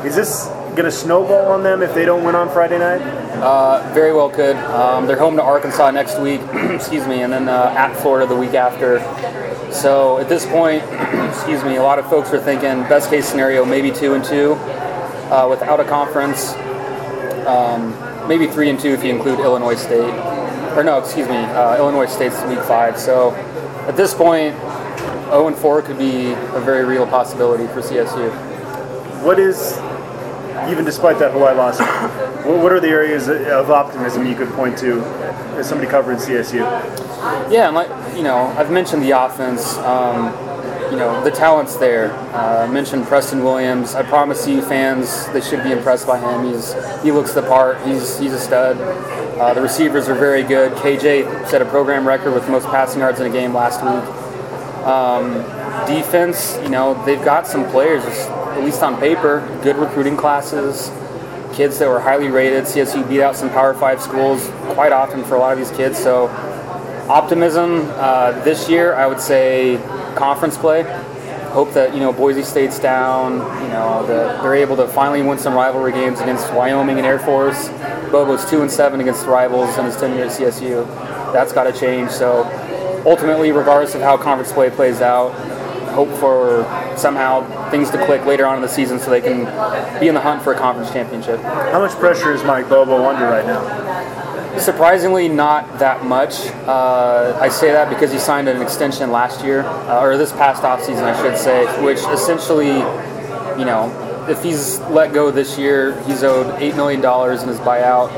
Is 0.05 0.17
this 0.17 0.47
going 0.47 0.85
to 0.85 0.91
snowball 0.91 1.53
on 1.53 1.63
them 1.63 1.81
if 1.81 1.95
they 1.95 2.05
don't 2.05 2.25
win 2.25 2.35
on 2.35 2.49
Friday 2.49 2.79
night? 2.79 3.01
Uh, 3.41 3.89
very 3.95 4.13
well 4.13 4.29
could. 4.29 4.57
Um, 4.57 5.07
they're 5.07 5.19
home 5.19 5.37
to 5.37 5.43
Arkansas 5.43 5.93
next 5.93 6.19
week, 6.19 6.41
excuse 6.53 7.07
me, 7.07 7.23
and 7.23 7.33
then 7.33 7.49
uh, 7.49 7.73
at 7.77 7.95
Florida 7.95 8.27
the 8.27 8.35
week 8.35 8.55
after. 8.55 8.99
So 9.73 10.19
at 10.19 10.29
this 10.29 10.45
point, 10.45 10.83
excuse 11.31 11.63
me, 11.63 11.77
a 11.77 11.83
lot 11.83 12.01
of 12.01 12.11
folks 12.11 12.33
are 12.33 12.41
thinking 12.41 12.83
best 12.89 13.11
case 13.11 13.29
scenario 13.29 13.65
maybe 13.65 13.93
two 13.93 14.15
and 14.15 14.25
two 14.25 14.55
uh, 14.55 15.47
without 15.49 15.79
a 15.79 15.85
conference, 15.85 16.53
um, 17.47 17.97
maybe 18.27 18.49
three 18.49 18.71
and 18.71 18.81
two 18.81 18.91
if 18.91 19.05
you 19.05 19.11
include 19.11 19.39
Illinois 19.39 19.77
State, 19.77 20.13
or 20.77 20.83
no, 20.83 20.99
excuse 20.99 21.29
me, 21.29 21.37
uh, 21.37 21.77
Illinois 21.77 22.07
State's 22.07 22.43
week 22.47 22.61
five. 22.61 22.99
So 22.99 23.31
at 23.87 23.97
this 23.97 24.15
point, 24.15 24.57
0 25.31 25.47
and 25.47 25.57
4 25.57 25.83
could 25.83 25.99
be 25.99 26.33
a 26.33 26.61
very 26.61 26.85
real 26.85 27.07
possibility 27.07 27.67
for 27.69 27.81
CSU. 27.83 28.31
What 29.25 29.39
is 29.39 29.79
even 30.71 30.85
despite 30.85 31.19
that 31.19 31.33
Hawaii 31.33 31.57
loss, 31.57 31.79
what 32.45 32.73
are 32.73 32.81
the 32.81 32.89
areas 32.89 33.29
of 33.29 33.71
optimism 33.71 34.27
you 34.27 34.35
could 34.35 34.51
point 34.51 34.79
to 34.79 35.01
as 35.57 35.69
somebody 35.69 35.91
covering 35.91 36.19
CSU? 36.19 36.61
Yeah, 37.51 37.69
like 37.69 37.89
you 38.17 38.23
know, 38.23 38.47
I've 38.59 38.71
mentioned 38.71 39.03
the 39.03 39.13
offense. 39.13 39.77
Um, 39.79 40.27
you 40.91 40.99
know, 40.99 41.25
the 41.25 41.31
talent's 41.31 41.77
there. 41.77 42.13
Uh, 42.35 42.67
I 42.69 42.71
mentioned 42.71 43.07
Preston 43.07 43.43
Williams. 43.43 43.95
I 43.95 44.03
promise 44.03 44.47
you, 44.47 44.61
fans, 44.61 45.27
they 45.29 45.41
should 45.41 45.63
be 45.63 45.73
impressed 45.73 46.07
by 46.07 46.19
him. 46.19 46.53
He's 46.53 46.75
he 47.03 47.13
looks 47.13 47.33
the 47.33 47.43
part. 47.43 47.81
He's 47.87 48.19
he's 48.19 48.33
a 48.33 48.41
stud. 48.41 48.77
Uh, 49.39 49.55
the 49.55 49.63
receivers 49.63 50.09
are 50.09 50.15
very 50.15 50.43
good. 50.43 50.73
KJ 50.73 51.49
set 51.49 51.63
a 51.63 51.65
program 51.65 52.07
record 52.07 52.35
with 52.35 52.49
most 52.49 52.67
passing 52.67 53.01
yards 53.01 53.21
in 53.21 53.27
a 53.27 53.31
game 53.31 53.55
last 53.55 53.83
week. 53.83 54.87
Um, 54.87 55.35
defense, 55.87 56.59
you 56.63 56.69
know, 56.69 57.03
they've 57.07 57.25
got 57.25 57.47
some 57.47 57.69
players 57.71 58.05
at 58.53 58.65
least 58.65 58.83
on 58.83 58.99
paper, 58.99 59.41
good 59.63 59.77
recruiting 59.77 60.17
classes, 60.17 60.91
kids 61.55 61.79
that 61.79 61.89
were 61.89 62.01
highly 62.01 62.29
rated. 62.29 62.65
CSU 62.65 63.09
beat 63.09 63.21
out 63.21 63.37
some 63.37 63.51
Power 63.51 63.75
Five 63.75 64.01
schools 64.01 64.49
quite 64.75 64.93
often 64.93 65.25
for 65.25 65.35
a 65.35 65.39
lot 65.39 65.53
of 65.53 65.59
these 65.59 65.71
kids. 65.77 65.99
So, 65.99 66.29
optimism 67.09 67.87
uh, 67.93 68.33
this 68.45 68.69
year, 68.69 68.95
I 68.95 69.07
would 69.07 69.21
say 69.21 69.77
conference 70.17 70.57
play. 70.57 70.83
Hope 71.53 71.73
that 71.75 71.93
you 71.93 72.01
know 72.01 72.13
Boise 72.13 72.43
State's 72.43 72.79
down. 72.79 73.35
You 73.63 73.69
know 73.69 74.07
that 74.07 74.43
they're 74.43 74.55
able 74.55 74.77
to 74.77 74.89
finally 74.89 75.23
win 75.23 75.39
some 75.39 75.55
rivalry 75.55 75.93
games 75.93 76.21
against 76.21 76.53
Wyoming 76.55 76.97
and 76.97 77.07
Air 77.07 77.19
Force. 77.19 77.69
Bobo's 78.11 78.49
two 78.49 78.63
and 78.63 78.71
seven 78.71 79.01
against 79.01 79.27
rivals 79.27 79.77
in 79.77 79.85
his 79.85 79.97
tenure 79.97 80.25
at 80.25 80.31
CSU. 80.31 80.87
That's 81.33 81.53
got 81.53 81.65
to 81.65 81.73
change. 81.73 82.11
So 82.11 82.45
ultimately, 83.05 83.53
regardless 83.53 83.95
of 83.95 84.01
how 84.01 84.17
conference 84.17 84.53
play 84.53 84.71
plays 84.71 85.01
out, 85.01 85.33
hope 85.91 86.09
for 86.19 86.65
somehow 86.97 87.71
things 87.71 87.91
to 87.91 88.05
click 88.07 88.25
later 88.25 88.47
on 88.47 88.57
in 88.57 88.63
the 88.63 88.69
season 88.69 88.99
so 88.99 89.11
they 89.11 89.21
can 89.21 89.45
be 90.01 90.09
in 90.09 90.15
the 90.15 90.21
hunt 90.21 90.43
for 90.43 90.53
a 90.53 90.59
conference 90.59 90.91
championship. 90.93 91.41
How 91.41 91.81
much 91.81 91.93
pressure 91.99 92.33
is 92.33 92.43
Mike 92.45 92.69
Bobo 92.69 93.05
under 93.05 93.25
right 93.25 93.47
now? 93.47 94.59
Surprisingly, 94.59 95.29
not 95.29 95.79
that 95.79 96.05
much. 96.05 96.47
Uh, 96.67 97.39
I 97.41 97.49
say 97.49 97.73
that 97.73 97.89
because 97.89 98.13
he 98.13 98.19
signed 98.19 98.49
an 98.49 98.61
extension 98.61 99.11
last 99.11 99.43
year, 99.43 99.63
uh, 99.63 100.01
or 100.01 100.19
this 100.19 100.31
past 100.33 100.63
offseason, 100.63 101.05
I 101.05 101.21
should 101.23 101.39
say, 101.39 101.65
which 101.83 102.01
essentially, 102.01 102.77
you 103.59 103.65
know, 103.65 104.27
if 104.29 104.43
he's 104.43 104.79
let 104.81 105.13
go 105.13 105.31
this 105.31 105.59
year, 105.59 106.01
he's 106.03 106.23
owed 106.23 106.47
$8 106.61 106.77
million 106.77 107.01
in 107.01 107.49
his 107.49 107.59
buyout. 107.61 108.13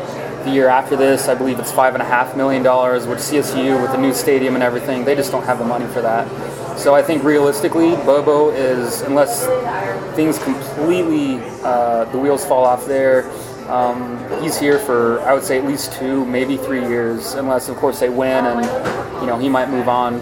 The 0.45 0.51
year 0.51 0.69
after 0.69 0.97
this, 0.97 1.29
I 1.29 1.35
believe 1.35 1.59
it's 1.59 1.73
$5.5 1.73 2.37
million, 2.37 2.63
which 2.63 3.21
CSU, 3.21 3.81
with 3.81 3.93
the 3.93 3.99
new 3.99 4.13
stadium 4.13 4.55
and 4.55 4.63
everything, 4.63 5.05
they 5.05 5.15
just 5.15 5.31
don't 5.31 5.45
have 5.45 5.59
the 5.59 5.65
money 5.65 5.87
for 5.87 6.03
that. 6.03 6.27
So 6.77 6.95
I 6.95 7.03
think 7.03 7.25
realistically, 7.25 7.91
Bobo 7.97 8.51
is, 8.51 9.03
unless 9.03 9.47
things 10.15 10.39
completely, 10.39 11.41
uh, 11.63 12.05
the 12.07 12.19
wheels 12.19 12.45
fall 12.45 12.65
off 12.65 12.87
there, 12.87 13.31
um, 13.69 14.19
he's 14.43 14.59
here 14.59 14.79
for 14.79 15.21
I 15.21 15.33
would 15.33 15.45
say 15.45 15.59
at 15.59 15.65
least 15.65 15.93
two, 15.95 16.25
maybe 16.27 16.57
three 16.57 16.87
years, 16.87 17.35
unless 17.35 17.69
of 17.69 17.77
course 17.77 18.01
they 18.01 18.11
win 18.11 18.45
and 18.45 18.63
you 19.21 19.27
know 19.27 19.39
he 19.39 19.49
might 19.49 19.71
move 19.71 19.89
on 19.89 20.17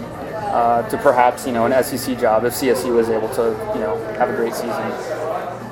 uh, 0.53 0.87
to 0.89 0.97
perhaps 0.97 1.45
you 1.45 1.51
know 1.51 1.65
an 1.65 1.83
SEC 1.83 2.17
job 2.17 2.45
if 2.45 2.53
CSU 2.53 2.99
is 2.99 3.09
able 3.09 3.27
to 3.29 3.51
you 3.73 3.81
know 3.81 3.97
have 4.17 4.29
a 4.29 4.35
great 4.35 4.53
season. 4.53 4.91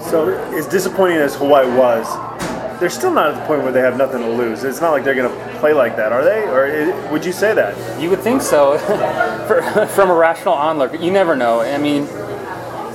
So 0.01 0.29
as 0.53 0.67
disappointing 0.67 1.17
as 1.17 1.36
Hawaii 1.36 1.67
was, 1.77 2.05
they're 2.82 2.89
still 2.89 3.13
not 3.13 3.32
at 3.32 3.39
the 3.39 3.45
point 3.45 3.61
where 3.61 3.71
they 3.71 3.79
have 3.79 3.95
nothing 3.95 4.21
to 4.21 4.27
lose. 4.27 4.63
It's 4.63 4.82
not 4.82 4.89
like 4.89 5.03
they're 5.03 5.13
going 5.13 5.32
to 5.32 5.59
play 5.59 5.71
like 5.71 5.95
that, 5.97 6.11
are 6.11 6.23
they? 6.23 6.47
Or 6.47 6.65
it, 6.65 7.11
would 7.11 7.23
you 7.23 7.32
say 7.32 7.53
that? 7.53 8.01
You 8.01 8.09
would 8.09 8.21
think 8.21 8.41
so. 8.41 8.77
For, 9.47 9.86
from 9.86 10.09
a 10.09 10.15
rational 10.15 10.55
onlooker, 10.55 10.95
you 10.95 11.11
never 11.11 11.36
know. 11.36 11.61
I 11.61 11.77
mean, 11.77 12.07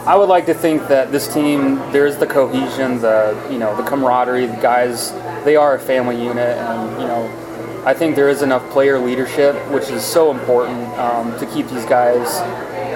I 0.05 0.17
would 0.17 0.29
like 0.29 0.47
to 0.47 0.55
think 0.55 0.89
that 0.89 1.13
this 1.13 1.33
team, 1.33 1.77
there's 1.93 2.17
the 2.17 2.27
cohesion, 2.27 3.01
the 3.01 3.41
you 3.49 3.59
know, 3.59 3.77
the 3.77 3.85
camaraderie. 3.85 4.47
The 4.47 4.57
guys, 4.57 5.13
they 5.45 5.55
are 5.55 5.77
a 5.77 5.79
family 5.79 6.21
unit, 6.21 6.59
and 6.59 7.01
you 7.01 7.07
know, 7.07 7.83
I 7.87 7.95
think 7.95 8.17
there 8.17 8.29
is 8.29 8.43
enough 8.43 8.69
player 8.71 8.99
leadership, 8.99 9.55
which 9.71 9.89
is 9.89 10.05
so 10.05 10.33
important 10.33 10.83
um, 10.99 11.39
to 11.39 11.47
keep 11.47 11.69
these 11.69 11.87
guys 11.87 12.41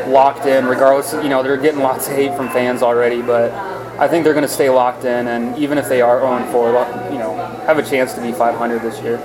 locked 0.08 0.46
in. 0.46 0.66
Regardless, 0.66 1.12
you 1.12 1.28
know, 1.28 1.44
they're 1.44 1.56
getting 1.56 1.82
lots 1.82 2.08
of 2.08 2.16
hate 2.16 2.34
from 2.34 2.48
fans 2.48 2.82
already, 2.82 3.22
but 3.22 3.52
I 4.00 4.08
think 4.08 4.24
they're 4.24 4.32
going 4.32 4.46
to 4.46 4.48
stay 4.48 4.70
locked 4.70 5.04
in, 5.04 5.28
and 5.28 5.56
even 5.58 5.76
if 5.76 5.86
they 5.86 6.00
are 6.00 6.20
0 6.20 6.50
4, 6.50 7.12
you 7.12 7.18
know, 7.18 7.34
have 7.66 7.76
a 7.76 7.82
chance 7.82 8.14
to 8.14 8.22
be 8.22 8.32
500 8.32 8.80
this 8.80 8.98
year. 9.02 9.18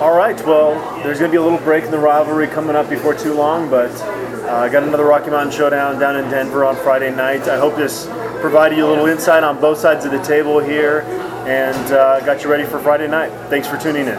All 0.00 0.16
right. 0.16 0.40
Well, 0.46 0.72
there's 1.02 1.18
going 1.18 1.30
to 1.30 1.32
be 1.32 1.36
a 1.36 1.42
little 1.42 1.58
break 1.58 1.84
in 1.84 1.90
the 1.90 1.98
rivalry 1.98 2.46
coming 2.46 2.74
up 2.74 2.88
before 2.88 3.14
too 3.14 3.34
long, 3.34 3.68
but 3.68 3.90
I 4.00 4.66
uh, 4.66 4.68
got 4.70 4.84
another 4.84 5.04
Rocky 5.04 5.28
Mountain 5.28 5.52
Showdown 5.54 5.98
down 5.98 6.16
in 6.16 6.30
Denver 6.30 6.64
on 6.64 6.76
Friday 6.76 7.14
night. 7.14 7.42
I 7.42 7.58
hope 7.58 7.76
this 7.76 8.06
provided 8.40 8.78
you 8.78 8.86
a 8.86 8.88
little 8.88 9.06
insight 9.06 9.44
on 9.44 9.60
both 9.60 9.76
sides 9.76 10.06
of 10.06 10.12
the 10.12 10.22
table 10.22 10.60
here 10.60 11.00
and 11.46 11.92
uh, 11.92 12.20
got 12.20 12.42
you 12.42 12.50
ready 12.50 12.64
for 12.64 12.78
Friday 12.78 13.08
night. 13.08 13.30
Thanks 13.50 13.68
for 13.68 13.76
tuning 13.76 14.06
in. 14.06 14.18